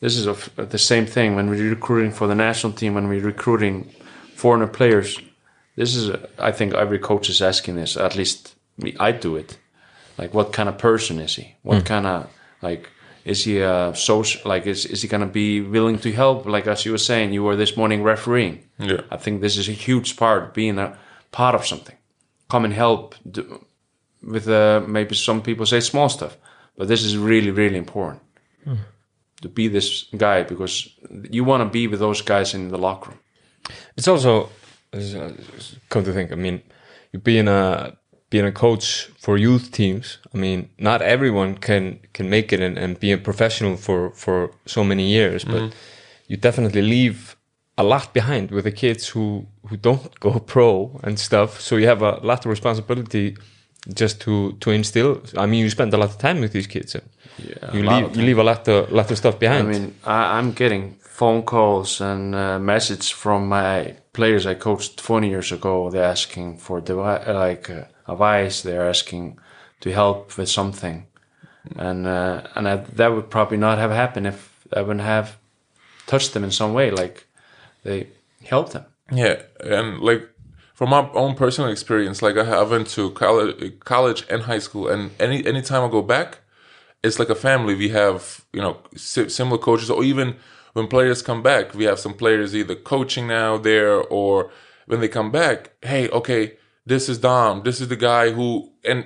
[0.00, 2.94] this is of the same thing when we're recruiting for the national team.
[2.94, 3.90] When we're recruiting
[4.34, 5.18] foreigner players,
[5.76, 7.96] this is I think every coach is asking this.
[7.96, 8.54] At least
[9.00, 9.58] I do it.
[10.18, 11.56] Like, what kind of person is he?
[11.62, 11.84] What hmm.
[11.84, 12.28] kind of
[12.62, 12.88] like
[13.24, 14.40] is he a social?
[14.48, 16.46] Like, is is he gonna be willing to help?
[16.46, 18.64] Like as you were saying, you were this morning refereeing.
[18.78, 19.02] Yeah.
[19.10, 20.98] I think this is a huge part being a
[21.30, 21.96] part of something.
[22.48, 23.64] Come and help do,
[24.22, 26.36] with uh, maybe some people say small stuff,
[26.76, 28.22] but this is really really important
[29.42, 30.88] to be this guy because
[31.30, 33.20] you want to be with those guys in the locker room.
[33.96, 34.50] It's also
[34.92, 35.30] uh,
[35.88, 36.32] come to think.
[36.32, 36.62] I mean,
[37.12, 37.96] you being a
[38.32, 40.18] being a coach for youth teams.
[40.34, 44.50] I mean, not everyone can can make it and, and be a professional for for
[44.64, 45.74] so many years, but
[46.26, 47.36] you definitely leave
[47.76, 51.60] a lot behind with the kids who who don't go pro and stuff.
[51.60, 53.36] So you have a lot of responsibility
[53.94, 55.20] just to to instill.
[55.36, 56.94] I mean, you spend a lot of time with these kids.
[56.94, 57.04] And
[57.38, 59.68] Yeah, you leave you leave a lot of lot of stuff behind.
[59.68, 64.96] I mean, I, I'm getting phone calls and uh, message from my players I coached
[64.96, 65.90] 20 years ago.
[65.90, 68.62] They're asking for devi- like uh, advice.
[68.62, 69.38] They're asking
[69.80, 71.06] to help with something,
[71.76, 75.36] and uh, and I, that would probably not have happened if I wouldn't have
[76.06, 76.90] touched them in some way.
[76.90, 77.26] Like
[77.82, 78.08] they
[78.44, 78.84] helped them.
[79.10, 80.28] Yeah, and like
[80.74, 84.88] from my own personal experience, like I have went to college, college and high school,
[84.88, 86.38] and any anytime I go back,
[87.02, 87.74] it's like a family.
[87.74, 90.36] We have you know similar coaches, or even
[90.72, 94.50] when players come back, we have some players either coaching now there, or
[94.86, 96.56] when they come back, hey, okay,
[96.86, 99.04] this is Dom, this is the guy who, and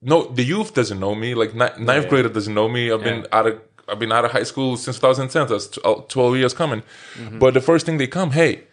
[0.00, 2.90] no, the youth doesn't know me, like ni- ninth grader doesn't know me.
[2.92, 5.48] I've been out of I've been out of high school since 2010.
[5.48, 6.82] That's tw- uh, 12 years coming.
[7.38, 8.64] But the first thing they come, hey,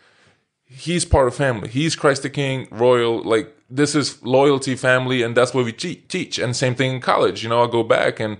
[0.65, 1.67] he's part of family.
[1.67, 3.21] He's Christ the King, royal.
[3.23, 6.37] Like this is loyalty, family, and that's what we te- teach.
[6.39, 7.43] And same thing in college.
[7.43, 8.37] You know, I go back and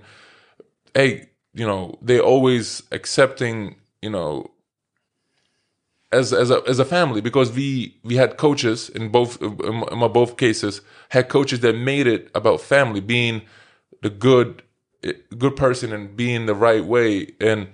[0.94, 3.76] hey, you know, they always accepting.
[4.02, 4.50] You know,
[6.12, 10.08] as as a as a family because we we had coaches in both in my
[10.08, 10.80] both cases
[11.10, 13.42] had coaches that made it about family being
[14.02, 14.62] the good
[15.04, 17.34] eh, good person and being the right way.
[17.40, 17.68] And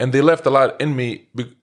[0.00, 1.56] and they left a lot in me be-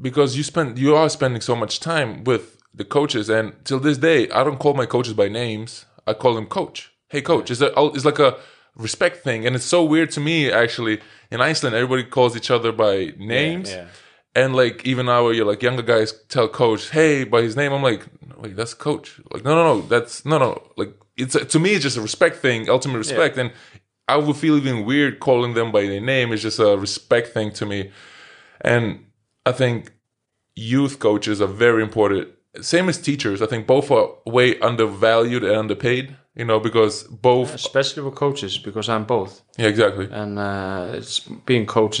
[0.00, 3.28] because you spend you are spending so much time with the coaches.
[3.28, 5.84] And till this day I don't call my coaches by names.
[6.06, 6.92] I call them coach.
[7.08, 8.36] Hey coach is that it's like a
[8.76, 9.46] respect thing.
[9.46, 13.70] And it's so weird to me actually in Iceland everybody calls each other by names.
[13.70, 13.88] yeah.
[14.34, 17.72] And like even now where you're like younger guys tell coach hey by his name
[17.72, 18.06] I'm like
[18.38, 21.82] wait that's coach like no no no that's no no like it's to me it's
[21.82, 23.52] just a respect thing ultimate respect and
[24.08, 27.52] I would feel even weird calling them by their name it's just a respect thing
[27.52, 27.90] to me
[28.60, 29.04] and
[29.44, 29.92] I think
[30.54, 32.28] youth coaches are very important.
[32.60, 33.40] Same as teachers.
[33.40, 36.16] I think both are way undervalued and underpaid.
[36.34, 37.54] You know, because both.
[37.54, 39.42] especially for coaches because I'm both.
[39.58, 40.08] Yeah, exactly.
[40.10, 42.00] and uh, it's being coach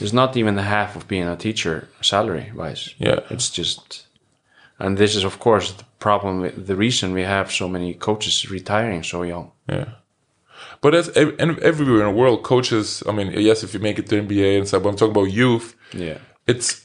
[0.00, 2.94] is uh, not even the half of being a teacher salary wise.
[2.98, 3.20] Yeah.
[3.30, 4.06] it's just,
[4.78, 6.40] and this is of course the problem.
[6.40, 9.50] with- The reason we have so many coaches retiring so young.
[9.68, 9.88] Yeah.
[10.80, 13.02] But as and everywhere in the world, coaches.
[13.08, 15.30] I mean, yes, if you make it to NBA and stuff, but I'm talking about
[15.32, 15.74] youth.
[15.92, 16.84] Yeah, It's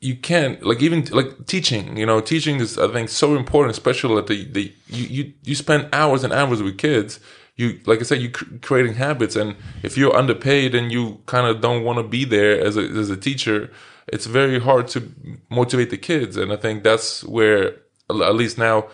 [0.00, 1.96] you can't like even like teaching.
[1.96, 5.54] You know, teaching is I think so important, especially at the the you you you
[5.54, 7.18] spend hours and hours with kids.
[7.56, 11.46] You like I said, you cr- creating habits, and if you're underpaid and you kind
[11.46, 13.70] of don't want to be there as a as a teacher,
[14.08, 15.12] it's very hard to
[15.50, 16.36] motivate the kids.
[16.36, 17.76] And I think that's where
[18.10, 18.88] at least now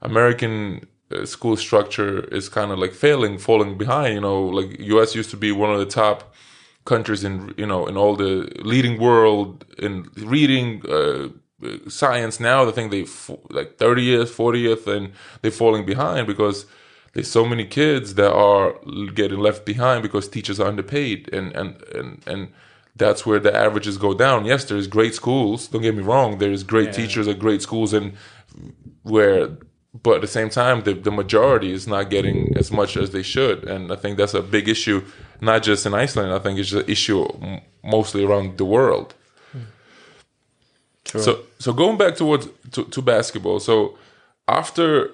[0.00, 4.14] American uh, school structure is kind of like failing, falling behind.
[4.14, 5.14] You know, like U.S.
[5.14, 6.34] used to be one of the top
[6.84, 11.28] countries in you know in all the leading world in reading uh,
[11.88, 12.40] science.
[12.40, 13.06] Now I think they
[13.50, 15.12] like thirtieth, fortieth, and
[15.42, 16.66] they're falling behind because
[17.14, 18.74] there's so many kids that are
[19.14, 22.52] getting left behind because teachers are underpaid and and and and
[22.96, 24.44] that's where the averages go down.
[24.44, 25.68] Yes, there's great schools.
[25.68, 26.38] Don't get me wrong.
[26.38, 28.12] There's great teachers at great schools, and
[29.02, 29.48] where,
[30.02, 33.22] but at the same time, the, the majority is not getting as much as they
[33.22, 35.02] should, and I think that's a big issue,
[35.40, 36.32] not just in Iceland.
[36.32, 37.26] I think it's an issue
[37.82, 39.14] mostly around the world.
[39.50, 41.18] Hmm.
[41.18, 43.58] So, so going back towards to, to basketball.
[43.58, 43.98] So,
[44.46, 45.10] after,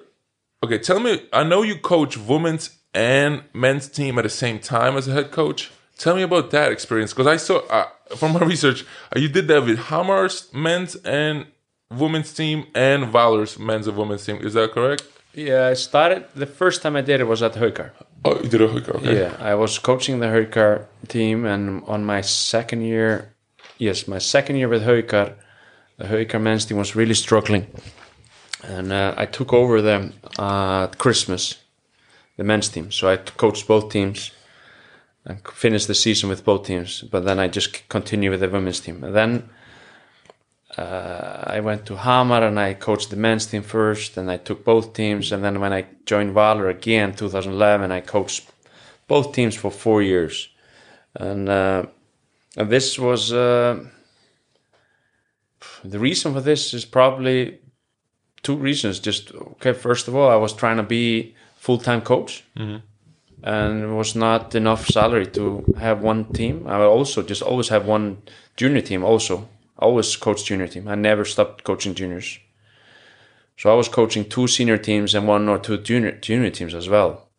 [0.63, 1.27] okay, tell me.
[1.33, 5.31] I know you coach women's and men's team at the same time as a head
[5.31, 5.71] coach.
[5.97, 8.85] Tell me about that experience because I saw uh, from my research
[9.15, 11.45] uh, you did that with Hamar's men's and
[11.89, 14.37] women's team and Valur's men's and women's team.
[14.37, 15.03] Is that correct?
[15.33, 15.67] yeah.
[15.67, 17.91] I started the first time I did it was at Haukar.
[18.23, 18.95] Oh, you did a Haukar.
[18.95, 19.19] Okay.
[19.19, 23.33] Yeah, I was coaching the Haukar team, and on my second year,
[23.79, 25.33] yes, my second year with Haukar,
[25.97, 27.65] the Haukar men's team was really struggling,
[28.63, 31.55] and uh, I took over them uh, at Christmas,
[32.37, 32.91] the men's team.
[32.91, 34.31] So I coached both teams
[35.25, 37.01] and finished the season with both teams.
[37.01, 39.03] But then I just continued with the women's team.
[39.03, 39.49] And then
[40.77, 44.63] uh, I went to Hamar and I coached the men's team first, and I took
[44.63, 45.31] both teams.
[45.31, 48.49] And then when I joined Valur again, 2011, I coached
[49.07, 50.49] both teams for four years.
[51.15, 51.85] And, uh,
[52.55, 53.83] and this was uh,
[55.83, 57.59] the reason for this is probably
[58.43, 58.99] two reasons.
[58.99, 62.43] Just okay, first of all, I was trying to be full time coach.
[63.43, 66.67] And it was not enough salary to have one team.
[66.67, 68.21] I also just always have one
[68.55, 69.03] junior team.
[69.03, 70.87] Also, always coach junior team.
[70.87, 72.39] I never stopped coaching juniors.
[73.57, 76.87] So I was coaching two senior teams and one or two junior junior teams as
[76.89, 77.29] well,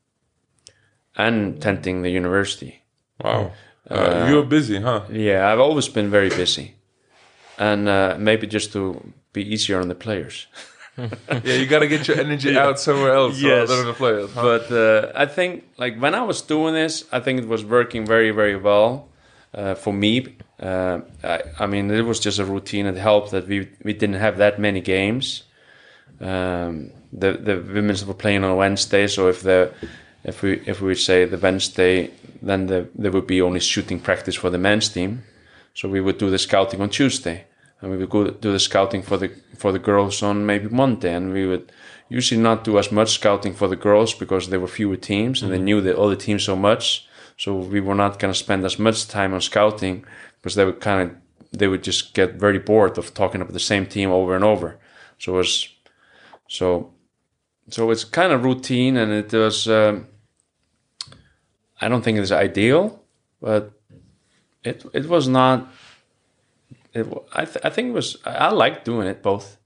[1.17, 2.83] and tenting the university.
[3.23, 3.53] Wow.
[3.91, 5.03] Uh, you were busy, huh?
[5.11, 6.75] Yeah, I've always been very busy,
[7.59, 10.47] and uh, maybe just to be easier on the players.
[10.99, 13.69] Yeah, you gotta get your energy out somewhere else Yes.
[13.69, 14.31] the players.
[14.33, 14.43] Huh?
[14.43, 18.07] But uh, I think, like when I was doing this, I think it was working
[18.07, 19.09] very, very well
[19.55, 20.37] uh, for me.
[20.61, 22.87] Uh, I, I mean, it was just a routine.
[22.87, 25.45] It helped that we we didn't have that many games.
[26.21, 29.73] Um, the the women's were playing on Wednesday, so if the
[30.25, 33.99] if we if we would say the Wednesday, then the, there would be only shooting
[34.01, 35.25] practice for the men's team.
[35.75, 37.45] So we would do the scouting on Tuesday,
[37.83, 41.13] and we would go do the scouting for the for the girls on maybe Monday,
[41.13, 41.73] and we would
[42.09, 45.53] usually not do as much scouting for the girls because there were fewer teams and
[45.53, 47.07] they knew the other teams so much.
[47.37, 50.05] So we were not going to spend as much time on scouting
[50.37, 51.17] because they would kind of
[51.59, 54.79] they would just get very bored of talking about the same team over and over.
[55.19, 55.69] So it was
[56.49, 56.93] so
[57.69, 59.69] so it's kind of routine and it was.
[59.69, 60.09] Um,
[61.81, 63.03] I don't think it's ideal,
[63.41, 63.73] but
[64.63, 65.69] it it was not.
[66.95, 68.19] It, I th- I think it was.
[68.25, 69.57] I, liked doing it both.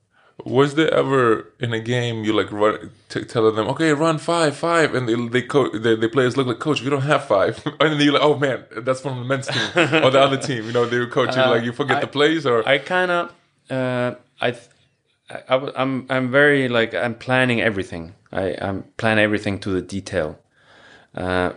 [0.44, 4.54] Was there ever in a game you like run, t- telling them, okay, run five,
[4.54, 7.60] five, and they they co- the, the players look like, coach, we don't have five,
[7.80, 9.62] and then you're like, oh man, that's from the men's team
[10.04, 10.66] or the other team.
[10.66, 13.10] You know, they were coaching like you forget Uh, I- the plays or I kind
[13.10, 13.32] of,
[13.70, 14.68] uh, I, th-
[15.30, 18.14] I, I, w- I'm, I'm very like I'm planning everything.
[18.30, 20.38] I, I'm plan everything to the detail,
[21.14, 21.52] uh,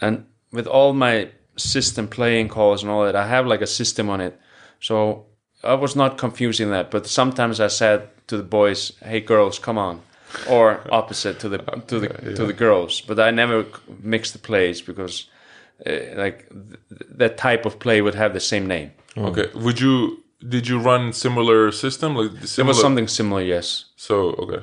[0.00, 4.08] and with all my system playing calls and all that, I have like a system
[4.08, 4.38] on it.
[4.82, 5.26] So
[5.64, 9.78] I was not confusing that, but sometimes I said to the boys, "Hey, girls, come
[9.78, 10.00] on,"
[10.48, 13.00] or opposite to the to the to the girls.
[13.00, 13.64] But I never
[14.02, 15.26] mixed the plays because,
[15.86, 15.92] uh,
[16.24, 16.78] like, th-
[17.18, 18.90] that type of play would have the same name.
[19.16, 19.46] okay.
[19.54, 20.18] Would you
[20.48, 22.68] did you run similar system like It similar?
[22.74, 23.84] was something similar, yes.
[23.96, 24.62] So okay,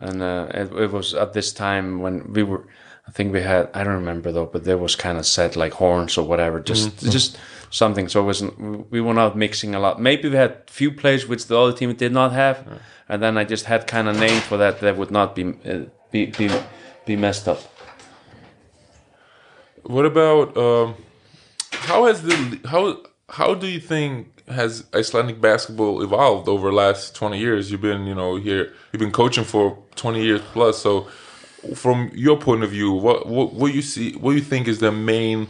[0.00, 2.64] And uh, it, it was at this time when we were,
[3.06, 5.72] I think we had, I don't remember though, but there was kind of set like
[5.72, 7.36] horns or whatever, just just
[7.70, 8.08] something.
[8.08, 10.00] So it wasn't, we were not mixing a lot.
[10.00, 12.64] Maybe we had few plays which the other team did not have,
[13.08, 15.86] and then I just had kind of name for that that would not be uh,
[16.10, 16.48] be, be
[17.04, 17.60] be messed up.
[19.82, 20.94] What about um,
[21.72, 22.98] how has the how
[23.28, 27.70] how do you think has Icelandic basketball evolved over the last twenty years?
[27.70, 30.78] You've been you know here you've been coaching for twenty years plus.
[30.78, 31.08] So
[31.74, 34.92] from your point of view, what what what you see what you think is the
[34.92, 35.48] main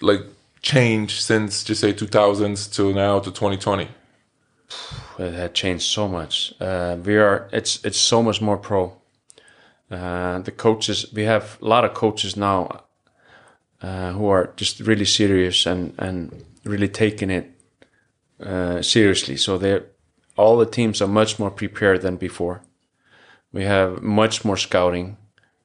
[0.00, 0.20] like
[0.60, 3.88] change since just say two thousands to now to twenty twenty?
[5.18, 6.54] it had changed so much.
[6.60, 8.96] Uh, we are it's it's so much more pro.
[9.90, 12.84] Uh, the coaches we have a lot of coaches now
[13.80, 17.50] uh, who are just really serious and and really taking it
[18.40, 19.36] uh, seriously.
[19.36, 19.80] So they
[20.36, 22.62] all the teams are much more prepared than before.
[23.56, 25.16] We have much more scouting,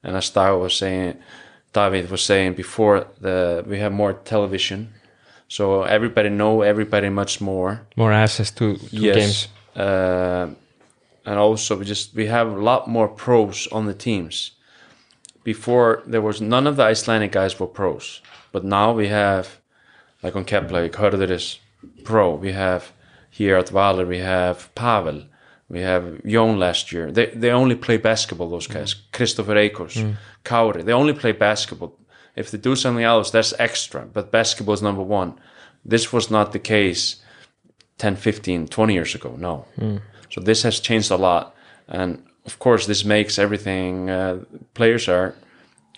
[0.03, 1.13] and as David was saying,
[1.73, 4.79] David was saying before, the we have more television.
[5.47, 9.47] So everybody know everybody much more More access to, to games.
[9.75, 10.47] uh,
[11.25, 14.51] and also we just we have a lot more pros on the teams.
[15.43, 18.21] Before there was none of the Icelandic guys were pros,
[18.53, 19.45] but now we have
[20.23, 21.59] like on Keflavik, Hörður is
[22.03, 22.35] pro.
[22.35, 22.83] We have
[23.29, 25.23] here at Valur we have Pavel,
[25.71, 26.03] we have
[26.33, 27.11] Jón last year.
[27.11, 28.49] They they only play basketball.
[28.49, 29.91] Those guys, Christopher Acox,
[30.43, 30.83] Kári.
[30.83, 31.91] They only play basketball.
[32.35, 34.01] If they do something else, that's extra.
[34.13, 35.33] But basketball is number one.
[35.89, 37.21] This was not the case
[37.97, 39.35] 10, 15, 20 years ago.
[39.37, 39.65] No.
[40.29, 41.55] So this has changed a lot.
[41.87, 44.39] And of course, this makes everything, uh,
[44.73, 45.35] players are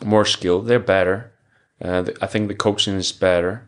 [0.03, 0.67] more skilled.
[0.67, 1.31] They're better.
[1.81, 3.67] Uh, I think the coaching is better.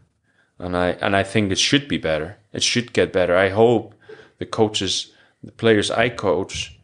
[0.60, 2.38] And I, and I think it should be better.
[2.52, 3.36] It should get better.
[3.36, 3.94] I hope
[4.40, 5.12] the coaches,
[5.46, 6.80] the players I coach,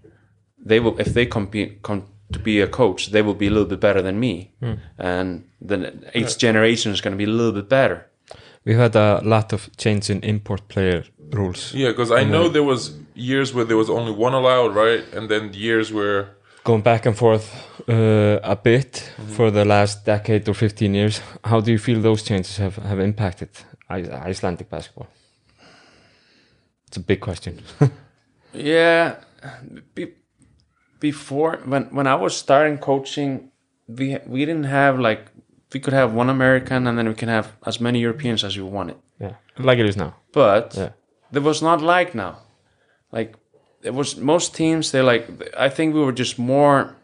[0.58, 3.68] they will, if they compete, com- to be a coach, they will be a little
[3.68, 4.76] bit better than me, hmm.
[4.98, 8.08] and then each generation is going to be a little bit better.
[8.64, 11.74] We've had a lot of change in import player rules.
[11.74, 15.04] Yeah, because I uh, know there was years where there was only one allowed, right?
[15.14, 17.52] And then years where Going back and forth
[17.90, 19.32] uh, a bit mm-hmm.
[19.32, 21.22] for the last decade or 15 years.
[21.44, 23.50] How do you feel those changes have, have impacted
[23.90, 25.08] I- Icelandic basketball?
[26.88, 27.60] It's a big question.
[28.54, 29.16] Yeah,
[29.96, 30.14] be,
[31.00, 33.52] before when when I was starting coaching,
[33.88, 35.32] we we didn't have like
[35.74, 38.66] we could have one American and then we can have as many Europeans as you
[38.66, 38.96] wanted.
[39.22, 40.14] yeah, like it is now.
[40.34, 40.90] But Yeah.
[41.32, 42.34] there was not like now.
[43.12, 43.36] Like
[43.84, 44.92] it was most teams.
[44.92, 45.28] They like
[45.58, 46.96] I think we were just more.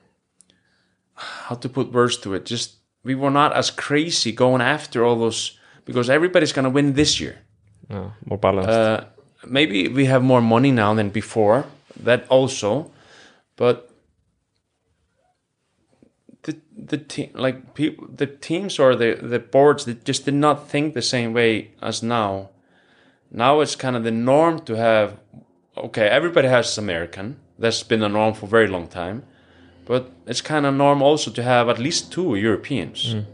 [1.50, 2.46] How to put words to it?
[2.46, 7.20] Just we were not as crazy going after all those because everybody's gonna win this
[7.20, 7.36] year.
[7.90, 8.70] No, more balanced.
[8.70, 9.06] Uh,
[9.46, 11.66] maybe we have more money now than before.
[12.04, 12.92] That also,
[13.56, 13.92] but
[16.44, 20.70] the the team like people the teams or the the boards that just did not
[20.70, 22.50] think the same way as now.
[23.32, 25.20] Now it's kind of the norm to have.
[25.76, 27.38] Okay, everybody has American.
[27.60, 29.24] That's been a norm for a very long time,
[29.86, 33.14] but it's kind of norm also to have at least two Europeans.
[33.14, 33.26] Mm.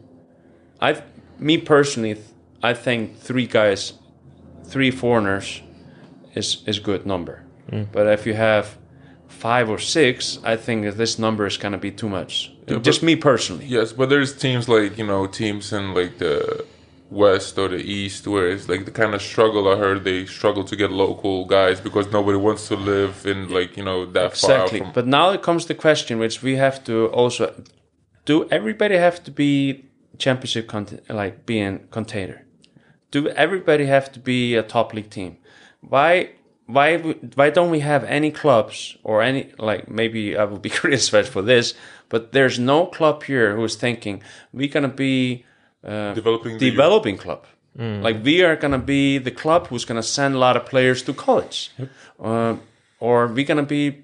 [0.82, 1.02] I,
[1.40, 2.18] me personally,
[2.62, 3.94] I think three guys,
[4.66, 5.62] three foreigners,
[6.36, 7.44] is is good number.
[7.92, 8.78] But if you have
[9.28, 12.52] five or six, I think that this number is gonna be too much.
[12.82, 13.66] Just me personally.
[13.66, 16.66] yes, but there's teams like you know teams in like the
[17.10, 19.68] west or the east where it's like the kind of struggle.
[19.72, 23.78] I heard they struggle to get local guys because nobody wants to live in like
[23.78, 24.80] you know that Exactly.
[24.80, 24.92] from.
[24.94, 27.44] But now it comes the question, which we have to also
[28.26, 28.48] do.
[28.50, 29.86] Everybody have to be
[30.18, 32.46] championship cont- like being container.
[33.12, 35.38] Do everybody have to be a top league team?
[35.88, 36.32] Why?
[36.66, 36.98] Why?
[36.98, 41.42] Why don't we have any clubs or any like maybe I will be criticized for
[41.42, 41.74] this,
[42.10, 44.22] but there's no club here who is thinking
[44.54, 45.46] we're gonna be
[45.84, 47.46] uh, Developing developing club.
[47.76, 51.14] Like we are gonna be the club who's gonna send a lot of players to
[51.14, 51.72] college,
[52.20, 52.56] uh,
[53.00, 54.04] or we're gonna be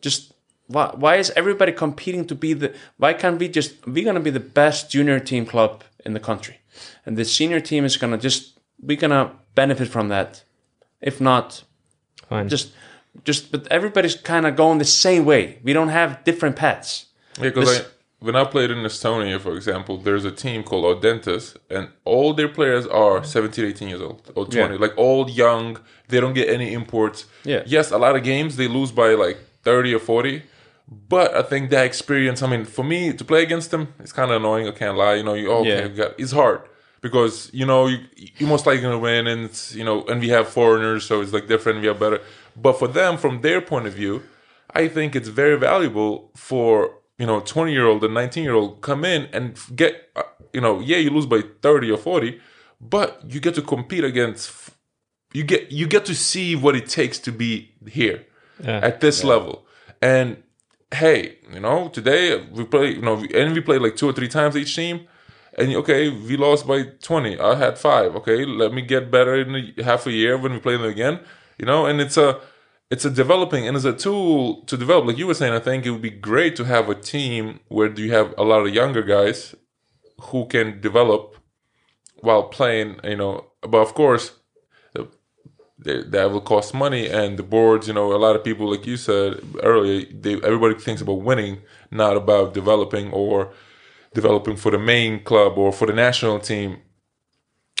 [0.00, 0.32] just
[0.66, 4.30] why, why is everybody competing to be the why can't we just we're gonna be
[4.30, 6.58] the best junior team club in the country
[7.06, 10.42] and the senior team is gonna just we're gonna benefit from that
[11.10, 11.62] if not
[12.28, 12.48] Fine.
[12.48, 12.66] just
[13.28, 16.92] just but everybody's kind of going the same way we don't have different paths
[17.38, 17.82] Yeah, because
[18.26, 21.44] when I played in Estonia, for example, there's a team called Audentes,
[21.76, 24.80] and all their players are 17, 18 years old or 20, Yeah.
[24.84, 25.76] like old, young.
[26.08, 27.26] They don't get any imports.
[27.52, 27.62] Yeah.
[27.66, 30.42] Yes, a lot of games they lose by like 30 or 40.
[31.14, 34.30] But I think that experience, I mean, for me to play against them, it's kind
[34.30, 34.66] of annoying.
[34.68, 35.16] I can't lie.
[35.18, 35.82] You know, you okay, Yeah.
[35.88, 36.60] you got, it's hard
[37.04, 37.98] because you know you
[38.38, 41.32] you most likely gonna win, and it's, you know, and we have foreigners, so it's
[41.36, 41.82] like different.
[41.82, 42.20] We are better.
[42.56, 44.22] But for them, from their point of view,
[44.80, 46.70] I think it's very valuable for
[47.18, 49.46] you know 20 year old and 19 year old come in and
[49.76, 50.22] get uh,
[50.54, 52.40] you know yeah you lose by 30 or 40
[52.80, 54.70] but you get to compete against
[55.32, 58.18] you get you get to see what it takes to be here
[58.64, 58.80] Yeah.
[58.88, 59.64] at this level
[60.02, 60.42] and
[60.92, 62.22] hey you know today
[62.56, 65.06] we play you know and we played like two or three times each team
[65.58, 68.14] and okay we lost by 20 i had five.
[68.16, 71.20] Okay let me get better in a, half a year when we play them again.
[71.58, 72.40] You know and it's a
[72.90, 75.06] it's a developing and it's a tool to develop.
[75.06, 77.92] Like you were saying i think it would be great to have a team where
[77.92, 79.54] you have a lot of younger guys
[80.28, 81.36] who can develop
[82.20, 83.46] while playing you know.
[83.62, 84.32] But of course
[85.84, 88.96] that will cost money and the boards you know a lot of people like you
[88.96, 93.52] said earlier they everybody thinks about winning not about developing or
[94.14, 96.78] developing for the main club or for the national team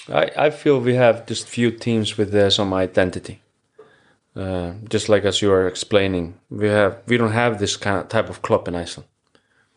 [0.08, 3.40] I, I feel we have just few teams with uh, some identity.
[4.36, 8.08] Uh, just like as you are explaining, we have we don't have this kind of
[8.08, 9.08] type of club in Iceland.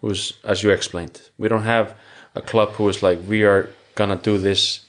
[0.02, 1.96] Who's as you explained, we don't have
[2.36, 4.82] a club who is like we are gonna do this.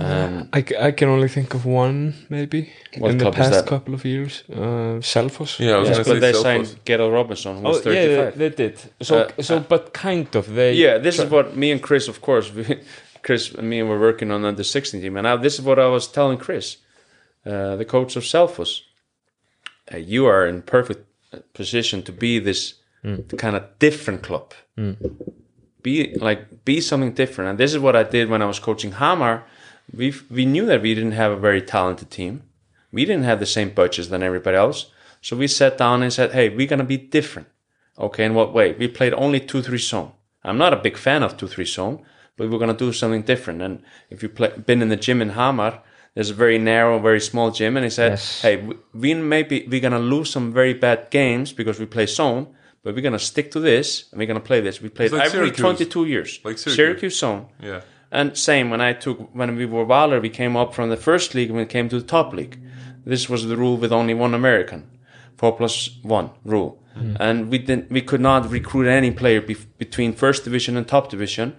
[0.00, 4.04] Um, I, c- I can only think of one, maybe, in the past couple of
[4.04, 4.44] years.
[4.50, 5.58] Uh, Selfoss.
[5.58, 6.42] yeah i was yes, gonna but say they Selfoss.
[6.42, 8.78] signed Gerald Robinson, who was Oh, yeah, they, they did.
[9.02, 10.44] So, Uh, so, uh, but kind of.
[10.54, 12.62] They yeah, this is what me and Chris, of course, we,
[13.22, 15.86] Chris and me were working on the 16 team, and now this is what I
[15.88, 16.76] was telling Chris,
[17.44, 18.82] uh, the coach of Selfoss.
[19.92, 21.00] Uh, you are in perfect
[21.32, 22.74] uh, position to be this
[23.38, 24.52] kind of different club.
[25.82, 28.92] Be like be something different, and this is what I did when I was coaching
[28.92, 29.44] Hamar.
[29.92, 32.42] We we knew that we didn't have a very talented team.
[32.92, 36.32] We didn't have the same budgets than everybody else, so we sat down and said,
[36.32, 37.48] "Hey, we're gonna be different."
[37.98, 38.72] Okay, in what way?
[38.72, 40.12] We played only two three zone.
[40.44, 42.00] I'm not a big fan of two three zone,
[42.36, 43.62] but we're gonna do something different.
[43.62, 44.34] And if you've
[44.66, 45.82] been in the gym in Hamar,
[46.14, 48.42] there's a very narrow, very small gym, and he said, Yes.
[48.42, 52.46] "Hey, we, we maybe we're gonna lose some very bad games because we play zone,
[52.82, 54.80] but we're gonna stick to this and we're gonna play this.
[54.80, 55.88] We played like every Syracuse.
[55.88, 56.40] 22 years.
[56.44, 57.18] Like Syracuse.
[57.18, 57.46] zone.
[57.60, 57.80] Yeah.
[58.10, 61.34] And same when I took when we were Valur, we came up from the first
[61.34, 62.58] league and we came to the top league.
[63.04, 64.90] This was the rule with only one American,
[65.36, 67.16] four plus one rule, mm-hmm.
[67.20, 71.10] and we didn't we could not recruit any player bef between first division and top
[71.10, 71.56] division,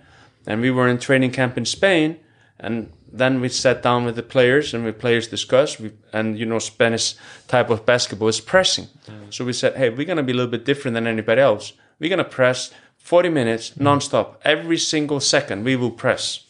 [0.48, 2.18] and we were in training camp in Spain,
[2.60, 6.46] and then we sat down with the players and the players discussed, we, and you
[6.46, 7.16] know Spanish
[7.48, 9.34] type of basketball is pressing, mm.
[9.34, 11.74] so we said, hey, we're gonna be a little bit different than anybody else.
[12.00, 12.72] We're gonna press
[13.10, 15.66] 40 minutes non-stop, every single second.
[15.66, 16.46] We will press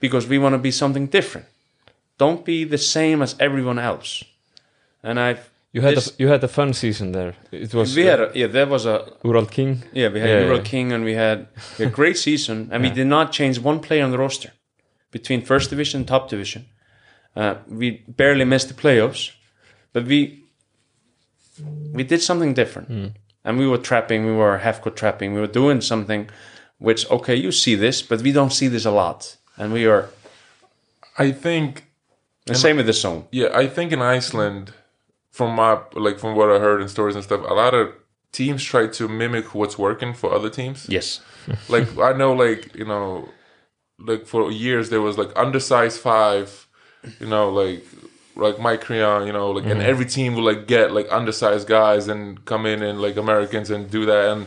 [0.00, 1.46] because we want to be something different.
[2.18, 4.24] Don't be the same as everyone else.
[5.02, 5.38] And I've
[5.72, 7.32] You had this- a, you had a fun season there.
[7.52, 9.82] It was we had a, yeah there was a Ural King.
[9.92, 10.70] yeah we had Yeah, Euro yeah.
[10.70, 11.38] King and we had
[11.78, 14.50] a great season and we did not change one player on the roster
[15.10, 16.62] between first division and top division.
[17.36, 19.32] Uh, we barely missed the playoffs,
[19.92, 20.18] but we
[21.96, 22.88] we did something different,
[23.46, 24.26] and we were trapping.
[24.26, 25.32] We were half court trapping.
[25.32, 26.28] We were doing something
[26.78, 30.10] which okay you see this, but we don't see this a lot, and we are
[31.16, 31.86] I think
[32.44, 33.28] the same with the song.
[33.30, 34.74] Yeah, I think in Iceland,
[35.30, 37.94] from my like from what I heard in stories and stuff, a lot of
[38.32, 40.86] teams try to mimic what's working for other teams.
[40.88, 41.20] Yes.
[41.68, 43.28] Like I know, like you know,
[44.00, 46.66] like for years there was like undersized five,
[47.20, 47.84] you know, like
[48.36, 52.08] like Mike Craion, you know, like and every team will like get like undersized guys
[52.08, 54.46] and come in and like Americans and do that, and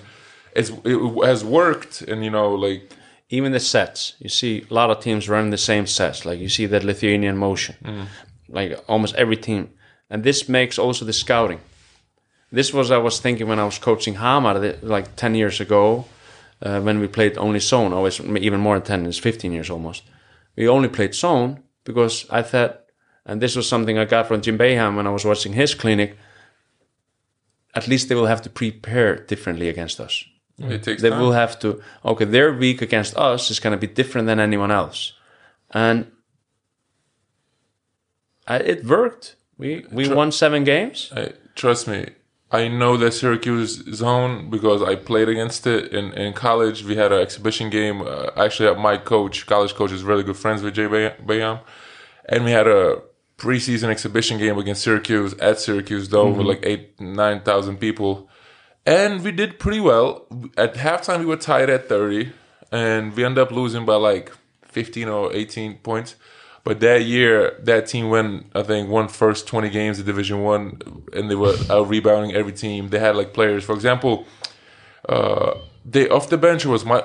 [0.56, 2.92] it's it has worked, and you know, like
[3.30, 4.16] even the sets.
[4.20, 6.26] You see a lot of teams running the same sets.
[6.26, 7.76] Like you see that lithuanian motion.
[8.48, 9.70] Like almost every team.
[10.10, 11.60] And this makes also the scouting.
[12.52, 16.06] This was i was thinking when i was coaching hamar like 10 years ago
[16.64, 17.94] uh, when we played only zone.
[17.94, 20.04] Always even more than 10 it's 15 years almost.
[20.56, 22.79] We only played zone because i thought
[23.30, 26.18] and this was something i got from jim Boeheim when i was watching his clinic.
[27.80, 30.14] At least they will have to prepare differently against us.
[30.58, 31.22] It takes they time.
[31.22, 34.72] will have to okay their week against us is going to be different than anyone
[34.72, 35.14] else.
[35.72, 35.98] And
[38.48, 39.36] I, it worked.
[39.58, 41.12] We we won seven games.
[41.16, 42.00] I, trust me,
[42.52, 46.84] I know the Syracuse zone because I played against it in, in college.
[46.84, 48.02] We had an exhibition game.
[48.02, 51.62] Uh, actually, my coach, college coach, is really good friends with Jay Bay- Boeheim,
[52.28, 53.02] and we had a
[53.40, 58.30] preseason exhibition game against Syracuse at Syracuse Dome with like eight nine thousand people,
[58.86, 60.28] and we did pretty well.
[60.58, 62.32] At halftime, we were tied at thirty,
[62.72, 64.32] and we ended up losing by like
[64.64, 66.16] fifteen or eighteen points.
[66.66, 68.52] But that year, that team won.
[68.54, 70.82] I think won first twenty games of Division One,
[71.14, 72.90] and they were out rebounding every team.
[72.90, 74.28] They had like players, for example,
[75.08, 77.04] uh, they off the bench was my,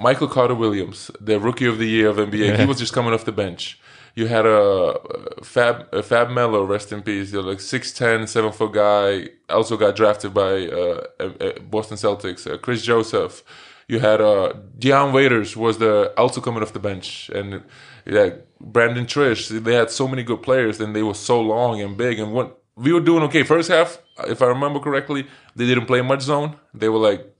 [0.00, 2.58] Michael Carter Williams, the rookie of the year of NBA.
[2.58, 3.78] He was just coming off the bench.
[4.14, 4.94] You had a,
[5.42, 7.30] Fab a Fab Melo, rest in peace.
[7.30, 9.28] They're like 6'10", 7 foot guy.
[9.48, 11.04] Also got drafted by uh,
[11.70, 12.50] Boston Celtics.
[12.50, 13.42] Uh, Kris Joseph.
[13.88, 17.62] You had uh, Dion Waiters was the also coming off the bench, and
[18.06, 19.62] yeah, Brandon Triche.
[19.62, 22.18] They had so many good players, and they were so long and big.
[22.18, 26.00] And what we were doing okay first half, if I remember correctly, they didn't play
[26.00, 26.56] much zone.
[26.72, 27.31] They were like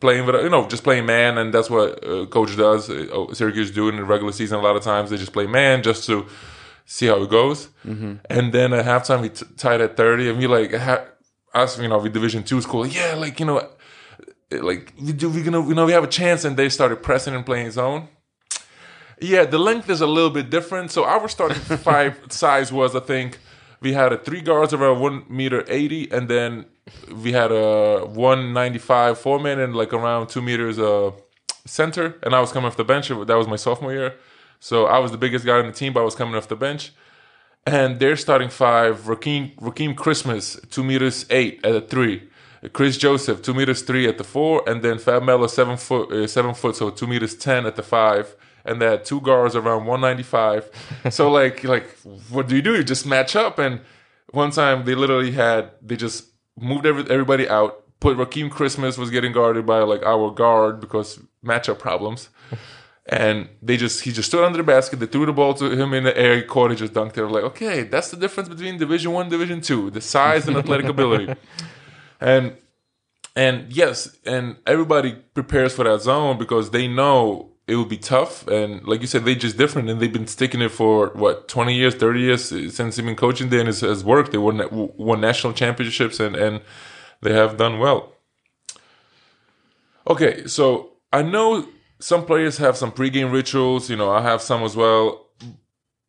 [0.00, 2.88] playing with you know just playing man, and that's what uh, coach does.
[2.90, 5.10] Uh, Syracuse do in the regular season a lot of times.
[5.10, 6.26] They just play man just to
[6.86, 7.68] see how it goes.
[7.84, 11.04] And then at halftime, we t- tied at thirty, and we like ha-
[11.54, 12.86] us, you know, we Division two school.
[12.86, 13.68] Yeah, like you know,
[14.50, 17.34] like we do, we gonna, you know, we have a chance, and they started pressing
[17.34, 18.08] and playing zone.
[19.20, 20.90] Yeah, the length is a little bit different.
[20.90, 21.58] So our starting
[21.90, 23.38] five size was, I think,
[23.82, 26.64] we had a three guards around one meter eighty, and then
[27.12, 31.12] we had a one ninety five foreman and like around two meters uh
[31.66, 32.16] center.
[32.22, 33.08] And I was coming off the bench.
[33.08, 34.14] That was my sophomore year,
[34.58, 36.56] so I was the biggest guy on the team, but I was coming off the
[36.56, 36.92] bench.
[37.66, 42.28] And they're starting five: Rakeem, Rakeem Christmas, two meters eight at a three.
[42.72, 46.26] Kris Joseph, two meters three at the four, and then Fab Melo, seven foot, uh,
[46.26, 48.36] seven foot, so two meters ten at the five,
[48.66, 50.70] and they had two guards around one ninety five.
[51.10, 51.88] so like, like,
[52.28, 52.76] what do you do?
[52.76, 53.58] You just match up.
[53.58, 53.80] And
[54.30, 56.29] one time they literally had they just
[56.60, 57.84] moved every, everybody out.
[58.00, 62.28] Put Rakeem Christmas was getting guarded by like our guard because matchup problems.
[63.06, 65.00] And they just he just stood under the basket.
[65.00, 66.36] They threw the ball to him in the air.
[66.36, 67.26] He caught it, just dunked it.
[67.26, 71.34] Like, okay, that's the difference between Division One, Division Two: the size and athletic ability.
[72.20, 72.56] And
[73.34, 78.46] and yes, and everybody prepares for that zone because they know it will be tough.
[78.48, 81.74] And like you said, they just different, and they've been sticking it for what twenty
[81.74, 83.48] years, thirty years since they've been coaching.
[83.48, 84.32] There and it has worked.
[84.32, 84.60] They won
[84.96, 86.60] won national championships, and and
[87.22, 88.12] they have done well.
[90.06, 91.66] Okay, so I know
[92.00, 93.88] some players have some pregame rituals.
[93.88, 95.26] You know, I have some as well.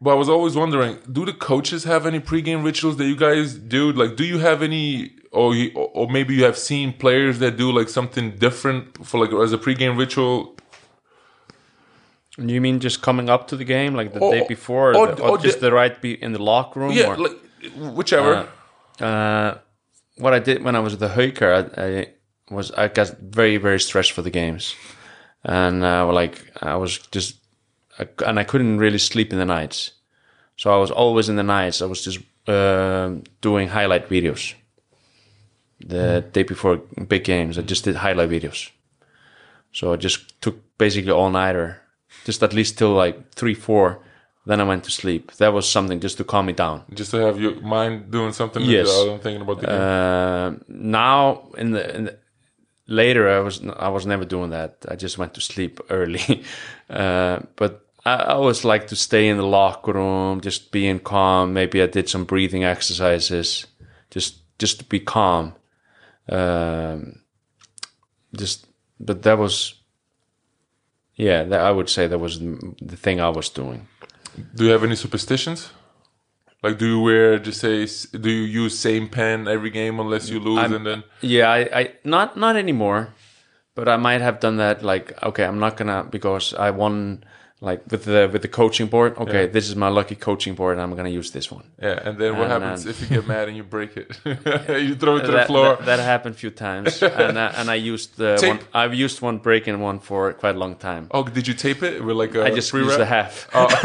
[0.04, 3.54] But I was always wondering, do the coaches have any pregame rituals that you guys
[3.54, 3.92] do?
[3.92, 7.90] Like, do you have any or or maybe you have seen players that do like
[7.90, 10.56] something different for like as a pregame ritual.
[12.38, 15.22] You mean just coming up to the game, like the Or- day before, or, the-
[15.24, 16.92] or or just the- the right be in the locker room?
[16.94, 17.18] Yeah, or?
[17.18, 17.38] like
[17.76, 18.48] whichever.
[19.00, 19.56] Uh,
[20.18, 22.08] what I did when I was at the Haukar, I, I
[22.56, 24.76] was I got very very stressed for the games,
[25.44, 27.36] and uh, like I was just,
[28.00, 29.92] I, and I couldn't really sleep in the nights,
[30.58, 31.82] so I was always in the nights.
[31.82, 34.54] I was just um doing highlight videos.
[35.80, 36.78] The day before
[37.08, 38.70] big games, I just did highlight videos.
[39.74, 41.82] So I just took basically all nighter,
[42.26, 44.00] just at least till like three four.
[44.46, 45.32] Then I went to sleep.
[45.38, 46.82] That was something just to calm me down.
[46.96, 48.90] just to have your mind doing something Yes.
[48.90, 49.76] other than thinking about the game.
[49.80, 52.18] Uh, now in the, in the
[52.88, 54.78] later, I was I was never doing that.
[54.90, 56.44] I just went to sleep early.
[56.90, 61.54] uh, but I, I always like to stay in the locker room, just being calm.
[61.54, 63.68] Maybe I did some breathing exercises,
[64.10, 65.54] just just to be calm.
[66.30, 67.22] Um,
[68.36, 68.66] just,
[69.00, 69.74] but that was,
[71.16, 73.88] yeah, that, I would say that was the, thing I was doing.
[74.56, 75.72] do you have any superstitions?
[76.64, 77.88] Like, do you wear just say?
[78.18, 81.60] Do you use same pen every game unless you lose, I'm- and then Yeah, I,
[81.80, 83.14] I not not anymore,
[83.76, 84.84] but I might have done that.
[84.84, 87.24] Like, okay, I'm not gonna because I won
[87.64, 89.16] like with the with the coaching board.
[89.18, 91.66] Okay, this is my lucky coaching board, and I'm gonna use this one.
[91.80, 94.08] yeah, and then what And, happens um, if you get mad and you break it?
[94.88, 95.76] you throw it to the floor.
[95.76, 98.50] that, that happened a few times, and uh, and I used the Tape.
[98.58, 98.60] one.
[98.74, 101.08] I've used one breaking one for quite a long time.
[101.12, 103.48] oh, did you tape it with like a I just used the half.
[103.54, 103.68] Oh.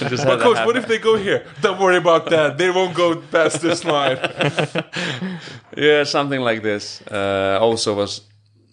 [0.12, 0.66] Just But coach, half.
[0.66, 1.44] what if they go here?
[1.62, 2.56] Don't worry about that.
[2.56, 4.18] They won't go past this line.
[5.76, 7.02] yeah, something like this.
[7.10, 8.22] Uh, also, was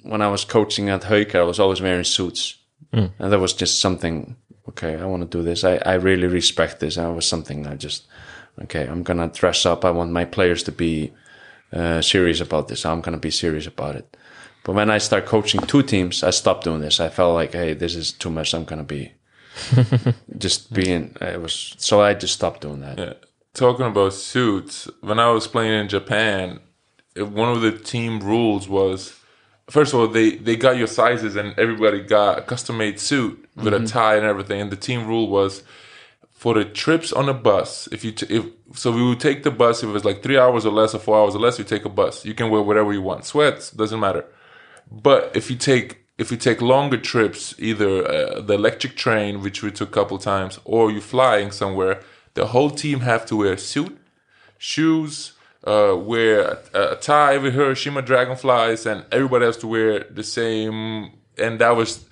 [0.03, 2.55] when I was coaching at Haukar, I was always wearing suits,
[2.91, 4.35] and that was just something.
[4.69, 5.63] Okay, I want to do this.
[5.63, 6.97] I, I really respect this.
[6.97, 8.05] And it was something I just
[8.63, 8.85] okay.
[8.87, 9.85] I'm gonna dress up.
[9.85, 11.13] I want my players to be
[11.73, 12.85] uh, serious about this.
[12.85, 14.17] I'm gonna be serious about it.
[14.63, 16.99] But when I start coaching two teams, I stopped doing this.
[16.99, 18.53] I felt like, hey, this is too much.
[18.53, 19.13] I'm gonna be
[20.37, 21.15] just being.
[21.21, 22.97] It was so I just stopped doing that.
[22.97, 23.13] Yeah.
[23.53, 26.59] Talking about suits, when I was playing in Japan,
[27.15, 29.17] one of the team rules was
[29.69, 33.47] first of all they they got your sizes and everybody got a custom made suit
[33.55, 34.61] with a tie and everything.
[34.61, 35.63] And the team rule was
[36.31, 37.87] for the trips on the bus.
[37.91, 40.37] If you t- if so, we would take the bus if it was like three
[40.37, 41.57] hours or less or four hours or less.
[41.57, 42.25] You take a bus.
[42.25, 44.25] You can wear whatever you want, sweats doesn't matter.
[44.91, 49.61] But if you take if you take longer trips, either uh, the electric train, which
[49.61, 52.01] we took a couple times, or you're flying somewhere,
[52.33, 53.97] the whole team have to wear a suit,
[54.57, 55.33] shoes,
[55.67, 61.11] uh, wear a, a tie with Hiroshima dragonflies, and everybody has to wear the same.
[61.37, 62.05] And that was,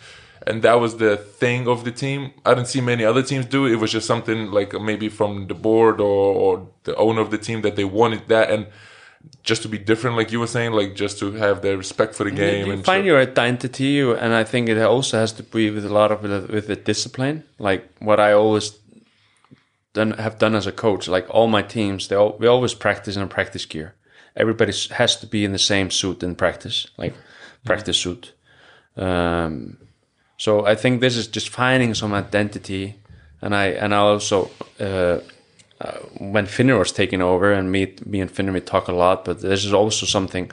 [0.46, 2.34] and that was the thing of the team.
[2.46, 3.72] I didn't see many other teams do it.
[3.72, 7.38] It was just something like maybe from the board or, or the owner of the
[7.38, 8.68] team that they wanted that and.
[9.42, 12.26] Just to be different, like you were saying, like just to have the respect for
[12.26, 15.42] the game you and find so- your identity and i think it also has to
[15.42, 18.78] be with a lot of with, with the discipline like what i always
[19.96, 23.16] done have done as a coach like all my teams they all, we always practice
[23.16, 23.96] in a practice gear
[24.36, 27.16] everybody has to be in the same suit in practice like
[27.64, 28.34] practice suit
[28.98, 29.78] um,
[30.38, 32.96] so i think this is just finding some identity
[33.42, 35.20] and i and i also uh,
[35.82, 39.26] uh, when Finnur was taking over, and me, me and Finnur we talk a lot.
[39.26, 40.50] But this is also something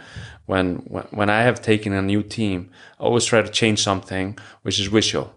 [0.47, 4.37] when, when when I have taken a new team, I always try to change something,
[4.63, 5.33] which is visual.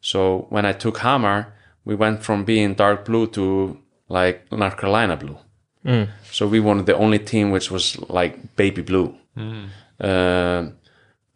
[0.00, 1.54] So when I took Hammer,
[1.86, 5.38] we went from being dark blue to like North Carolina blue.
[6.32, 9.08] So we wanted the only team which was like baby blue.
[10.08, 10.62] Um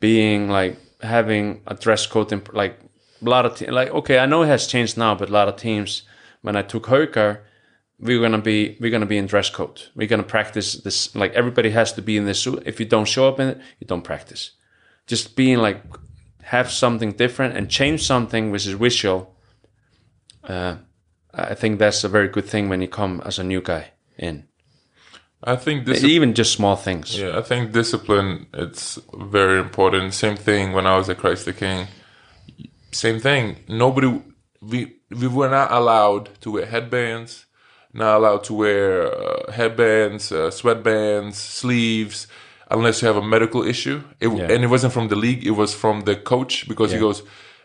[0.00, 2.74] being like having a dress code, in, like
[3.26, 5.48] a lot of te- like okay, I know it has changed now, but a lot
[5.48, 6.02] of teams
[6.42, 7.30] when I took Haukar,
[8.06, 9.78] we're gonna be we're gonna be in dress code.
[9.94, 12.62] We're gonna practice this like everybody has to be in this suit.
[12.66, 14.42] If you don't show up in it, you don't practice.
[15.06, 15.80] Just being like
[16.42, 19.34] have something different and change something which is visual.
[20.44, 20.76] Uh,
[21.32, 24.44] I think that's a very good thing when you come as a new guy in.
[25.42, 27.18] I think this Even just small things.
[27.18, 30.12] Yeah, I think discipline it's very important.
[30.12, 31.86] Same thing when I was at Christ the King.
[32.92, 33.56] Same thing.
[33.68, 34.22] Nobody
[34.60, 37.46] we we were not allowed to wear headbands,
[37.94, 42.26] not allowed to wear uh, headbands, uh, sweatbands, sleeves
[42.70, 44.02] unless you have a medical issue.
[44.20, 44.52] It, Yeah.
[44.52, 47.22] And it wasn't from the league, it was from the coach because he goes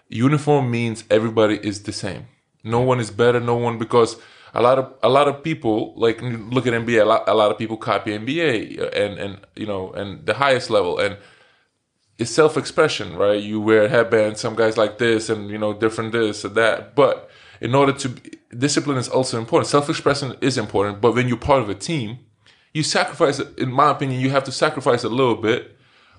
[0.08, 2.28] uniform means everybody is the same.
[2.66, 4.18] No one is better, no one because
[4.54, 7.02] a lot of a lot of people like look at NBA.
[7.02, 10.34] A lot, a lot of people copy NBA uh, and and you know and the
[10.34, 11.18] highest level and
[12.18, 13.42] it's self expression, right?
[13.42, 16.96] You wear headbands, some guys like this, and you know different this or that.
[16.96, 17.30] But
[17.62, 18.16] in order to
[18.58, 19.68] discipline is also important.
[19.68, 22.20] Self expression is important, but when you're part of a team,
[22.74, 23.40] you sacrifice.
[23.40, 25.76] In my opinion, you have to sacrifice a little bit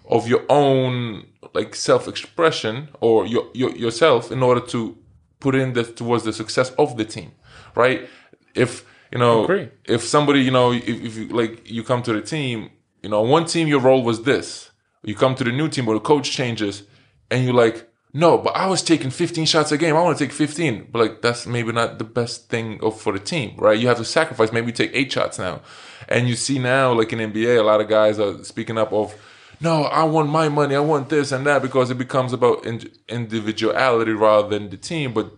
[0.09, 4.97] of your own like self expression or your, your yourself in order to
[5.41, 7.33] put in the towards the success of the team,
[7.75, 8.09] right?
[8.55, 9.47] If you know,
[9.85, 12.71] if somebody you know, if, if you like you come to the team,
[13.03, 14.71] you know, one team your role was this.
[15.03, 16.83] You come to the new team where the coach changes,
[17.31, 19.95] and you're like, no, but I was taking 15 shots a game.
[19.95, 23.19] I want to take 15, but like that's maybe not the best thing for the
[23.19, 23.79] team, right?
[23.79, 24.53] You have to sacrifice.
[24.53, 25.61] Maybe you take eight shots now,
[26.09, 29.15] and you see now, like in NBA, a lot of guys are speaking up of,
[29.61, 32.91] no, I want my money, I want this and that, because it becomes about in,
[33.09, 35.13] individuality rather than the team.
[35.13, 35.33] But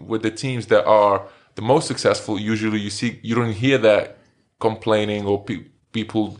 [0.00, 4.18] with the teams that are the most successful, usually you see you don't hear that
[4.58, 6.38] complaining or pe- people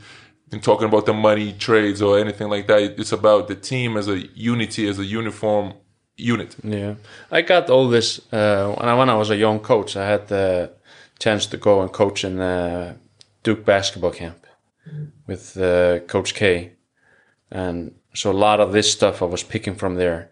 [0.62, 2.99] talking about the money trades or anything like that.
[2.99, 5.74] It's about the team as a unity, as a uniform
[6.16, 6.57] unit.
[6.62, 6.95] Yeah,
[7.31, 9.97] I got all this uh, when I when I was a young coach.
[9.97, 10.73] I had the
[11.19, 12.95] chance to go and coach in uh,
[13.43, 14.47] Duke basketball camp
[15.27, 16.73] with uh, Coach K,
[17.51, 20.29] and so a lot of this stuff I was picking from there.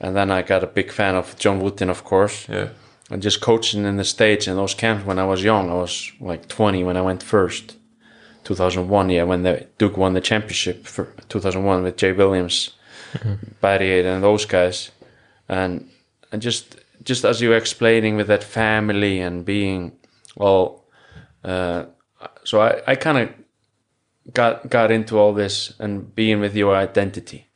[0.00, 2.68] And then I got a big fan of John Wooden, of course, Yeah.
[3.10, 5.70] and just coaching in the states in those camps when I was young.
[5.70, 7.76] I was like 20 when I went first.
[8.44, 12.70] 2001, yeah, when the Duke won the championship for 2001 with Jay Williams,
[13.62, 14.90] Battier, and those guys,
[15.48, 15.88] and
[16.32, 19.92] and just just as you were explaining with that family and being
[20.36, 20.84] well,
[21.44, 21.84] uh,
[22.44, 23.28] so I I kind of
[24.32, 27.48] got got into all this and being with your identity,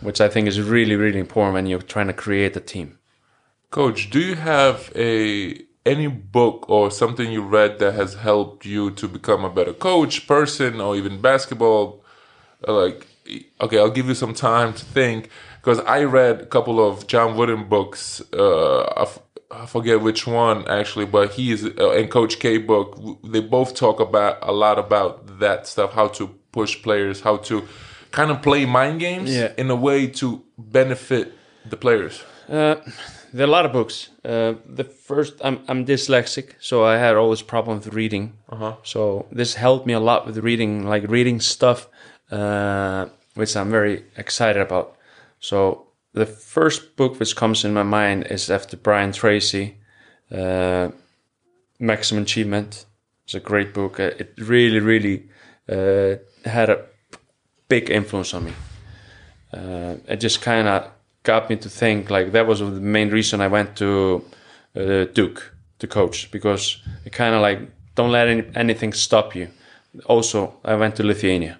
[0.00, 2.98] which I think is really really important when you're trying to create a team.
[3.70, 8.90] Coach, do you have a any book or something you read that has helped you
[8.92, 12.02] to become a better coach, person, or even basketball?
[12.66, 13.06] Like,
[13.60, 15.30] okay, I'll give you some time to think
[15.60, 18.22] because I read a couple of John Wooden books.
[18.32, 19.06] Uh,
[19.62, 22.98] I, forget which one actually, but he is uh, and Coach K book.
[23.24, 27.62] They both talk about a lot about that stuff, how to push players, how to
[28.10, 29.52] kind of play mind games Yeah.
[29.58, 31.32] in a way to benefit
[31.70, 32.22] the players.
[32.48, 32.76] Uh,
[33.32, 34.10] there are a lot of books.
[34.24, 38.32] Uh, the first, I'm I'm dyslexic, so I had always problem with reading.
[38.48, 38.74] Uh-huh.
[38.82, 41.88] So this helped me a lot with reading, like reading stuff,
[42.30, 44.96] uh, which I'm very excited about.
[45.40, 45.85] So
[46.16, 49.76] the first book which comes in my mind is after Brian Tracy,
[50.30, 50.88] uh,
[51.78, 52.86] Maximum Achievement.
[53.24, 54.00] It's a great book.
[54.00, 55.28] Uh, It really, really
[55.68, 56.78] uh, had a
[57.68, 58.52] big influence on me
[59.52, 60.90] uh, it just kind of
[61.22, 64.24] got me to think like that was the main reason I went to
[64.76, 67.60] uh, Duke to coach because it kind of like
[67.94, 69.48] don't let any, anything stop you.
[70.06, 71.58] Also, I went to Lithuania.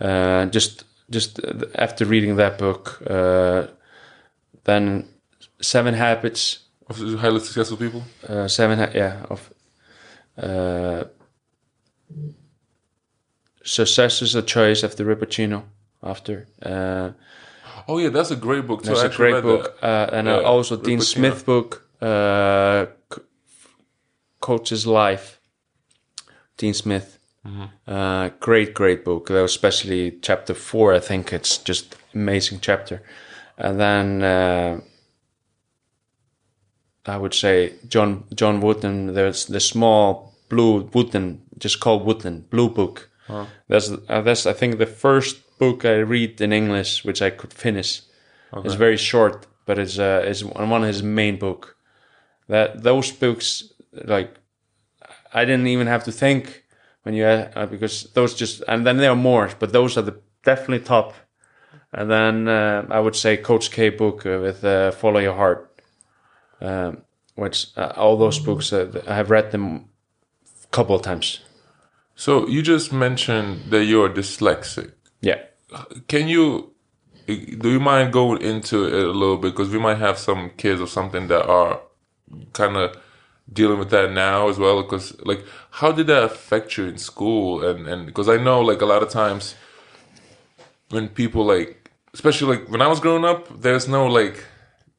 [0.00, 3.66] Uh, just just uh, after reading that book, uh,
[4.64, 5.08] then
[5.60, 8.02] Seven Habits, Of highly successful people.
[8.28, 9.50] uh, Seven ha- yeah of
[10.36, 11.04] uh,
[13.64, 15.62] Success is a Choice after Rick Pitino.
[16.02, 17.10] After uh,
[17.88, 18.90] Oh yeah, that's a great book too.
[18.94, 22.86] That's a great book, uh, and Yeah, also Dean Smith book, uh,
[24.40, 25.40] Coach's Life.
[26.56, 27.13] Dean Smith,
[27.46, 27.64] Mm-hmm.
[27.86, 29.30] uh, great, great book.
[29.30, 33.02] Especially chapter four, I think it's just amazing chapter.
[33.58, 34.80] And then uh,
[37.06, 39.14] I would say John John Wooden.
[39.14, 43.10] There's the small blue Wooden, just called Wooden Blue Book.
[43.68, 47.52] That's uh, that's I think the first book I read in English, which I could
[47.52, 48.02] finish.
[48.64, 51.76] It's very short, but it's uh, it's one of his main book.
[52.48, 54.34] That those books, like,
[55.32, 56.63] I didn't even have to think
[57.04, 60.20] when you uh, because those just and then there are more, but those are the
[60.42, 61.14] definitely top.
[61.92, 65.80] And then uh, I would say Coach K book uh, with uh, Follow Your Heart,
[66.60, 67.02] um,
[67.36, 69.88] which uh, all those books uh, I have read them
[70.64, 71.40] a couple of times.
[72.16, 74.92] So you just mentioned that you're dyslexic.
[75.20, 75.40] Yeah.
[76.08, 76.72] Can you?
[77.26, 80.80] Do you mind going into it a little bit because we might have some kids
[80.80, 81.80] or something that are
[82.52, 82.96] kind of
[83.52, 84.82] dealing with that now as well?
[84.82, 87.64] Because like, how did that affect you in school?
[87.66, 89.54] And and because I know like a lot of times
[90.90, 94.44] when people like, especially like when I was growing up, there's no like.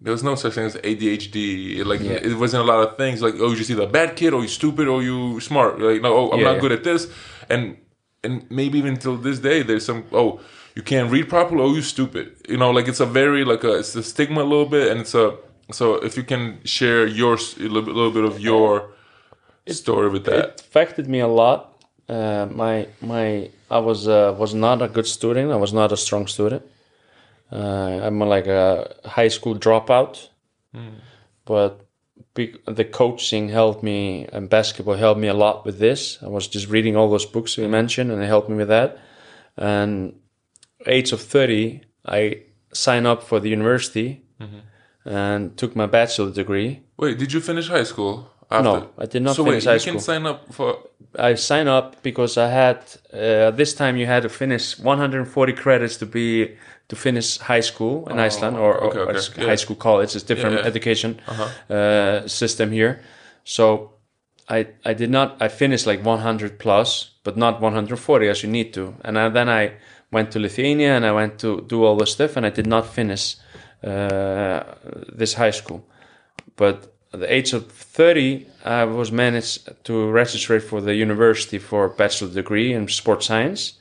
[0.01, 1.83] There was no such thing as ADHD.
[1.85, 2.19] Like Yeah.
[2.21, 3.21] it wasn't a lot of things.
[3.21, 5.79] Like oh, you just either a bad kid or you stupid or you smart.
[5.79, 6.59] Like no, oh, I'm Yeah, not yeah.
[6.61, 7.07] good at this.
[7.49, 7.77] And
[8.23, 10.41] and maybe even till this day, there's some oh,
[10.75, 11.61] you can't read properly.
[11.63, 12.35] Oh, you stupid.
[12.47, 14.99] You know, like it's a very like a it's a stigma a little bit, and
[14.99, 15.37] it's a
[15.71, 18.91] so if you can share your a little bit, little bit of your
[19.67, 20.37] story with that.
[20.45, 21.83] it affected me a lot.
[22.07, 25.51] Uh, my my I was uh, was not a good student.
[25.51, 26.63] I was not a strong student.
[27.51, 30.29] Uh, I'm like a high school dropout.
[31.45, 31.85] But
[32.33, 36.19] be- the coaching helped me and basketball helped me a lot with this.
[36.21, 38.97] I was just reading all those books we mentioned, and it helped me with that.
[39.57, 40.13] And
[40.85, 42.41] age of thirty, I
[42.73, 44.21] signed up for the university
[45.05, 46.81] and took my bachelor degree.
[46.97, 48.29] Wait, did you finish high school?
[48.51, 48.63] After?
[48.63, 49.93] No, I did not so finish wait, high you school.
[49.93, 50.77] can sign up for.
[51.17, 52.77] I signed up because I had
[53.13, 56.55] uh, this time you had to finish 140 credits to be
[56.89, 59.45] to finish high school in Iceland or, Oh, okay, or okay, s- yeah.
[59.45, 60.15] high school college.
[60.15, 60.67] It's different Yeah, yeah.
[60.67, 61.19] education
[61.69, 63.01] uh, system here.
[63.43, 63.93] So
[64.49, 68.73] I I did not I finished like 100 plus, but not 140 as you need
[68.73, 68.93] to.
[69.03, 69.71] And I, then I
[70.11, 72.85] went to Lithuania and I went to do all the stuff, and I did not
[72.85, 73.37] finish
[73.81, 75.85] this high school.
[76.55, 81.85] But at the age of 30, I was managed to register for the university for
[81.85, 83.73] a bachelor degree in sports science.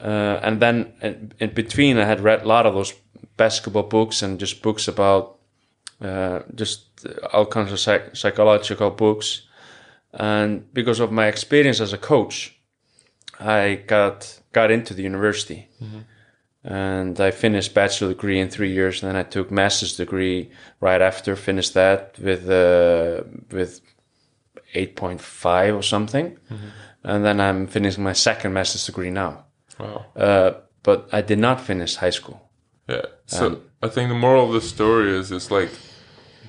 [0.00, 2.94] Uh, and then in, in between, I had read a lot of those
[3.36, 5.38] basketball books and just books about
[6.00, 9.42] uh, just all kinds of psych- psychological books.
[10.12, 12.58] And because of my experience as a coach,
[13.38, 15.68] I got got into the university
[16.64, 19.02] and I finished bachelor degree in three years.
[19.02, 20.50] And then I took master's degree
[20.80, 21.36] right after.
[21.36, 23.80] Finished that with uh, with
[24.74, 26.36] eight point five or something,
[27.02, 29.44] and then I'm finishing my second master's degree now.
[29.78, 30.04] Wow.
[30.14, 30.50] Uh,
[30.82, 32.50] but I did not finish high school.
[32.88, 33.06] Yeah.
[33.26, 35.70] So I think the moral of the story is it's like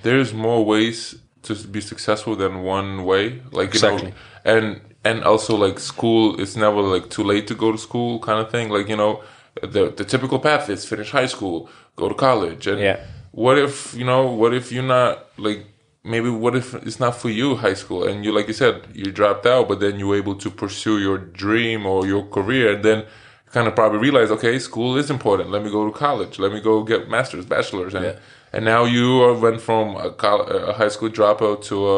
[0.04, 3.42] there's more ways to be successful than one way.
[3.52, 4.10] Like you Exactly.
[4.10, 4.16] know,
[4.46, 8.40] and and also like school it's never like too late to go to school kind
[8.40, 8.70] of thing.
[8.70, 9.24] Like you know,
[9.62, 13.00] the the typical path is finish high school, go to college, and Yeah.
[13.32, 15.66] what if you know what if you're not like
[16.04, 18.04] maybe what if it's not for you high school?
[18.08, 20.98] And you like you said you dropped out but then you were able to pursue
[21.00, 23.06] your dream or your career and then
[23.52, 25.52] kind of probably realize okay school is important.
[25.52, 26.40] Let me go to college.
[26.40, 27.94] Let me go get masters bachelors.
[27.94, 28.16] And Yeah.
[28.54, 31.76] and now you are, went from a, col- a high school dropout to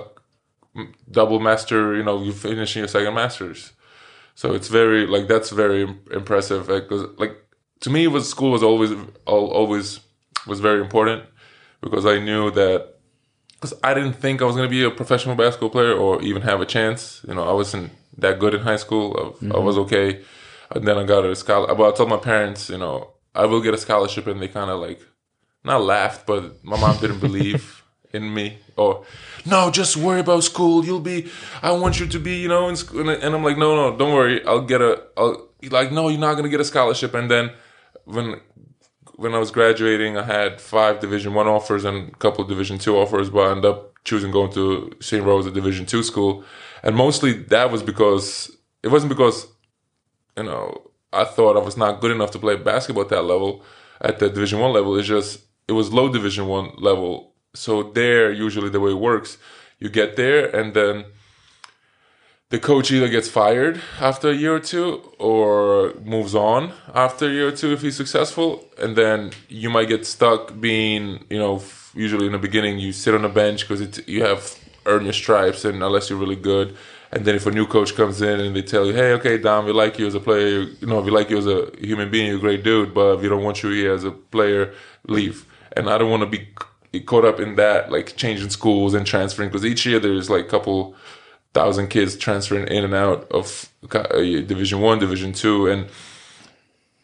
[0.00, 0.02] a
[1.10, 3.72] double master you know you finishing your second masters
[4.34, 7.36] so it's very like that's very impressive because like
[7.80, 8.90] to me was school was always
[9.26, 10.00] always
[10.46, 11.24] was very important
[11.80, 12.94] because I knew that
[13.52, 16.42] because I didn't think I was going to be a professional basketball player or even
[16.42, 17.22] have a chance.
[17.26, 19.14] You know, I wasn't that good in high school.
[19.16, 19.84] I, I was mm-hmm.
[19.84, 20.22] okay,
[20.70, 21.76] and then I got a scholarship.
[21.78, 24.70] But I told my parents, you know, I will get a scholarship, and they kind
[24.70, 25.00] of like
[25.64, 27.83] not laughed, but my mom didn't believe
[28.14, 28.58] in me.
[28.76, 29.04] Or
[29.44, 30.84] no, just worry about school.
[30.84, 31.30] You'll be.
[31.62, 33.08] I want you to be, you know, in school.
[33.08, 34.44] And, I'm like, no, no, don't worry.
[34.46, 35.02] I'll get a.
[35.16, 37.14] I'll like, no, you're not gonna get a scholarship.
[37.14, 37.50] And then
[38.04, 38.40] when
[39.16, 42.78] when I was graduating, I had five Division One offers and a couple of Division
[42.78, 45.24] Two offers, but I ended up choosing going to St.
[45.24, 46.44] Rose, a Division Two school,
[46.82, 48.50] and mostly that was because
[48.82, 49.46] it wasn't because
[50.36, 53.64] you know I thought I was not good enough to play basketball at that level,
[54.00, 54.96] at the Division One level.
[54.98, 59.38] It's just it was low Division One level, so there usually the way it works,
[59.78, 61.04] you get there and then
[62.54, 67.32] the coach either gets fired after a year or two or moves on after a
[67.32, 68.64] year or two if he's successful.
[68.78, 71.62] And then you might get stuck being you know
[71.94, 74.56] usually in the beginning you sit on the bench because you have
[74.86, 76.76] earned your stripes and unless you're really good.
[77.10, 79.64] And then if a new coach comes in and they tell you hey okay dom
[79.64, 80.60] we like you as a player.
[80.80, 82.28] You know we like you as a human being.
[82.28, 84.72] You're a great dude but we don't want you here as a player.
[85.08, 85.46] Leave.
[85.76, 86.46] And i don't want to be
[87.00, 90.48] caught up in that like changing schools and transferring because each year there's like a
[90.48, 90.94] couple
[91.52, 95.88] thousand kids transferring in and out of uh, Division One, Division Two, and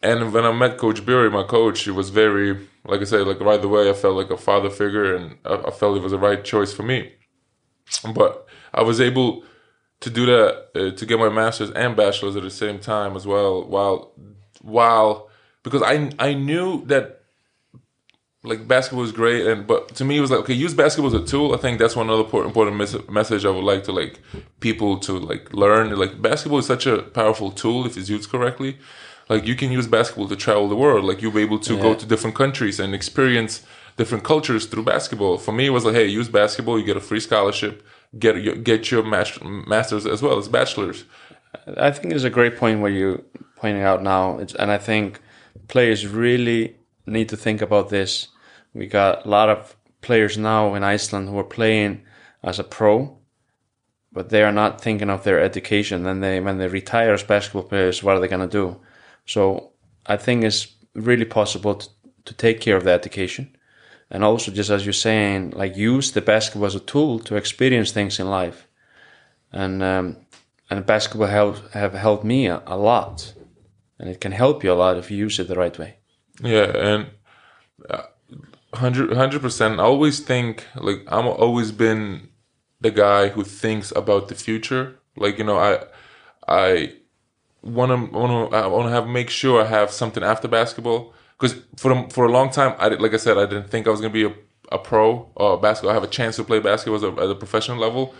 [0.03, 3.39] and when I met Coach Beaury, my coach, he was very, like I said, like
[3.39, 6.19] right away, I felt like a father figure, and I, I felt it was the
[6.19, 7.13] right choice for me.
[8.13, 9.43] But I was able
[9.99, 13.27] to do that uh, to get my master's and bachelor's at the same time as
[13.27, 14.11] well, while
[14.61, 15.29] while
[15.63, 17.20] because I I knew that
[18.43, 21.21] like basketball is great and but to me it was like okay use basketball as
[21.21, 21.53] a tool.
[21.53, 24.19] I think that's one other important, important mes- message i would like to like
[24.59, 25.95] people to like learn.
[25.95, 28.79] Like basketball is such a powerful tool if it's used correctly.
[29.29, 31.05] Like you can use basketball to travel the world.
[31.05, 33.63] Like you'll be able to go to different countries and experience
[33.95, 35.37] different cultures through basketball.
[35.37, 36.79] For me it was like hey use basketball.
[36.79, 37.85] You get a free scholarship.
[38.17, 41.05] Get your get your masters as well as bachelors.
[41.77, 43.23] I think it's a great point what you
[43.61, 45.21] pointing out now, it's, and I think
[45.67, 46.75] players really
[47.11, 48.29] need to think about this.
[48.73, 52.03] We got a lot of players now in Iceland who are playing
[52.43, 53.17] as a pro,
[54.11, 56.03] but they are not thinking of their education.
[56.03, 58.81] Then they, when they retire as basketball players, what are they going to do?
[59.25, 59.71] So
[60.05, 61.89] I think it's really possible to,
[62.25, 63.55] to take care of the education,
[64.09, 67.91] and also just as you're saying, like use the basketball as a tool to experience
[67.91, 68.67] things in life,
[69.51, 70.17] and um,
[70.69, 73.33] and basketball help, have helped me a, a lot,
[73.99, 76.00] and it can help you a lot if you use it the right way.
[76.43, 77.07] Yeah, and
[77.89, 78.03] uh,
[78.73, 79.79] hundred percent.
[79.79, 82.29] I always think like I'm always been
[82.79, 84.99] the guy who thinks about the future.
[85.15, 85.85] Like you know, I
[86.47, 86.93] I
[87.61, 91.13] want to want to I want to have make sure I have something after basketball
[91.39, 94.01] because for for a long time I like I said I didn't think I was
[94.01, 94.33] gonna be a,
[94.71, 95.91] a pro or a basketball.
[95.91, 98.15] I have a chance to play basketball as a, at a professional level,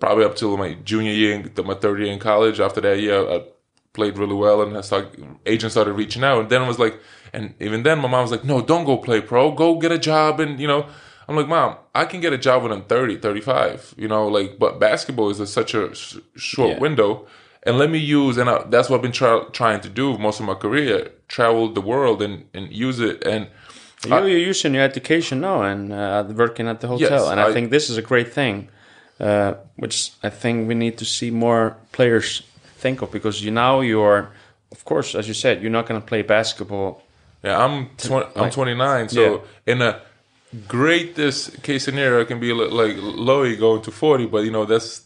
[0.00, 2.60] probably up till my junior year, my third year in college.
[2.60, 3.44] After that year, I
[3.92, 6.40] played really well, and I started, agents started reaching out.
[6.40, 6.98] And then I was like,
[7.32, 9.52] and even then, my mom was like, "No, don't go play pro.
[9.52, 10.86] Go get a job." And you know,
[11.28, 13.94] I'm like, "Mom, I can get a job when I'm 30, 35.
[13.96, 16.78] You know, like, but basketball is a, such a s- short Yeah.
[16.80, 17.26] window."
[17.62, 20.40] And let me use, and I, that's what I've been try, trying to do most
[20.40, 23.22] of my career: travel the world and and use it.
[23.26, 23.48] And
[24.06, 27.48] You, you're using your education now and uh, working at the hotel, Yes, and I,
[27.48, 28.68] I- think this is a great thing,
[29.20, 32.42] uh, which I think we need to see more players
[32.82, 34.30] think of because you now you're,
[34.72, 37.02] of course, as you said, you're not going to play basketball.
[37.42, 39.20] Yeah, I'm tw- I'm 29, so
[39.66, 39.72] Yeah.
[39.72, 40.00] in a
[40.68, 45.02] greatest case scenario, I can be like Loey going to 40, but you know that's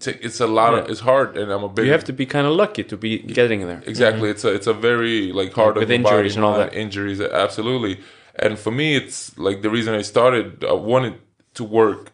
[0.00, 2.46] it's, a lot of it's hard, and I'm a big You have to be kind
[2.46, 3.82] of lucky to be getting there.
[3.86, 4.28] exactly.
[4.30, 6.74] It's a it's a very like hard With the body, injuries and all that.
[6.74, 8.00] Injuries, absolutely.
[8.36, 10.64] And for me, it's like the reason I started.
[10.64, 11.14] I wanted
[11.54, 12.12] to work.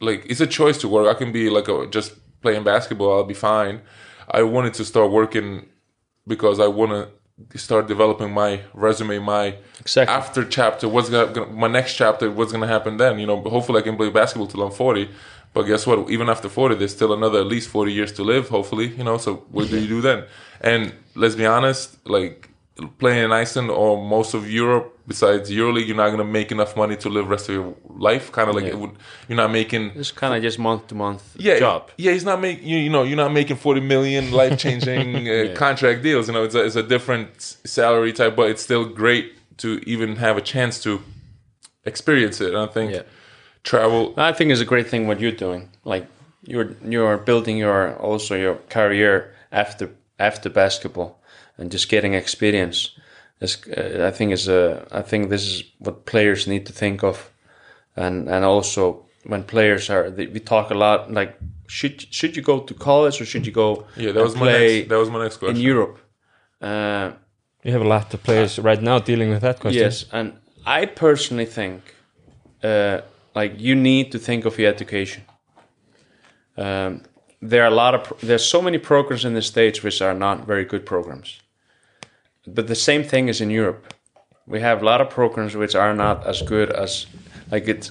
[0.00, 1.06] Like it's a choice to work.
[1.14, 2.12] I can be like a, just
[2.42, 3.12] playing basketball.
[3.16, 3.80] I'll be fine.
[4.30, 5.66] I wanted to start working
[6.26, 7.08] because I want to
[7.56, 10.14] start developing my resume, my Exactly.
[10.14, 10.88] after chapter.
[10.88, 12.30] What's gonna, my next chapter?
[12.30, 13.18] What's gonna happen then?
[13.18, 15.08] You know, hopefully I can play basketball till I'm 40.
[15.54, 16.08] But guess what?
[16.10, 18.48] Even after 40, there's still another at least 40 years to live.
[18.48, 19.18] Hopefully, you know.
[19.18, 20.24] So what do you do then?
[20.60, 22.48] And let's be honest, like
[22.98, 26.96] playing in Iceland or most of Europe, besides EuroLeague, you're not gonna make enough money
[26.96, 28.30] to live rest of your life.
[28.32, 28.92] Kind of like it would,
[29.28, 31.90] you're not making It's kind of just month to month yeah, job.
[31.96, 35.54] Yeah, he's not making you, you know you're not making forty million life changing uh,
[35.56, 36.28] contract deals.
[36.28, 40.16] You know, it's a, it's a different salary type, but it's still great to even
[40.16, 41.02] have a chance to
[41.84, 42.48] experience it.
[42.54, 43.02] And I think Yeah.
[43.64, 44.14] travel.
[44.16, 45.70] I think it's a great thing what you're doing.
[45.84, 46.06] Like
[46.44, 51.20] you're you're building your also your career after after basketball
[51.58, 52.90] and just getting experience.
[53.42, 57.02] Is, uh, I think is a I think this is what players need to think
[57.02, 57.30] of,
[57.96, 61.34] and and also when players are they, we talk a lot like
[61.66, 64.40] should should you go to college or should you go Yeah, that and was my
[64.40, 64.88] play next.
[64.88, 65.56] That was my next in.
[65.56, 65.98] Europe?
[66.60, 67.10] Uh,
[67.64, 69.82] You have a lot of players right now dealing with that question.
[69.84, 70.32] Yes, and
[70.66, 71.80] I personally think,
[72.64, 73.00] uh,
[73.34, 75.22] like you need to think of your education.
[76.56, 77.02] Um,
[77.50, 80.14] there are a lot of pro- there's so many programs in the states which are
[80.14, 81.40] not very good programs,
[82.46, 83.94] but the same thing is in Europe.
[84.46, 87.06] We have a lot of programs which are not as good as
[87.50, 87.90] like it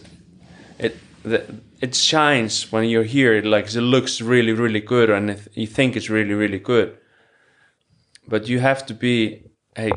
[0.78, 1.44] it the,
[1.80, 3.34] it shines when you're here.
[3.34, 6.98] It like it looks really really good, and it, you think it's really really good.
[8.28, 9.44] But you have to be
[9.76, 9.92] hey,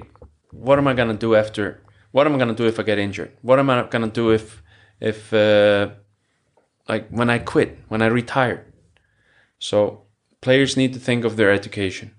[0.51, 1.83] what am I gonna do after?
[2.13, 3.33] What am I gonna do if I get injured?
[3.43, 4.63] What am I gonna do if
[5.01, 5.91] if uh,
[6.89, 8.73] like when I quit, when I retire?
[9.59, 10.03] So
[10.41, 12.13] players need to think of their education,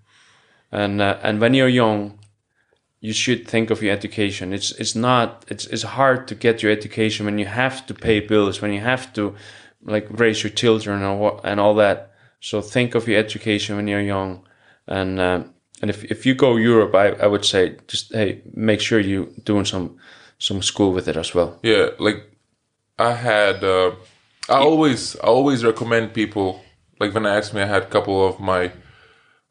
[0.72, 2.20] and uh, and when you're young,
[3.06, 4.54] you should think of your education.
[4.58, 8.20] It's it's not it's it's hard to get your education when you have to pay
[8.20, 9.36] bills, when you have to
[9.94, 11.98] like raise your children and what and all that.
[12.40, 14.32] So think of your education when you're young,
[14.88, 18.82] and um, and if if you go Europe, I, I would say just hey make
[18.82, 19.98] sure you doing some
[20.40, 21.60] some school with it as well.
[21.64, 22.20] Yeah, like
[22.98, 23.64] I had.
[23.64, 23.92] Uh,
[24.48, 26.62] I always, I always recommend people.
[27.00, 28.72] Like when I asked me, I had a couple of my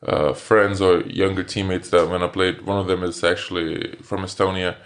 [0.05, 2.63] uh, friends or younger teammates that when I played.
[2.63, 4.77] One of them is actually from Estonia.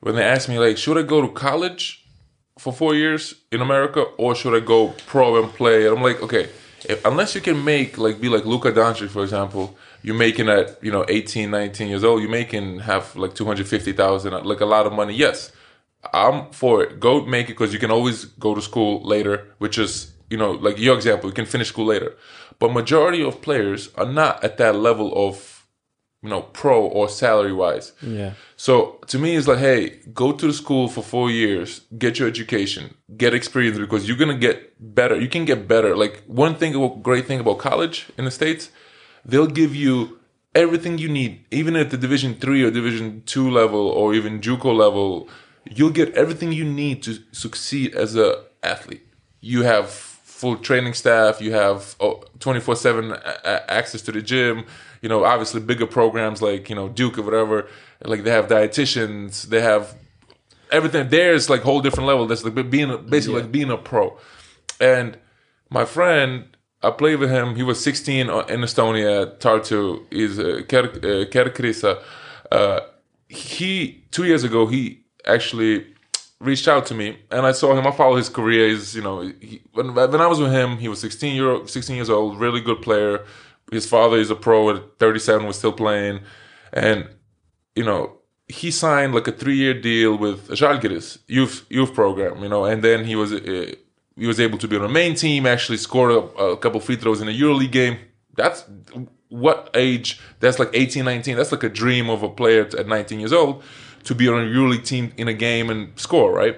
[0.00, 2.04] When they asked me, like, should I go to college
[2.58, 5.86] for four years in America or should I go pro and play?
[5.86, 6.48] And I'm like, okay,
[6.84, 10.82] if, unless you can make like be like Luka Doncic, for example, you're making at
[10.82, 14.92] you know 18, 19 years old, you're making have like 250,000, like a lot of
[14.92, 15.14] money.
[15.14, 15.52] Yes,
[16.12, 16.98] I'm for it.
[16.98, 20.52] Go make it because you can always go to school later, which is you know
[20.52, 22.16] like your example, you can finish school later.
[22.58, 25.66] But majority of players are not at that level of
[26.22, 27.92] you know pro or salary wise.
[28.00, 28.34] Yeah.
[28.56, 32.28] So to me, it's like, hey, go to the school for four years, get your
[32.28, 35.16] education, get experience because you're gonna get better.
[35.20, 35.96] You can get better.
[35.96, 36.72] Like one thing,
[37.02, 38.70] great thing about college in the states,
[39.24, 40.20] they'll give you
[40.54, 44.74] everything you need, even at the Division three or Division two level or even JUCO
[44.74, 45.28] level.
[45.64, 49.06] You'll get everything you need to succeed as a athlete.
[49.40, 50.11] You have
[50.42, 51.40] full training staff.
[51.40, 51.96] You have
[52.40, 54.64] twenty four seven access to the gym.
[55.00, 57.68] You know, obviously bigger programs like you know Duke or whatever.
[58.04, 59.44] Like they have dietitians.
[59.44, 59.94] They have
[60.72, 61.08] everything.
[61.10, 62.26] There's like whole different level.
[62.26, 64.18] That's like being a, basically like being a pro.
[64.80, 65.16] And
[65.70, 66.30] my friend,
[66.82, 67.54] I played with him.
[67.54, 69.38] He was 16 in Estonia.
[69.38, 72.02] Tartu is uh, Ker- uh, Kerkrisa.
[72.50, 72.80] Uh,
[73.28, 75.91] he two years ago he actually
[76.42, 77.86] reached out to me, and I saw him.
[77.86, 78.68] I follow his career.
[78.68, 81.96] He's you know he, when when I was with him, he was 16 year 16
[81.96, 83.24] years old, really good player.
[83.70, 86.20] His father is a pro at 37, was still playing,
[86.72, 87.08] and
[87.74, 92.42] you know he signed like a three year deal with Žalgiris youth youth program.
[92.42, 93.32] You know, and then he was.
[93.32, 93.74] Uh,
[94.14, 95.46] he was able to be on the main team.
[95.46, 97.96] Actually, scored a, a couple free throws in a EuroLeague game.
[98.36, 98.62] That's
[99.30, 100.20] what age?
[100.38, 101.34] That's like 18, 19.
[101.34, 103.64] That's like a dream of a player at 19 years old
[104.04, 106.56] to be on a EuroLeague team in a game and score, right?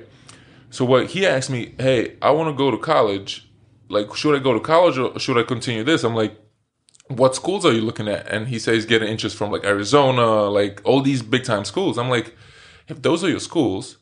[0.71, 3.49] So what he asked me, hey, I want to go to college.
[3.89, 6.05] Like, should I go to college or should I continue this?
[6.05, 6.37] I'm like,
[7.09, 8.27] what schools are you looking at?
[8.29, 11.99] And he says getting interest from like Arizona, like all these big time schools.
[11.99, 12.35] I'm like,
[12.89, 13.99] if those are your schools,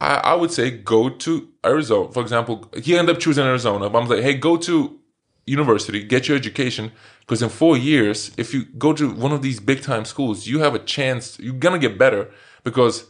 [0.00, 2.12] I, I would say go to Arizona.
[2.12, 4.98] For example, he ended up choosing Arizona, but I'm like, hey, go to
[5.46, 9.58] university, get your education, because in four years, if you go to one of these
[9.58, 11.38] big time schools, you have a chance.
[11.40, 12.30] You're gonna get better
[12.64, 13.04] because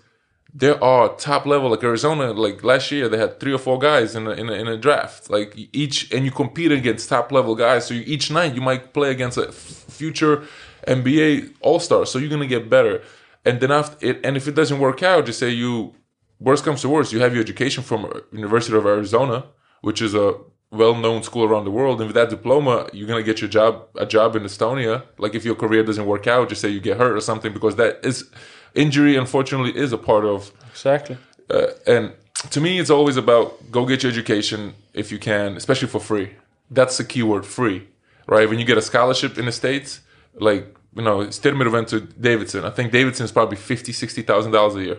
[0.55, 2.33] there are top level like Arizona.
[2.33, 4.77] Like last year, they had three or four guys in a, in a, in a
[4.77, 5.31] draft.
[5.31, 7.87] Like each, and you compete against top level guys.
[7.87, 10.45] So you, each night you might play against a f- future
[10.87, 12.05] NBA All Star.
[12.05, 13.03] So you're gonna get better.
[13.45, 15.95] And then after it, and if it doesn't work out, just say you
[16.39, 19.47] worst comes to worst, you have your education from uh, University of Arizona,
[19.81, 20.35] which is a
[20.71, 24.07] well-known school around the world, and with that diploma, you're gonna get your job a
[24.07, 25.05] job in Estonia.
[25.19, 27.77] Like if your career doesn't work out, just say you get hurt or something, because
[27.77, 28.31] that is
[28.75, 29.17] injury.
[29.17, 31.17] Unfortunately, is a part of Exactly.
[31.51, 32.13] uh, and
[32.51, 36.31] to me, it's always about go get your education if you can, especially for free.
[36.71, 37.89] That's the key word, free,
[38.27, 38.49] right?
[38.49, 40.01] When you get a scholarship in the states,
[40.35, 42.65] like you know, Styrmir went to Davidson.
[42.65, 44.99] I think Davidson is probably fifty, sixty thousand dollars a year.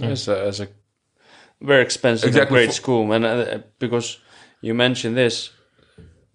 [0.00, 0.68] As a, as a
[1.60, 4.18] very expensive Exactly great school, and uh, because
[4.60, 5.50] you mentioned this,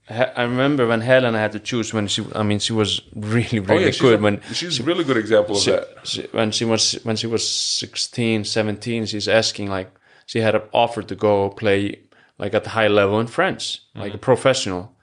[0.10, 2.26] I remember when Helena had to choose when she.
[2.36, 5.16] I mean, she was really, really Oh yeah, good a, when she's a really good
[5.16, 5.88] example of that.
[6.04, 9.90] she- when she was when she was 16 17 she's asking like
[10.26, 12.02] she had an offer to go play
[12.38, 14.02] like at the high level in france mm-hmm.
[14.02, 14.94] like a professional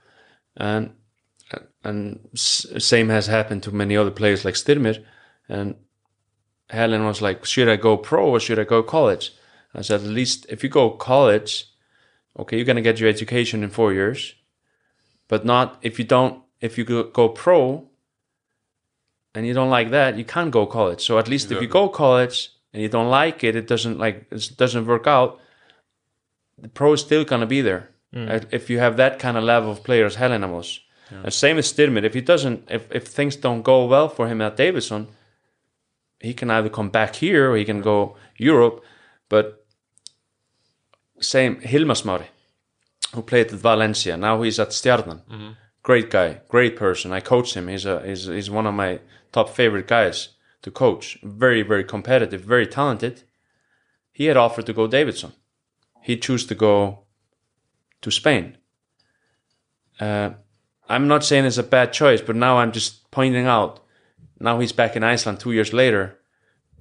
[0.56, 0.92] and
[1.82, 5.02] and same has happened to many other players like Styrmir
[5.48, 5.76] and
[6.68, 9.32] Helen was like should I go pro or should I go college
[9.74, 11.66] I said at least if you go college
[12.38, 14.34] okay you're gonna get your education in four years
[15.30, 16.34] but not if you don't
[16.66, 16.84] if you
[17.20, 17.88] go, pro
[19.34, 21.00] and you don't like that, you can't go college.
[21.08, 22.36] So at least if you go college
[22.72, 25.30] and you don't like it, it doesn't like it doesn't work out.
[26.64, 27.82] The pro is still gonna be there
[28.30, 30.16] Uh, if you have that kind of level of players.
[30.16, 30.68] Helena was.
[31.24, 32.04] Uh, same as Styrmir.
[32.04, 35.02] If he doesn't, if if things don't go well for him at Davidson,
[36.28, 38.16] he can either come back here or he can go
[38.50, 38.76] Europe.
[39.28, 39.46] But
[41.20, 42.26] same Hilmar Smári,
[43.14, 44.16] who played at Valencia.
[44.16, 45.22] Now he's at Stjarnan.
[45.82, 47.12] Great guy, great person.
[47.12, 47.68] I coached him.
[47.68, 49.00] He's a he's, he's one of my
[49.32, 50.28] top favorite guys
[50.62, 51.18] to coach.
[51.22, 53.22] Very very competitive, very talented.
[54.12, 55.32] He had offered to go Davidson.
[56.02, 57.04] He chose to go
[58.02, 58.58] to Spain.
[59.98, 60.30] Uh,
[60.88, 63.80] I'm not saying it's a bad choice, but now I'm just pointing out.
[64.38, 66.18] Now he's back in Iceland two years later.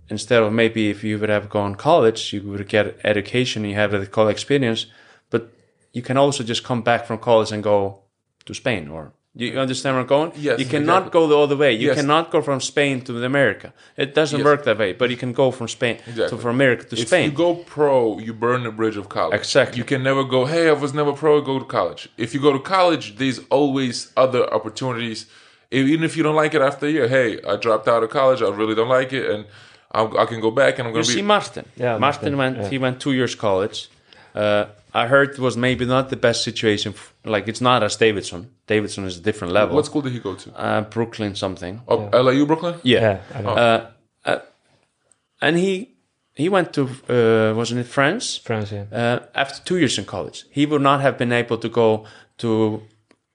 [0.10, 3.92] Instead of maybe if you would have gone college, you would get education, you have
[3.92, 4.88] the college experience,
[5.30, 5.54] but
[5.94, 8.00] you can also just come back from college and go
[8.46, 10.32] to Spain or you understand where I'm going?
[10.36, 11.12] Yes, You cannot exactly.
[11.22, 11.72] go the other way.
[11.74, 11.96] You Yes.
[11.98, 13.72] cannot go from Spain to America.
[13.96, 14.46] It doesn't Yes.
[14.46, 14.92] work that way.
[14.94, 17.26] But you can go from Spain to from America to If Spain.
[17.26, 19.36] If you go pro, you burn the bridge of college.
[19.40, 19.78] Exactly.
[19.78, 22.10] You can never go, hey, I was never pro, go to college.
[22.18, 25.20] If you go to college, there's always other opportunities.
[25.72, 28.42] Even if you don't like it after a year, hey, I dropped out of college,
[28.42, 29.46] I really don't like it, and
[29.92, 31.34] I, I can go back and I'm going to see be.
[31.36, 31.66] Martin.
[31.78, 32.58] Yeah, Martin Martin, went.
[32.58, 32.70] yeah.
[32.74, 33.90] He went two years college.
[34.34, 36.94] Uh, I heard was maybe not the best situation.
[37.24, 38.50] like it's not as Davidson.
[38.68, 39.76] Davidson is a different level.
[39.76, 40.50] What school did he go to?
[40.56, 41.82] uh, Brooklyn something.
[41.88, 42.80] Oh, LIU Brooklyn?
[42.84, 43.02] Yeah.
[43.02, 43.50] Yeah, I know.
[43.50, 44.40] Uh,
[45.42, 45.96] and he
[46.36, 48.38] he went to uh, wasn't it France?
[48.38, 48.86] France, yeah.
[48.92, 52.06] Uh, after two years in college, he would not have been able to go
[52.38, 52.82] to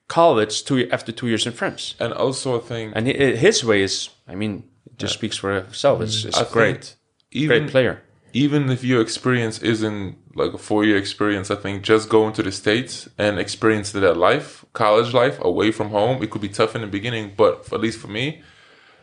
[0.08, 1.94] college two after two years in France.
[1.98, 2.92] And also, I think.
[2.96, 6.00] And he, his way is, I mean, it just speaks for itself.
[6.02, 6.96] It's, it's great,
[7.30, 8.02] even, great player.
[8.34, 12.42] Even if your experience isn't like a four year experience, I think just going to
[12.42, 16.74] the States and experience that life, college life, away from home, it could be tough
[16.74, 17.32] in the beginning.
[17.36, 18.42] But at least for me,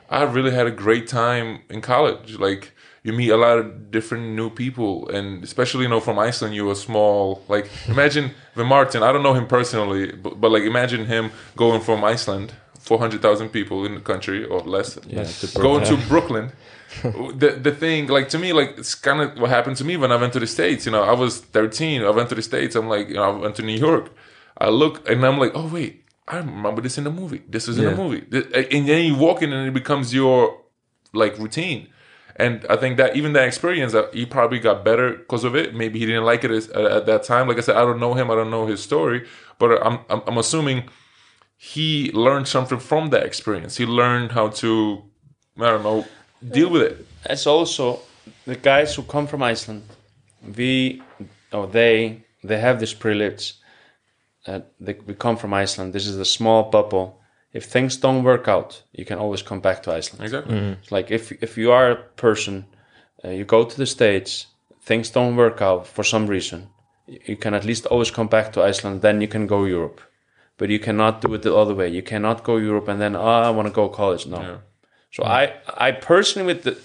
[0.09, 2.37] I really had a great time in college.
[2.37, 6.53] Like, you meet a lot of different new people, and especially, you know, from Iceland,
[6.53, 10.63] you're a small, like, imagine the Martin, I don't know him personally, but, but like,
[10.63, 14.99] imagine him going from Iceland, 400,000 people in the country or less,
[15.53, 16.51] going to Brooklyn
[17.03, 20.11] the the thing like to me like it's kind of what happened to me when
[20.11, 20.85] I went to the states.
[20.85, 22.03] You know, I was 13.
[22.03, 22.75] I went to the states.
[22.75, 24.11] I'm like, you know, I went to New York.
[24.57, 27.41] I look and I'm like, oh wait, I remember this in the movie.
[27.47, 27.89] This is in Yeah.
[27.91, 28.23] the movie.
[28.75, 30.59] And then you walk in and it becomes your
[31.13, 31.87] like routine.
[32.37, 35.75] And I think that even that experience, uh, he probably got better because of it.
[35.75, 37.47] Maybe he didn't like it as, uh, at that time.
[37.47, 38.31] Like I said, I don't know him.
[38.31, 39.27] I don't know his story,
[39.59, 40.89] but I'm I'm, I'm assuming
[41.57, 43.77] he learned something from that experience.
[43.77, 45.03] He learned how to,
[45.59, 46.05] I don't know,
[46.41, 47.07] deal with it.
[47.25, 47.99] As also
[48.45, 49.83] the guys who come from Iceland.
[50.57, 51.01] We
[51.51, 53.53] or they they have this privilege
[54.45, 55.93] that they, we come from Iceland.
[55.93, 57.19] This is a small bubble.
[57.53, 60.23] If things don't work out, you can always come back to Iceland.
[60.23, 60.57] Exactly.
[60.57, 62.65] It's like if if you are a person,
[63.23, 64.47] uh, you go to the states,
[64.81, 66.69] things don't work out for some reason,
[67.07, 69.01] you can at least always come back to Iceland.
[69.01, 70.01] Then you can go Europe,
[70.57, 71.89] but you cannot do it the other way.
[71.89, 74.25] You cannot go Europe and then oh, I want to go college.
[74.25, 74.41] No.
[74.41, 74.57] Yeah.
[75.11, 75.53] So I
[75.87, 76.77] I personally would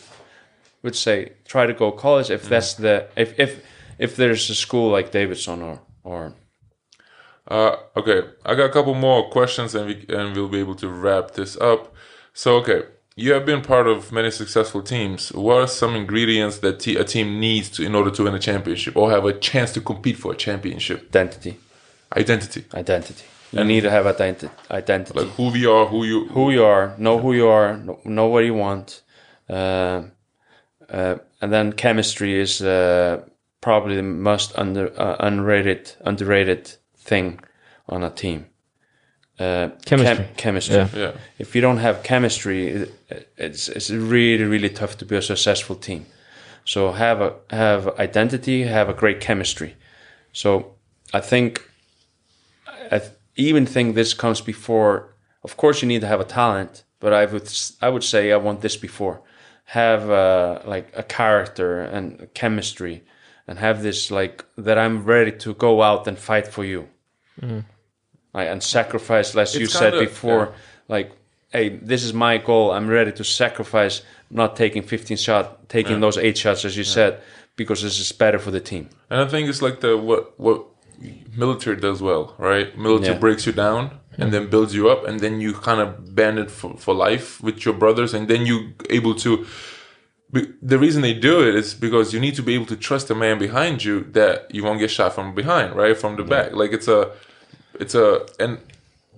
[0.82, 3.64] would say try to go college if that's the if if
[3.98, 6.32] if there's a school like Davidson or or
[7.48, 10.88] Uh, okay, I got a couple more questions, and we and we'll be able to
[10.88, 11.94] wrap this up.
[12.34, 12.82] So, okay,
[13.14, 15.32] you have been part of many successful teams.
[15.32, 18.38] What are some ingredients that te- a team needs to in order to win a
[18.38, 20.98] championship or have a chance to compete for a championship?
[21.14, 21.56] identity
[22.16, 23.24] Identity, identity.
[23.52, 25.18] You need to have identi- identity.
[25.20, 26.26] like who we are, who you.
[26.28, 29.02] who you are, know who you are, know, know what you want,
[29.48, 30.02] uh,
[30.90, 33.22] uh, and then chemistry is uh,
[33.60, 37.40] probably the most under uh, underrated underrated thing
[37.88, 38.46] on a team.
[39.38, 40.28] Uh, Chemistry.
[40.36, 40.76] chemistry.
[40.76, 40.88] Yeah.
[40.94, 42.92] Yeah, If you don't have chemistry, it,
[43.36, 46.06] it's it's really really tough to be a successful team.
[46.64, 49.76] So have a have identity, have a great chemistry.
[50.32, 50.74] So
[51.14, 51.70] I think
[52.90, 55.14] I th- even think this comes before.
[55.44, 58.32] Of course, you need to have a talent, but I would s- I would say
[58.32, 59.20] I want this before.
[59.66, 63.02] Have uh, like a character and chemistry,
[63.48, 66.88] and have this like that I'm ready to go out and fight for you,
[68.34, 69.34] like, and sacrifice.
[69.36, 70.52] As you said kinda- before,
[70.88, 71.12] like,
[71.50, 72.70] hey, this is my goal.
[72.70, 77.20] I'm ready to sacrifice not taking 15 shots, taking those eight shots, as you said,
[77.56, 78.88] because this is better for the team.
[79.10, 80.64] and I think it's like the what what
[81.36, 82.76] military does well, right?
[82.78, 83.20] Military Yeah.
[83.20, 86.50] breaks you down and then builds you up, and then you kind of band it
[86.50, 89.46] for, for life with your brothers, and then you able to
[90.32, 93.06] Be- the reason they do it is because you need to be able to trust
[93.06, 95.96] the man behind you that you won't get shot from behind, right?
[95.96, 96.52] From the back.
[96.52, 97.12] Like it's a,
[97.78, 98.58] it's a, and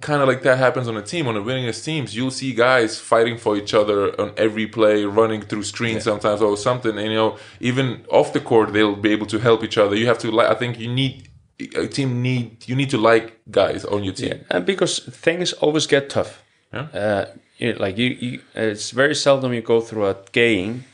[0.02, 1.26] kind of like that happens on a team.
[1.26, 5.40] On the winningest teams, you'll see guys fighting for each other on every play, running
[5.40, 6.98] through screens sometimes or something.
[6.98, 9.96] And you know, even off the court, they'll be able to help each other.
[9.96, 10.48] You have to like.
[10.50, 11.30] I think you need
[11.74, 14.44] a team need you need to like guys on your team.
[14.50, 16.42] and because things always get tough.
[16.72, 16.80] Yeah.
[16.94, 17.24] Uh,
[17.58, 20.84] you, like you, you, it's very seldom you go through a game.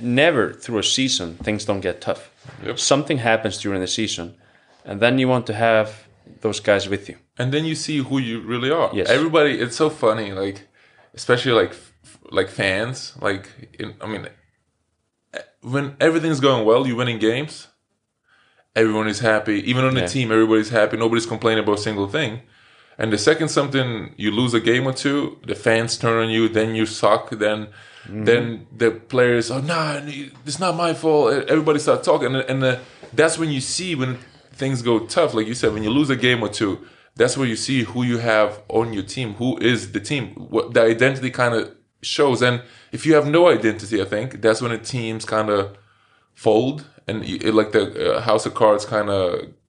[0.00, 2.30] Never through a season things don't get tough.
[2.64, 2.78] Yep.
[2.78, 4.34] Something happens during the season,
[4.84, 6.06] and then you want to have
[6.42, 7.16] those guys with you.
[7.38, 8.90] and then you see who you really are.
[8.92, 9.08] Yes.
[9.08, 10.68] Everybody, it's so funny, like
[11.14, 11.74] especially like
[12.30, 13.14] like fans.
[13.20, 13.48] Like,
[13.78, 14.28] in, I mean,
[15.62, 17.68] when everything's going well, you winning games.
[18.76, 19.68] Everyone is happy.
[19.68, 20.06] Even on the Yeah.
[20.06, 20.96] team, everybody's happy.
[20.96, 22.42] Nobody's complaining about a single thing.
[22.98, 26.48] And the second something you lose a game or two, the fans turn on you.
[26.48, 27.30] Then you suck.
[27.30, 27.68] Then,
[28.06, 28.24] mm-hmm.
[28.24, 30.00] then the players, oh nah,
[30.46, 31.48] it's not my fault.
[31.48, 32.78] Everybody start talking, and, and the,
[33.12, 34.18] that's when you see when
[34.52, 35.34] things go tough.
[35.34, 36.86] Like you said, when you lose a game or two,
[37.16, 39.34] that's where you see who you have on your team.
[39.34, 40.28] Who is the team?
[40.34, 42.42] What the identity kind of shows.
[42.42, 42.62] And
[42.92, 45.76] if you have no identity, I think that's when the teams kind of
[46.34, 47.84] fold and it- like the
[48.16, 49.24] uh, house of cards kind of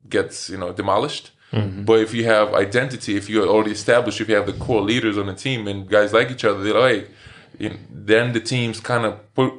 [0.09, 1.31] gets you know demolished.
[1.85, 5.17] But if you have identity if you're already established if you have the core leaders
[5.17, 7.09] on the team and guys like each other they're like
[7.57, 9.53] you know, then the teams kind of put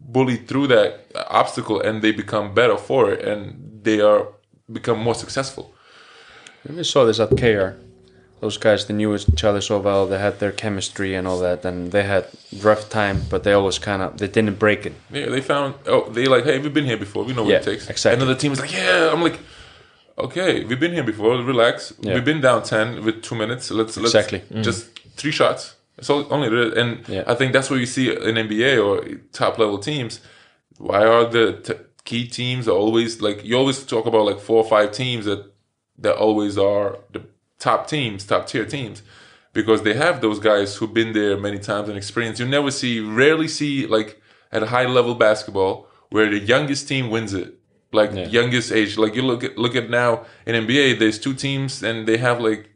[0.00, 0.90] bully through that
[1.28, 3.40] obstacle and they become better for it and
[3.84, 4.26] they are
[4.72, 5.64] become more successful.
[6.68, 7.68] We saw this at KR.
[8.40, 10.06] Those guys, they knew each other so well.
[10.06, 12.26] They had their chemistry and all that, and they had
[12.62, 14.92] rough time, but they always kind of they didn't break it.
[15.10, 15.74] Yeah, they found.
[15.86, 17.24] Oh, they like, hey, we've been here before.
[17.24, 17.88] We know what Yeah, it takes.
[17.88, 18.26] exactly.
[18.26, 19.10] The team is like, yeah.
[19.12, 19.38] I'm like,
[20.18, 21.36] okay, we've been here before.
[21.42, 21.94] Relax.
[22.00, 22.14] Yeah.
[22.14, 23.70] We've been down ten with two minutes.
[23.70, 24.40] Let's let's Exactly.
[24.52, 24.62] Mm.
[24.62, 25.74] just three shots.
[25.98, 26.48] It's all, only
[26.78, 27.24] and Yeah.
[27.26, 30.20] I think that's what you see in NBA or top level teams.
[30.76, 34.68] Why are the t- key teams always like you always talk about like four or
[34.68, 35.50] five teams that
[35.98, 37.22] that always are the
[37.58, 39.02] top teams, top tier teams,
[39.52, 42.38] because they have those guys who've been there many times and experience.
[42.38, 44.20] You never see, rarely see like
[44.52, 47.54] at a high level basketball where the youngest team wins it,
[47.92, 48.96] like youngest age.
[48.98, 52.40] Like you look at look at now in NBA, there's two teams and they have
[52.40, 52.70] like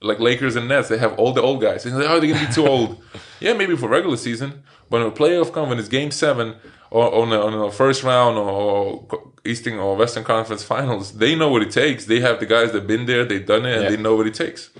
[0.00, 1.84] like Lakers and Nets, they have all the old guys.
[1.86, 3.02] And they're like, oh, they're gonna be too old.
[3.40, 6.56] yeah, maybe for regular season, but in a playoff come when it's game seven
[6.90, 9.06] or on a, on a first round or
[9.44, 12.06] Eastern or Western Conference Finals, they know what it takes.
[12.06, 13.90] They have the guys that been there, they've done it, and Yeah.
[13.90, 14.70] they know what it takes.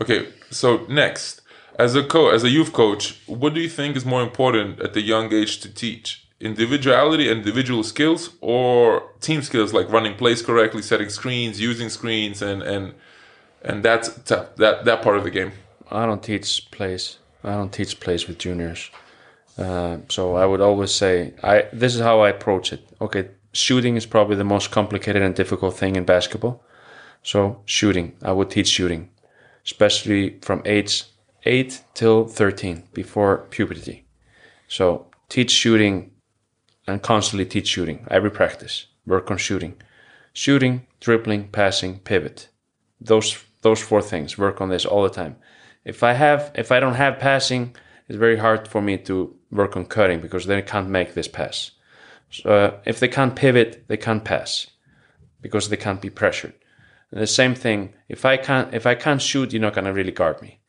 [0.00, 1.42] Okay, so next,
[1.78, 4.94] as a co as a youth coach, what do you think is more important at
[4.94, 6.26] the young age to teach?
[6.40, 12.62] Individuality, individual skills, or team skills like running plays correctly, setting screens, using screens, and
[12.62, 12.94] and
[13.62, 15.52] and that's that that that part of the game.
[15.90, 17.18] I don't teach plays.
[17.44, 18.90] I don't teach plays with juniors.
[19.60, 22.80] Uh, so I would always say, I this is how I approach it.
[23.00, 26.64] Okay, shooting is probably the most complicated and difficult thing in basketball.
[27.22, 29.10] So shooting, I would teach shooting,
[29.64, 31.04] especially from age
[31.44, 34.06] eight till thirteen, before puberty.
[34.68, 36.12] So teach shooting,
[36.86, 38.06] and constantly teach shooting.
[38.10, 39.74] Every practice, work on shooting,
[40.32, 42.48] shooting, dribbling, passing, pivot.
[42.98, 44.38] Those those four things.
[44.38, 45.36] Work on this all the time.
[45.84, 47.76] If I have, if I don't have passing,
[48.08, 51.72] it's very hard for me to work on cutting because they can't make this pass.
[52.30, 54.68] So, uh, if they can't pivot, they can't pass
[55.42, 56.54] because they can't be pressured.
[57.10, 60.12] And the same thing, if I can't, if I can't shoot, you're not gonna really
[60.12, 60.60] guard me.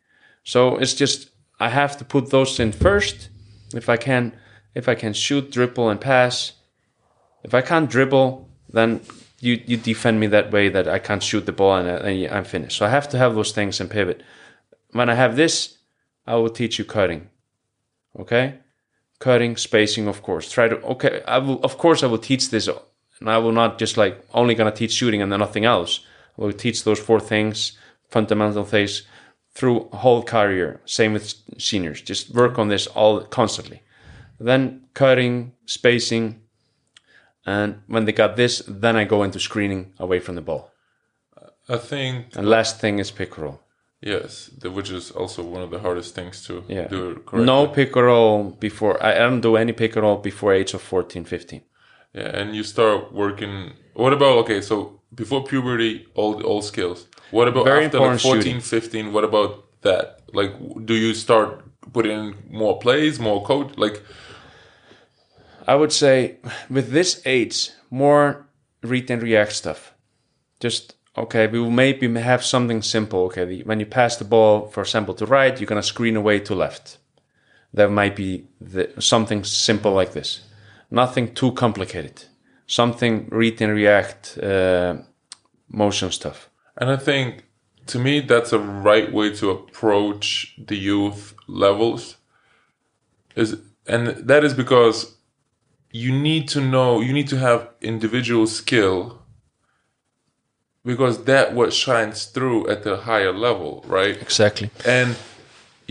[0.44, 1.30] So it's just
[1.60, 3.30] I have to put those in first.
[3.76, 4.34] If I can,
[4.74, 6.54] if I can shoot, dribble, and pass.
[7.44, 9.02] If I can't dribble, then
[9.40, 12.44] you you defend me that way that I can't shoot the ball and, and I'm
[12.44, 12.78] finished.
[12.78, 14.24] So I have to have those things and pivot.
[14.92, 15.78] When I have this,
[16.26, 17.30] I will teach you cutting.
[18.20, 18.60] Okay,
[19.22, 20.52] cutting, spacing, of course.
[20.52, 21.22] Try to okay.
[21.26, 22.68] I will of course I will teach this,
[23.20, 26.02] and I will not just like only gonna teach shooting and then nothing else.
[26.38, 27.78] I will teach those four things,
[28.10, 29.04] fundamental things
[29.54, 30.82] through whole career.
[30.86, 32.02] Same with seniors.
[32.02, 33.82] Just work on this all constantly.
[34.40, 36.42] Then cutting, spacing,
[37.46, 40.72] and when they got this, then I go into screening away from the ball.
[41.70, 43.62] I think And last thing is pick roll.
[44.02, 46.88] Yes, the, which is also one of the hardest things to Yeah.
[46.88, 47.46] do correctly.
[47.46, 48.96] No pick roll before.
[49.04, 51.62] I I don't do any pick roll before age of 14, 15.
[52.14, 53.74] Yeah, and you start working.
[53.94, 54.62] What about okay?
[54.62, 57.08] So before puberty, all all skills.
[57.32, 59.14] What about Very after like important 14, 15?
[59.14, 60.06] What about that?
[60.34, 60.52] Like,
[60.86, 61.64] do you start
[61.94, 63.70] putting in more plays, more coach?
[63.78, 64.02] Like,
[65.68, 66.38] I would say
[66.70, 68.48] with this age, more
[68.84, 69.94] read and react stuff.
[70.60, 73.26] Just okay, we will maybe have something simple.
[73.26, 76.56] Okay, when you pass the ball, for example, to right, you're gonna screen away to
[76.56, 76.98] left.
[77.74, 80.42] There might be the, something simple like this,
[80.90, 82.26] nothing too complicated.
[82.68, 84.96] Something read and react uh,
[85.70, 86.50] motion stuff.
[86.78, 87.44] and I think
[87.88, 92.18] to me that's a right way to approach the youth levels.
[93.36, 93.58] Is
[93.88, 95.18] and that is because
[95.92, 99.21] you need to know you need to have individual skill
[100.84, 104.20] because that what shines through at the higher level, right?
[104.22, 104.70] Exactly.
[104.86, 105.16] and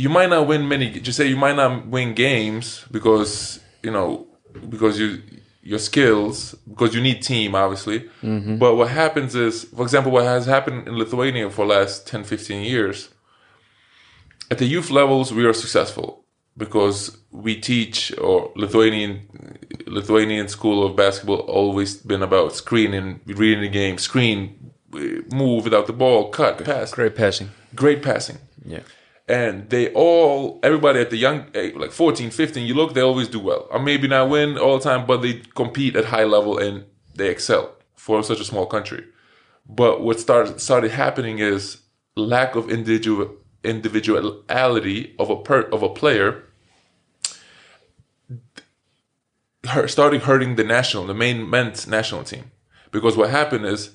[0.01, 4.27] you might not win many just say you might not win games because you know
[4.69, 5.23] because you
[5.63, 8.57] your skills because you need team obviously mm-hmm.
[8.57, 12.25] but what happens is for example what has happened in lithuania for the last 10
[12.25, 13.11] 15 years
[14.51, 16.25] at the youth levels we are successful
[16.57, 19.15] because we teach or lithuanian
[19.87, 25.93] lithuanian school of basketball always been about screening reading the game screen move without the
[25.93, 26.93] ball cut pass.
[26.93, 27.51] Great passing.
[27.75, 28.39] great passing.
[28.65, 28.81] Yeah.
[29.29, 33.29] and they all everybody at the young eh, like 14 15 you look they always
[33.29, 33.69] do well.
[33.71, 36.85] Or maybe not win all the time but they compete at high level and
[37.15, 39.05] they excel for such a small country.
[39.67, 41.79] But what started started happening is
[42.17, 46.45] lack of individual individuality of a per, of a player
[49.87, 52.51] starting hurting the national the main men's national team.
[52.91, 53.91] Because what happened is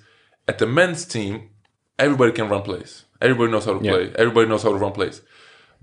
[0.48, 1.50] at the men's team
[1.98, 3.06] everybody can run plays.
[3.22, 4.12] Everybody knows how to play.
[4.18, 5.22] Everybody knows how to run plays.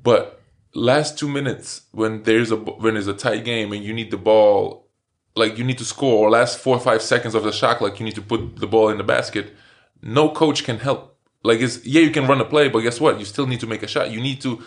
[0.03, 0.41] But
[0.75, 4.17] last two minutes when there's a when there's a tight game and you need the
[4.17, 4.89] ball
[5.37, 7.99] like you need to score or last four or five seconds of the shot like
[8.01, 9.55] you need to put the ball in the basket
[10.03, 11.17] no coach can help.
[11.43, 13.19] Like it's yeah you can run a play but guess what?
[13.19, 14.11] You still need to make a shot.
[14.11, 14.63] You need to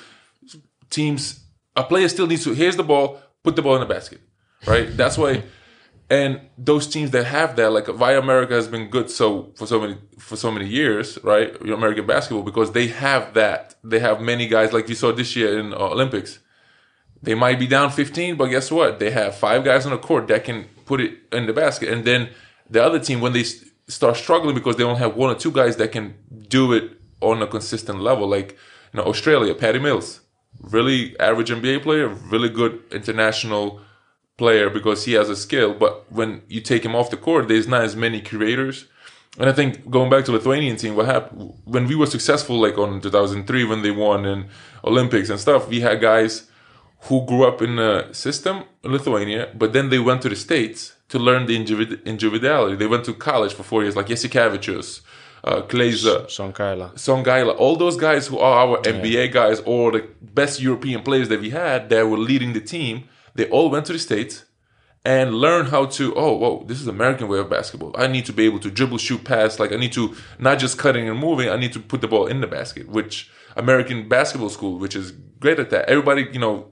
[0.90, 1.42] teams
[1.76, 4.22] a player still needs to here's the ball put the ball in the basket
[4.66, 4.96] right?
[4.96, 5.44] That's why
[6.10, 9.80] and those teams that have that like via america has been good so for so
[9.80, 11.56] many for so many years right?
[11.62, 13.76] American basketball because they have that.
[13.84, 16.40] They have many guys like you saw this year in uh, olympics.
[17.22, 19.00] They might be down 15 but guess what?
[19.00, 21.90] They have five guys on the court that can put it in the basket.
[21.90, 22.30] And then
[22.70, 23.44] the other team when they
[23.88, 26.16] start struggling because they don't have one or two guys that can
[26.48, 26.92] do it
[27.22, 28.58] on a consistent level like
[28.94, 30.22] you know australia patty mills.
[30.60, 33.82] Really average nba player really good international
[34.38, 35.74] player because he has a skill.
[35.74, 38.86] But when you take him off the court, there's not as many creators.
[39.38, 42.78] And I think going back to Lithuanian team, what happened when we were successful, like
[42.78, 44.48] on 2003 when they won in
[44.84, 46.50] Olympics and stuff, we had guys
[47.02, 50.96] who grew up in a system in Lithuania, but then they went to the states
[51.10, 52.76] to learn the individ- individuality.
[52.76, 55.02] They went to college for four years, like Jasikevičius,
[55.44, 56.92] uh, Glazer, Son Kyla.
[56.96, 61.40] Songaila, all those guys who are our NBA guys or the best European players that
[61.40, 63.04] we had that were leading the team,
[63.36, 64.46] they all went to the States
[65.06, 67.94] and learned how to, oh, whoa, this is American way of basketball.
[67.96, 69.60] I need to be able to dribble, shoot, pass.
[69.60, 72.26] Like, I need to, not just cutting and moving, I need to put the ball
[72.26, 75.88] in the basket, which American basketball school, which is great at that.
[75.88, 76.72] Everybody, you know,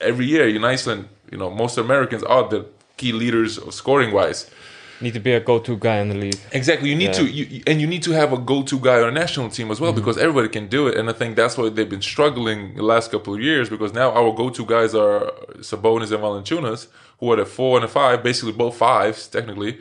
[0.00, 2.66] every year in Iceland, you know, most Americans are the
[2.96, 4.50] key leaders of scoring wise.
[5.00, 6.40] Need to be a go-to guy in the league.
[6.52, 6.88] Exactly.
[6.90, 7.20] You need Yeah.
[7.20, 9.80] to, you, and you need to have a go-to guy on a national team as
[9.80, 10.00] well mm-hmm.
[10.00, 10.96] because everybody can do it.
[10.96, 14.10] And I think that's why they've been struggling the last couple of years because now
[14.10, 16.88] our go-to guys are Sabonis and Valanciunas,
[17.20, 19.78] who are the four and the five, basically both fives technically.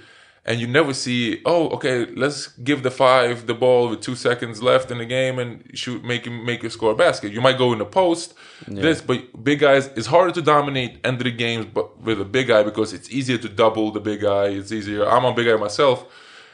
[0.50, 4.64] And you never see, oh, okay, let's give the five the ball with two seconds
[4.64, 7.34] left in the game and shoot, make him make a score a basket.
[7.34, 8.34] You might go in the post,
[8.66, 9.88] this, but big guys.
[9.98, 13.10] It's harder to dominate end of the games, but with a big guy because it's
[13.12, 14.46] easier to double the big guy.
[14.46, 15.06] It's easier.
[15.06, 16.06] I'm a big guy myself.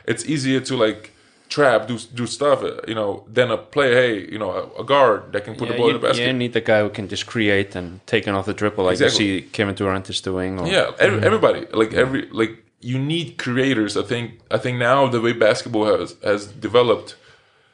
[0.06, 1.12] It's easier to like
[1.50, 3.94] trap, do do stuff, you know, than a player.
[3.94, 6.26] Hey, you know, a, a guard that can put the ball you, in the basket.
[6.26, 9.26] you need a guy who can just create and take off the triple like Exactly.
[9.26, 10.60] you see Kevin Durant is doing.
[10.60, 11.24] Or, Yeah, ev- mm.
[11.24, 13.96] everybody like every like you need creators.
[13.98, 17.16] I think I think now the way basketball has has developed,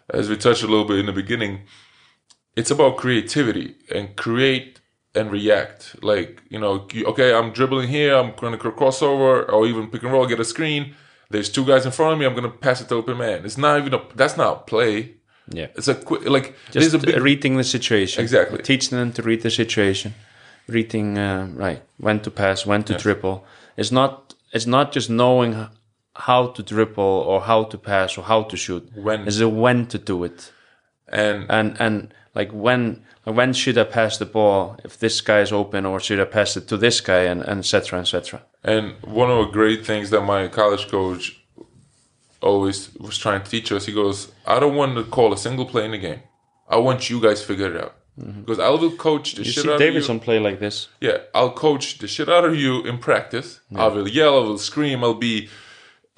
[0.09, 1.61] as we touched a little bit in the beginning,
[2.55, 4.79] it's about creativity and create
[5.15, 6.01] and react.
[6.03, 10.11] Like you know, okay, I'm dribbling here, I'm going to crossover or even pick and
[10.11, 10.95] roll, get a screen.
[11.31, 12.25] There's two guys in front of me.
[12.25, 13.45] I'm going to pass it to open man.
[13.45, 14.01] It's not even a.
[14.15, 15.15] That's not play.
[15.49, 15.67] yeah.
[15.75, 16.55] It's a quick like.
[16.71, 17.21] Just there's a big.
[17.21, 18.23] reading the situation.
[18.23, 18.59] Exactly.
[18.63, 20.15] Teaching them to read the situation.
[20.67, 23.45] Reading uh, right when to pass, when to dribble.
[23.77, 24.28] It's not.
[24.51, 25.67] It's not just knowing
[26.15, 28.89] how to dribble or how to pass or how to shoot.
[28.95, 29.27] When.
[29.27, 30.51] it when to do it.
[31.11, 35.51] and and and like when when should I pass the ball if this guy is
[35.51, 38.41] open or should I pass it to this guy and and etc etc.
[38.63, 41.39] And one of the great things that my college coach
[42.41, 45.65] always was trying to teach us, he goes, I don't want to call a single
[45.65, 46.21] play in the game.
[46.67, 47.95] I want you guys to figure it out.
[48.19, 48.41] Mm-hmm.
[48.41, 50.89] Because I will coach the shit out of You Davidson play like this.
[50.99, 53.61] Yeah, I'll coach the shit out of you in practice.
[53.73, 55.49] I will yell, I will scream, I'll be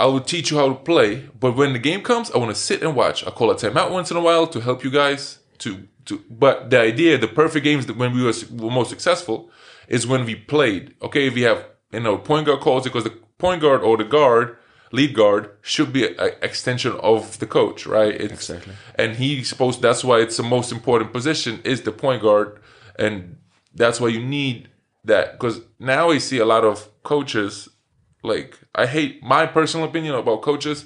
[0.01, 1.29] I will teach you how to play.
[1.39, 3.25] But when the game comes, I want to sit and watch.
[3.25, 6.71] I call a timeout once in a while to help you guys to to but
[6.71, 9.51] the idea, the perfect games that when we were, were most successful
[9.87, 10.95] is when we played.
[11.03, 14.03] Okay, if we have you know point guard calls because the point guard or the
[14.03, 14.57] guard
[14.91, 18.13] lead guard should be an extension of the coach, right?
[18.13, 18.73] It's, Exactly.
[18.95, 19.81] And he's supposed.
[19.81, 22.59] That's why it's the most important position is the point guard,
[22.97, 23.37] and
[23.73, 24.69] that's why you need
[25.05, 27.69] that because now I see a lot of coaches.
[28.23, 30.85] Like I hate my personal opinion about coaches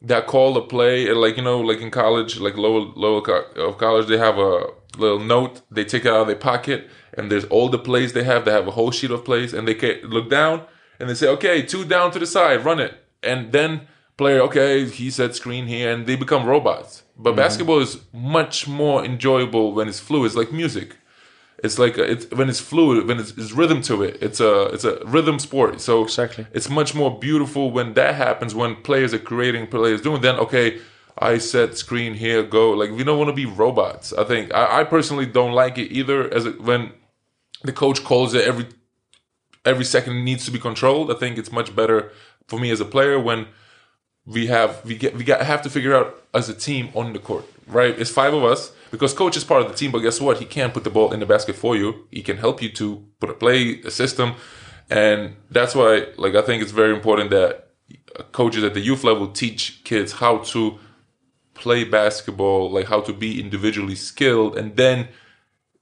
[0.00, 3.44] that call the play and like you know like in college like lower lower co-
[3.56, 4.66] of college they have a
[4.96, 8.22] little note they take it out of their pocket and there's all the plays they
[8.22, 10.64] have they have a whole sheet of plays and they can look down
[11.00, 13.82] and they say okay two down to the side run it and then
[14.16, 17.38] player okay he said screen here and they become robots but mm-hmm.
[17.38, 20.96] basketball is much more enjoyable when it's fluid it's like music
[21.62, 24.18] it's like a, it's when it's fluid, when it's, it's rhythm to it.
[24.22, 25.80] It's a it's a rhythm sport.
[25.80, 26.46] So Exactly.
[26.52, 28.54] it's much more beautiful when that happens.
[28.54, 30.22] When players are creating, players doing.
[30.22, 30.78] Then okay,
[31.18, 32.70] I set screen here, go.
[32.70, 34.12] Like we don't want to be robots.
[34.12, 36.32] I think I, I personally don't like it either.
[36.32, 36.92] As it, when
[37.64, 38.66] the coach calls it every
[39.64, 41.10] every second needs to be controlled.
[41.10, 42.12] I think it's much better
[42.48, 43.46] for me as a player when
[44.26, 47.18] we have we get we got have to figure out as a team on the
[47.18, 47.98] court, right?
[47.98, 50.38] It's five of us because coach is part of the team, but guess what?
[50.38, 52.06] He can't put the ball in the basket for you.
[52.10, 54.34] He can help you to put a play, a system,
[54.90, 57.68] and that's why like I think it's very important that
[58.32, 60.78] coaches at the youth level teach kids how to
[61.54, 65.08] play basketball, like how to be individually skilled, and then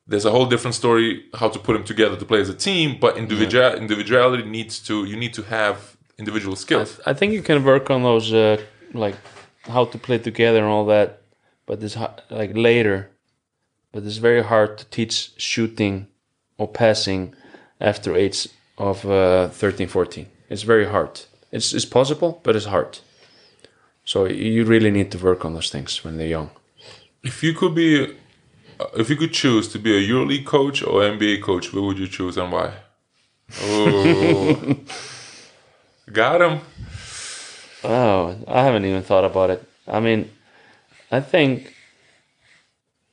[0.06, 2.98] there's a whole different story how to put them together to play as a team.
[3.00, 7.00] But individual individuality needs to you need to have individual skills.
[7.06, 8.60] I think you can work on those uh,
[8.92, 9.16] like
[9.62, 11.22] how to play together and all that,
[11.66, 11.96] but it's
[12.30, 13.10] like later.
[13.92, 16.08] But it's very hard to teach shooting
[16.58, 17.34] or passing
[17.80, 18.48] after age
[18.78, 20.26] of uh, 13, 14.
[20.50, 21.20] It's very hard.
[21.50, 22.98] It's it's possible, but it's hard.
[24.04, 26.50] So you really need to work on those things when they're young.
[27.24, 28.16] If you could be,
[28.78, 31.98] uh, if you could choose to be a EuroLeague coach or NBA coach, what would
[31.98, 32.72] you choose and why?
[33.62, 34.76] Oh,
[36.12, 36.60] got him.
[37.84, 39.62] Oh, I haven't even thought about it.
[39.86, 40.30] I mean,
[41.10, 41.74] I think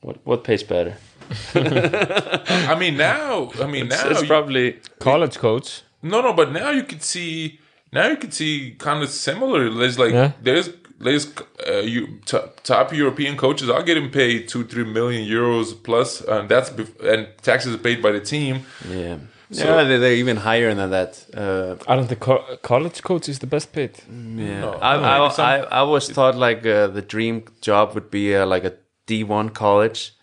[0.02, 0.95] what what pays better?
[1.56, 5.82] I mean now, I mean now, It's you- probably College coach.
[6.02, 7.60] no, no, but now you could see,
[7.91, 9.70] now you could see kind of similar.
[9.70, 10.32] There's like Yeah.
[10.41, 11.28] there's there's
[11.68, 16.49] uh, you top, top European coaches are getting paid two three million euros plus, and
[16.49, 18.65] that's bef- and taxes are paid by the team.
[18.90, 19.18] yeah.
[19.53, 21.25] So, yeah, they- they're even higher than that.
[21.34, 23.91] Uh, Aren't the co college coaches the best paid?
[24.09, 28.09] yeah, No, I, no, I, I, I always thought like uh, the dream job would
[28.09, 28.73] be uh, like a
[29.05, 30.13] D one college,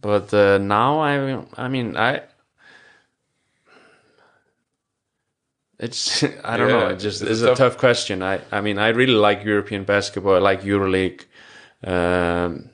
[0.00, 2.20] but uh, now I, I mean, I,
[5.78, 6.88] it's I don't know.
[6.88, 8.22] It just it's it's a a tough- tough question.
[8.22, 10.34] I, I mean, I really like European basketball.
[10.36, 11.24] I like EuroLeague,
[11.84, 12.70] um,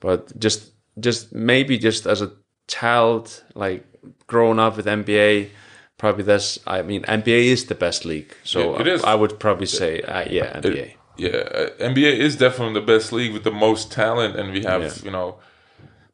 [0.00, 2.30] but just just maybe just as a
[2.66, 3.84] child, like
[4.26, 5.50] growing up with NBA.
[5.98, 6.58] Probably that's.
[6.66, 9.02] I mean, NBA is the best league, so Yeah, it is.
[9.04, 10.94] I would probably say, uh, yeah, NBA.
[11.16, 14.82] yeah, uh, NBA is definitely the best league with the most talent, and we have
[14.82, 14.92] Yeah.
[15.04, 15.34] you know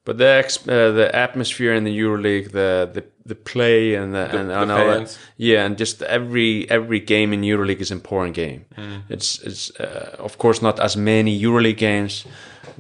[0.07, 4.25] But the ex- uh, the atmosphere in the EuroLeague, the the, the play and the,
[4.39, 7.99] and, the and all that, yeah, and just every every game in EuroLeague is an
[7.99, 8.65] important game.
[8.77, 9.03] Mm.
[9.09, 12.25] It's it's uh, of course not as many EuroLeague games,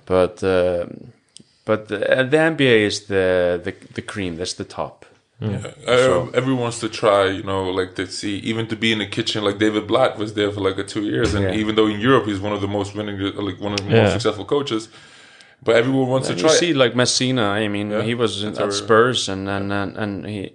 [0.06, 0.84] but uh,
[1.64, 4.36] but the, uh, the NBA is the, the the cream.
[4.36, 5.06] That's the top.
[5.42, 9.06] Uh, everyone wants to try, you know, like to see, even to be in the
[9.06, 9.44] kitchen.
[9.44, 11.60] Like David Blatt was there for like a two years, and Yeah.
[11.60, 14.02] even though in Europe he's one of the most winning, like one of the Yeah.
[14.02, 14.88] most successful coaches,
[15.62, 16.56] but everyone wants And to you try.
[16.56, 17.42] see, like Messina.
[17.64, 20.52] I mean, Yeah, he was that's at Spurs, and and and, and he.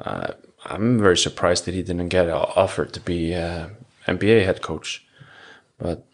[0.00, 0.32] Uh,
[0.68, 3.68] I'm very surprised that he didn't get offered to be uh,
[4.06, 5.06] NBA head coach,
[5.78, 6.04] but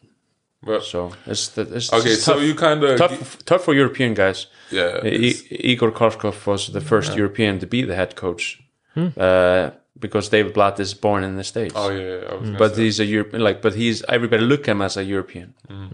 [0.62, 2.42] but, so it's the, it's okay, it's so tough.
[2.42, 4.46] you kind of tough, tough for European guys.
[4.70, 8.62] yeah, I- Igor Kokoskov was the first European to be the head coach
[8.94, 9.08] hmm.
[9.16, 11.74] uh, because David Blatt is born in the States.
[11.76, 12.56] oh yeah, yeah, I was hmm.
[12.56, 12.82] But say.
[12.82, 15.54] he's a European, like, but he's everybody look at him as a European.
[15.68, 15.86] Hmm.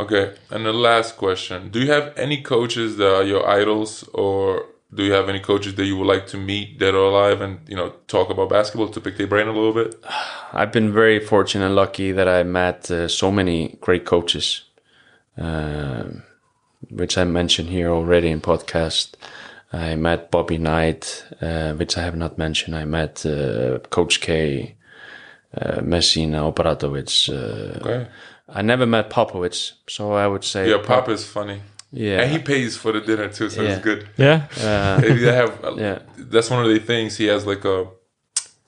[0.00, 4.66] Okay, and the last question: Do you have any coaches that are your idols, or
[4.92, 7.60] do you have any coaches that you would like to meet that are alive and
[7.68, 9.94] you know talk about basketball to pick their brain a little bit?
[10.52, 14.62] I've been very fortunate and lucky that I met uh, so many great coaches,
[15.36, 16.22] um
[16.90, 19.14] which I mentioned here already in podcast.
[19.72, 22.76] I met Bobby Knight, uh, which I have not mentioned.
[22.76, 24.76] I met uh, Coach K,
[25.60, 27.28] uh, Messina, Obradovic.
[27.28, 28.08] Uh, Okay,
[28.48, 31.60] I never met Popovich, so I would say yeah, Pop is funny,
[31.90, 33.70] Yeah, and he pays for the dinner too, so Yeah.
[33.70, 34.08] it's good.
[34.18, 34.46] Yeah.
[34.60, 35.98] uh, They have Yeah.
[36.18, 37.86] that's one of the things he has like a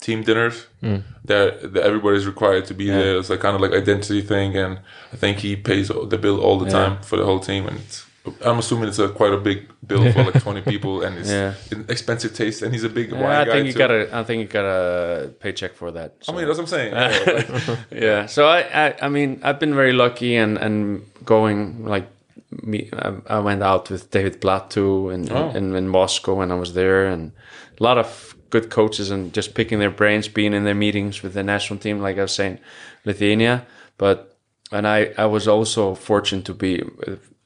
[0.01, 3.19] team dinners that, that everybody's required to be there.
[3.19, 4.79] It's like kind of like identity thing, and
[5.13, 6.73] I think he pays the bill all the Yeah.
[6.79, 7.67] time for the whole team.
[7.69, 8.07] And it's,
[8.45, 11.53] I'm assuming it's a quite a big bill for like 20 people, and it's Yeah.
[11.73, 12.63] an expensive taste.
[12.63, 13.79] And he's a big wine yeah, I guy think you too.
[13.79, 14.17] got a.
[14.17, 16.15] I think you got a paycheck for that.
[16.29, 16.93] I mean, that's what I'm saying.
[16.95, 18.27] Yeah, yeah.
[18.27, 22.07] So I, I, I mean, I've been very lucky and and going like
[22.51, 22.91] me.
[22.93, 24.41] I, I went out with David
[24.71, 25.51] too, in, Oh.
[25.51, 27.33] in in Moscow when I was there, and
[27.79, 31.35] a lot of good coaches and just picking their brains, being in their meetings with
[31.35, 32.59] the national team, like I was saying,
[33.05, 33.65] Lithuania.
[33.99, 34.37] But
[34.73, 36.83] and I, I was also fortunate to be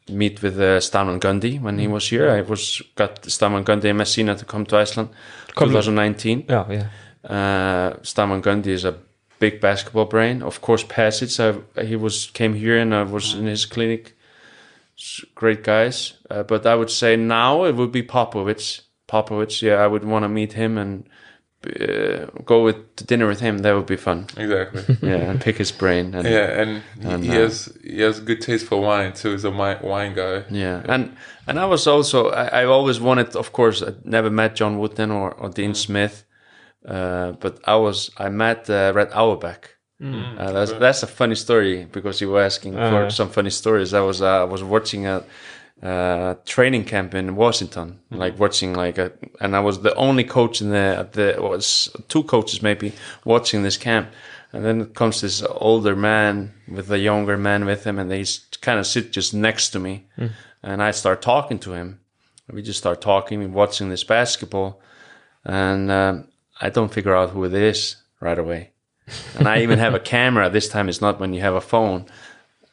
[0.09, 2.31] meet with uh, Stan Van Gundy when he was here.
[2.31, 5.11] I was got Stan Van Gundy and Messina to come to Iceland,
[5.57, 6.45] 2019.
[6.49, 6.89] Yeah, yeah.
[7.29, 8.95] Uh, Stan Van Gundy is a
[9.39, 10.43] big basketball brain.
[10.43, 14.17] Of course, Pasic, I, he was came here and I was in his clinic.
[15.35, 18.83] Great guys, uh, but I would say now it would be Popovich.
[19.09, 21.09] Popovich, yeah, I would want to meet him and
[21.67, 23.59] uh, go with to dinner with him.
[23.59, 24.27] That would be fun.
[24.37, 24.97] exactly.
[25.03, 26.15] Yeah, and pick his brain.
[26.15, 29.33] And, Yeah, and he, And, he uh, has he has good taste for wine too.
[29.33, 30.45] He's a wine guy.
[30.51, 31.17] Yeah, and
[31.47, 35.11] and I was also I, I always wanted, of course, I never met John Wooden
[35.11, 36.25] or, or Dean Smith,
[36.87, 39.74] uh, but I was I met uh, Red Auerbach.
[40.03, 43.11] Uh, that's that's a funny story because you were asking for Uh.
[43.11, 43.95] some funny stories.
[43.95, 45.23] I was uh, I was watching a
[45.83, 50.61] uh, training camp in Washington, like watching like a, and I was the only coach
[50.61, 52.93] in the the was two coaches maybe
[53.25, 54.09] watching this camp,
[54.53, 58.25] and then comes this older man with a younger man with him, and they
[58.61, 60.07] kind of sit just next to me,
[60.63, 62.01] and I start talking to him.
[62.53, 64.81] We just start talking, we watching this basketball,
[65.45, 66.29] and um,
[66.61, 68.71] I don't figure out who it is right away.
[69.37, 70.49] And I even have a camera.
[70.51, 72.07] This time it's not when you have a phone.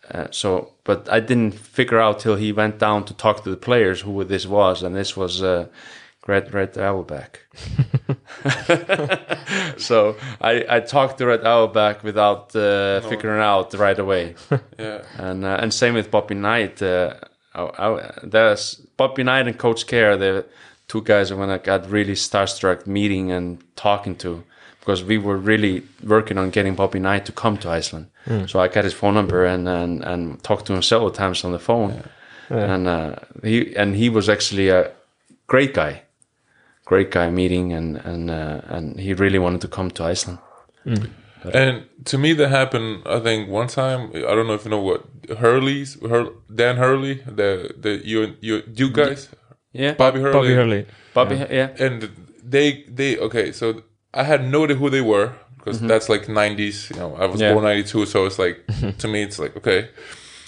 [0.09, 3.57] Uh, so, but I didn't figure out till he went down to talk to the
[3.57, 5.67] players who this was, and this was uh,
[6.27, 7.39] Red Red Auerbach.
[9.77, 14.35] so I, I talked to Red Auerbach without uh, figuring out right away,
[14.77, 16.81] Yeah, and uh, and same with Bobby Knight.
[16.81, 17.15] Uh,
[17.55, 20.45] I, I, there's Bobby Knight and Coach K, the
[20.87, 24.43] two guys when I got really starstruck meeting and talking to
[24.81, 28.07] because we were really working on getting Bobby Knight to come to Iceland.
[28.47, 31.51] So I got his phone number and, and, and talked to him several times on
[31.53, 32.03] the phone.
[32.49, 34.91] And uh, he and he was actually a
[35.47, 36.01] great guy,
[36.85, 40.39] great guy meeting, and and uh, and he really wanted to come to Iceland.
[41.53, 43.03] and to me that happened.
[43.05, 44.11] I think one time.
[44.13, 45.01] I don't know if you know what
[45.39, 49.29] Hurley's Hur, Dan Hurley, the the you you you guys,
[49.71, 50.85] Yeah, Bobby Hurley, Bobby Hurley.
[51.13, 52.09] Bobby, yeah, and
[52.43, 53.51] they they okay.
[53.53, 53.83] So
[54.13, 55.87] I had no idea who they were because mm-hmm.
[55.87, 56.89] that's like '90s.
[56.89, 57.53] You know, I was Yeah.
[57.53, 58.65] born '92, so it's like
[58.97, 59.89] to me, it's like okay.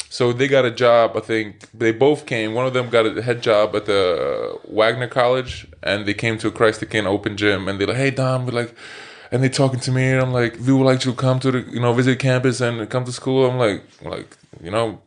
[0.09, 1.17] So they got a job.
[1.17, 2.53] I think they both came.
[2.53, 4.01] One of them got a head job at the
[4.53, 7.97] uh, Wagner College, and they came to Christ the King open gym, and they're like,
[7.97, 8.75] "Hey, Dom, we're like."
[9.31, 11.61] And they talking to me, and I'm like, "We would like to come to the,
[11.71, 15.01] you know, visit campus and come to school." I'm like, like, you know,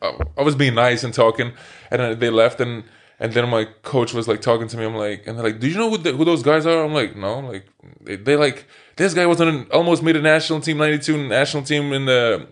[0.00, 1.50] I, I was being nice and talking,
[1.90, 2.84] and then they left, and
[3.20, 4.84] and then my coach was like talking to me.
[4.84, 6.92] I'm like, and they're like, "Do you know who, the, who those guys are?" I'm
[6.94, 7.66] like, "No." Like,
[8.02, 8.66] they, they like
[8.96, 12.46] this guy was on an, almost made a national team, '92 national team in the,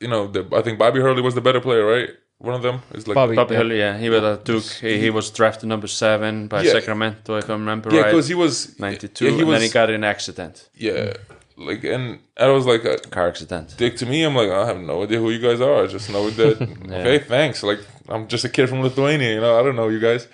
[0.00, 2.10] you know, the I think Bobby Hurley was the better player, right?
[2.40, 3.34] One of them is like Bobby.
[3.34, 3.58] Bobby Yeah.
[3.60, 4.62] Hurley, yeah, he was at Duke.
[4.62, 6.72] He, he was drafted number seven by Yeah.
[6.72, 8.10] Sacramento, if I remember yeah, right.
[8.12, 11.14] because he was 92, Yeah, he and was then he got in an accident, yeah,
[11.58, 13.74] like and I was like a car accident.
[13.76, 14.22] dick to me.
[14.22, 15.84] I'm like, I have no idea who you guys are.
[15.84, 17.62] I just know that okay, thanks.
[17.62, 19.58] Like I'm just a kid from Lithuania, you know.
[19.58, 20.28] I don't know you guys,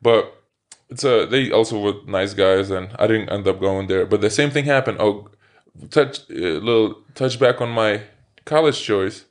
[0.00, 0.34] but
[0.88, 4.06] it's a they also were nice guys, and I didn't end up going there.
[4.06, 4.98] But the same thing happened.
[5.00, 5.28] Oh,
[5.90, 8.02] touch a little touch back on my
[8.44, 9.24] college choice.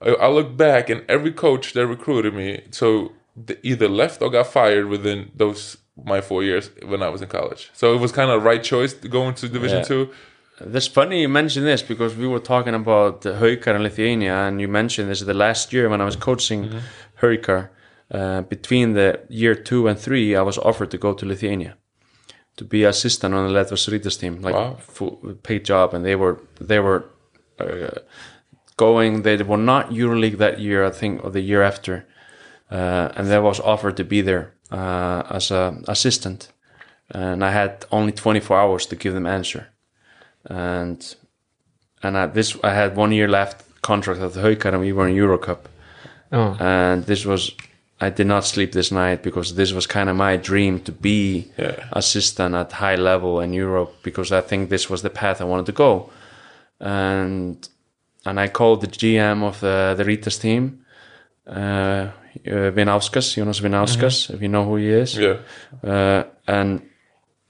[0.00, 4.30] I, I look back, and every coach that recruited me, so they either left or
[4.30, 7.70] got fired within those my four years when I was in college.
[7.72, 9.84] So it was kind of right choice going to Division Yeah.
[9.84, 10.10] Two.
[10.60, 14.68] That's funny you mentioned this because we were talking about Haukar in Lithuania, and you
[14.68, 17.68] mentioned this the last year when I was coaching mm
[18.14, 21.76] Uh, between the year two and three, I was offered to go to Lithuania
[22.56, 24.76] to be assistant on the Lietuvos Rytas team, like Wow.
[24.78, 27.04] full paid job, and they were they were
[27.58, 27.98] uh,
[28.76, 29.22] going.
[29.22, 32.04] They were not EuroLeague that year, I think, or the year after,
[32.70, 36.52] uh, and I was offered to be there uh, as a assistant,
[37.14, 39.71] and I had only 24 hours to give them answer,
[40.46, 41.16] and
[42.02, 45.08] and I, this I had one year left contract at the Haukar, and we were
[45.08, 45.58] in Eurocup,
[46.32, 46.56] Oh.
[46.60, 47.52] and this was
[48.00, 51.50] I did not sleep this night because this was kind of my dream to be
[51.58, 51.74] Yeah.
[51.92, 55.66] assistant at high level in Europe because I think this was the path I wanted
[55.66, 56.10] to go,
[56.80, 57.68] and
[58.24, 60.84] and I called the GM of the the Rytas team,
[61.46, 61.52] uh,
[62.46, 65.36] uh, Vinauskas, Jonas Vinauskas, if you know who he is, Yeah.
[65.84, 66.82] uh, and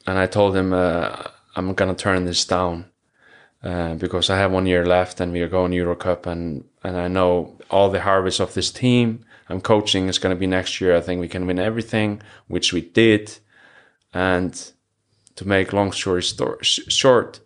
[0.06, 1.08] and I told him uh,
[1.56, 2.86] I'm gonna turn this down
[3.62, 6.96] uh, because I have one year left and we are going Euro Cup and and
[6.96, 10.96] I know all the harvest of this team I'm coaching is gonna be next year.
[10.96, 13.38] I think we can win everything, which we did,
[14.14, 14.72] and
[15.36, 17.40] to make long story sto- short.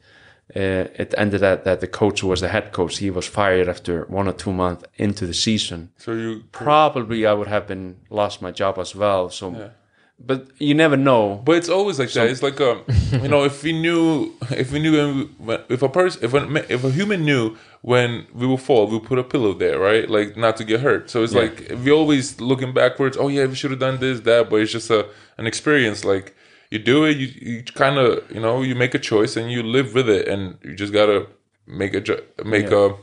[0.54, 2.98] Uh, it ended at that the coach who was the head coach.
[2.98, 5.90] He was fired after one or two months into the season.
[5.98, 9.28] So you Probably I would have been lost my job as well.
[9.28, 9.72] So,
[10.18, 11.42] but you never know.
[11.44, 12.28] But it's always like that.
[12.30, 12.82] It's like um,
[13.22, 14.92] you know, if we knew, if we knew,
[15.38, 18.86] when we- if a person, if a, if a human knew when we will fall,
[18.88, 20.08] we put a pillow there, right?
[20.10, 21.10] Like not to get hurt.
[21.10, 23.16] So it's like we always looking backwards.
[23.18, 24.48] Oh yeah, we should have done this, that.
[24.50, 25.06] But it's just a
[25.38, 26.04] an experience.
[26.04, 26.34] Like
[26.70, 29.62] you do it, you you kind of you know you make a choice and you
[29.62, 31.26] live with it, and you just gotta
[31.66, 32.02] make a
[32.44, 32.96] make a.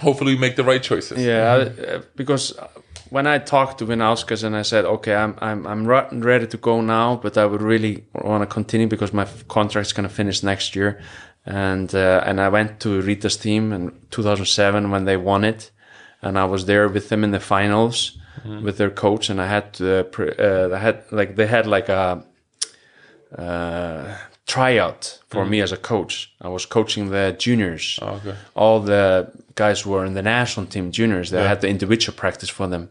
[0.00, 1.24] Hopefully, make the right choices.
[1.24, 2.52] Yeah, I, uh, because
[3.12, 5.86] when I talked to Vinauskas and I said, okay, I'm I'm I'm
[6.22, 10.08] ready to go now, but I would really want to continue because my contract's gonna
[10.08, 10.98] finish next year,
[11.44, 15.70] and uh, and I went to Rytas team in 2007 when they won it,
[16.22, 18.18] and I was there with them in the finals
[18.64, 21.90] with their coach, and I had to, pre- uh, I had like they had like
[21.90, 22.24] a
[23.38, 24.16] uh,
[24.46, 26.34] tryout for me as a coach.
[26.40, 27.98] I was coaching the juniors.
[28.02, 28.34] Oh, okay.
[28.54, 32.48] all the guys who were in the national team juniors they had the individual practice
[32.48, 32.88] for them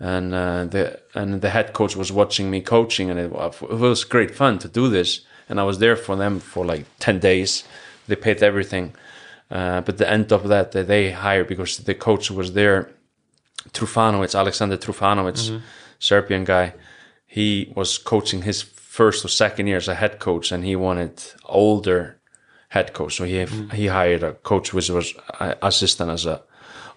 [0.00, 4.04] and uh, the and the head coach was watching me coaching and it, it was
[4.04, 5.20] great fun to do this.
[5.48, 7.64] And i was there for them for like 10 days.
[8.08, 8.94] They paid everything.
[9.50, 12.90] Uh, but the end of that they- they hired because the coach was there
[13.72, 15.60] Trifunovic, Alexander Trifunovic,
[15.98, 16.74] Serbian guy.
[17.26, 21.22] He was coaching his first or second year as a head coach, and he wanted
[21.46, 22.18] older
[22.68, 23.16] head coach.
[23.16, 26.42] So he he hired a coach which was uh, assistant as a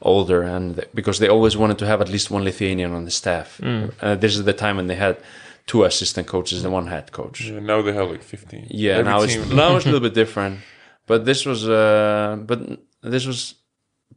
[0.02, 3.12] older, and th- because they always wanted to have at least one Lithuanian on the
[3.12, 3.60] staff.
[3.64, 5.18] Uh, this is the time when they had
[5.66, 7.48] two assistant coaches and one head coach.
[7.50, 8.68] And now they have like fifteen.
[8.70, 10.60] Yeah, Every now it's now it's a little bit different,
[11.08, 12.60] but this was uh, but
[13.02, 13.56] this was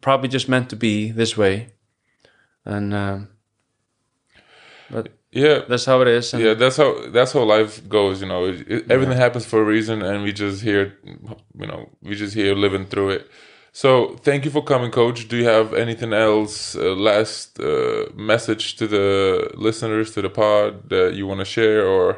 [0.00, 1.68] probably just meant to be this way,
[2.64, 3.28] and um,
[4.90, 5.60] but yeah.
[5.68, 6.34] that's how it is.
[6.34, 9.60] And yeah that's how that's how life goes you know it, it- everything happens for
[9.60, 10.98] a reason and we just here
[11.58, 13.30] you know we just here living through it
[13.72, 18.76] so thank you for coming coach do you have anything else uh, last uh, message
[18.76, 22.16] to the listeners to the pod that you want to share or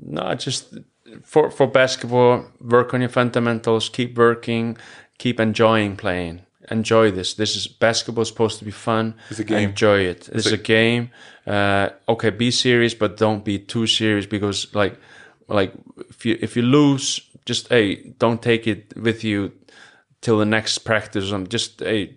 [0.00, 0.78] No, just
[1.22, 4.76] for for basketball, work on your fundamentals, keep working,
[5.18, 6.42] keep enjoying playing.
[6.70, 7.34] Enjoy this.
[7.34, 9.14] This is basketball is supposed to be fun.
[9.30, 9.70] It's a game.
[9.70, 10.28] Enjoy it.
[10.32, 11.10] It's, a- a, game.
[11.46, 14.98] Uh, okay, be serious, but don't be too serious because like
[15.48, 15.72] like
[16.10, 19.52] if you if you lose, just hey, don't take it with you
[20.20, 21.32] till the next practice.
[21.32, 22.14] Um, just a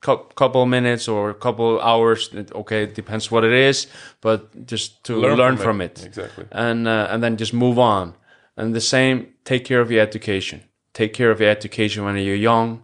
[0.00, 2.30] cou- couple minutes or a couple hours.
[2.34, 3.86] Okay, it depends what it is,
[4.20, 6.46] but just to learn, from, it, Exactly.
[6.52, 8.14] and uh, and then just move on.
[8.56, 10.60] And the same, take care of your education.
[10.92, 12.82] Take care of your education when you're young,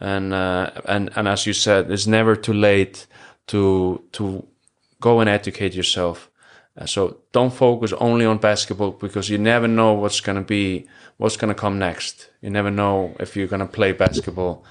[0.00, 3.06] and uh, and and as you said, it's never too late
[3.46, 4.46] to to
[5.00, 6.30] go and educate yourself.
[6.76, 10.86] Uh, so don't focus only on basketball because you never know what's going to be
[11.18, 12.30] what's going to come next.
[12.40, 14.64] You never know if you're going to play basketball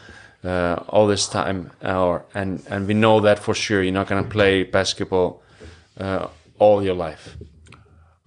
[0.43, 3.83] uh, all this time, or and and we know that for sure.
[3.83, 5.43] You're not going to play basketball
[5.99, 7.37] uh, all your life.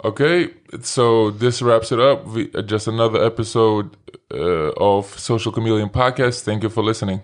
[0.05, 0.51] Okay,
[0.83, 2.27] so this wraps it up.
[2.27, 3.97] We, uh, just another episode
[4.33, 6.43] uh, of Social Chameleon Podcast.
[6.43, 7.23] Thank you for listening.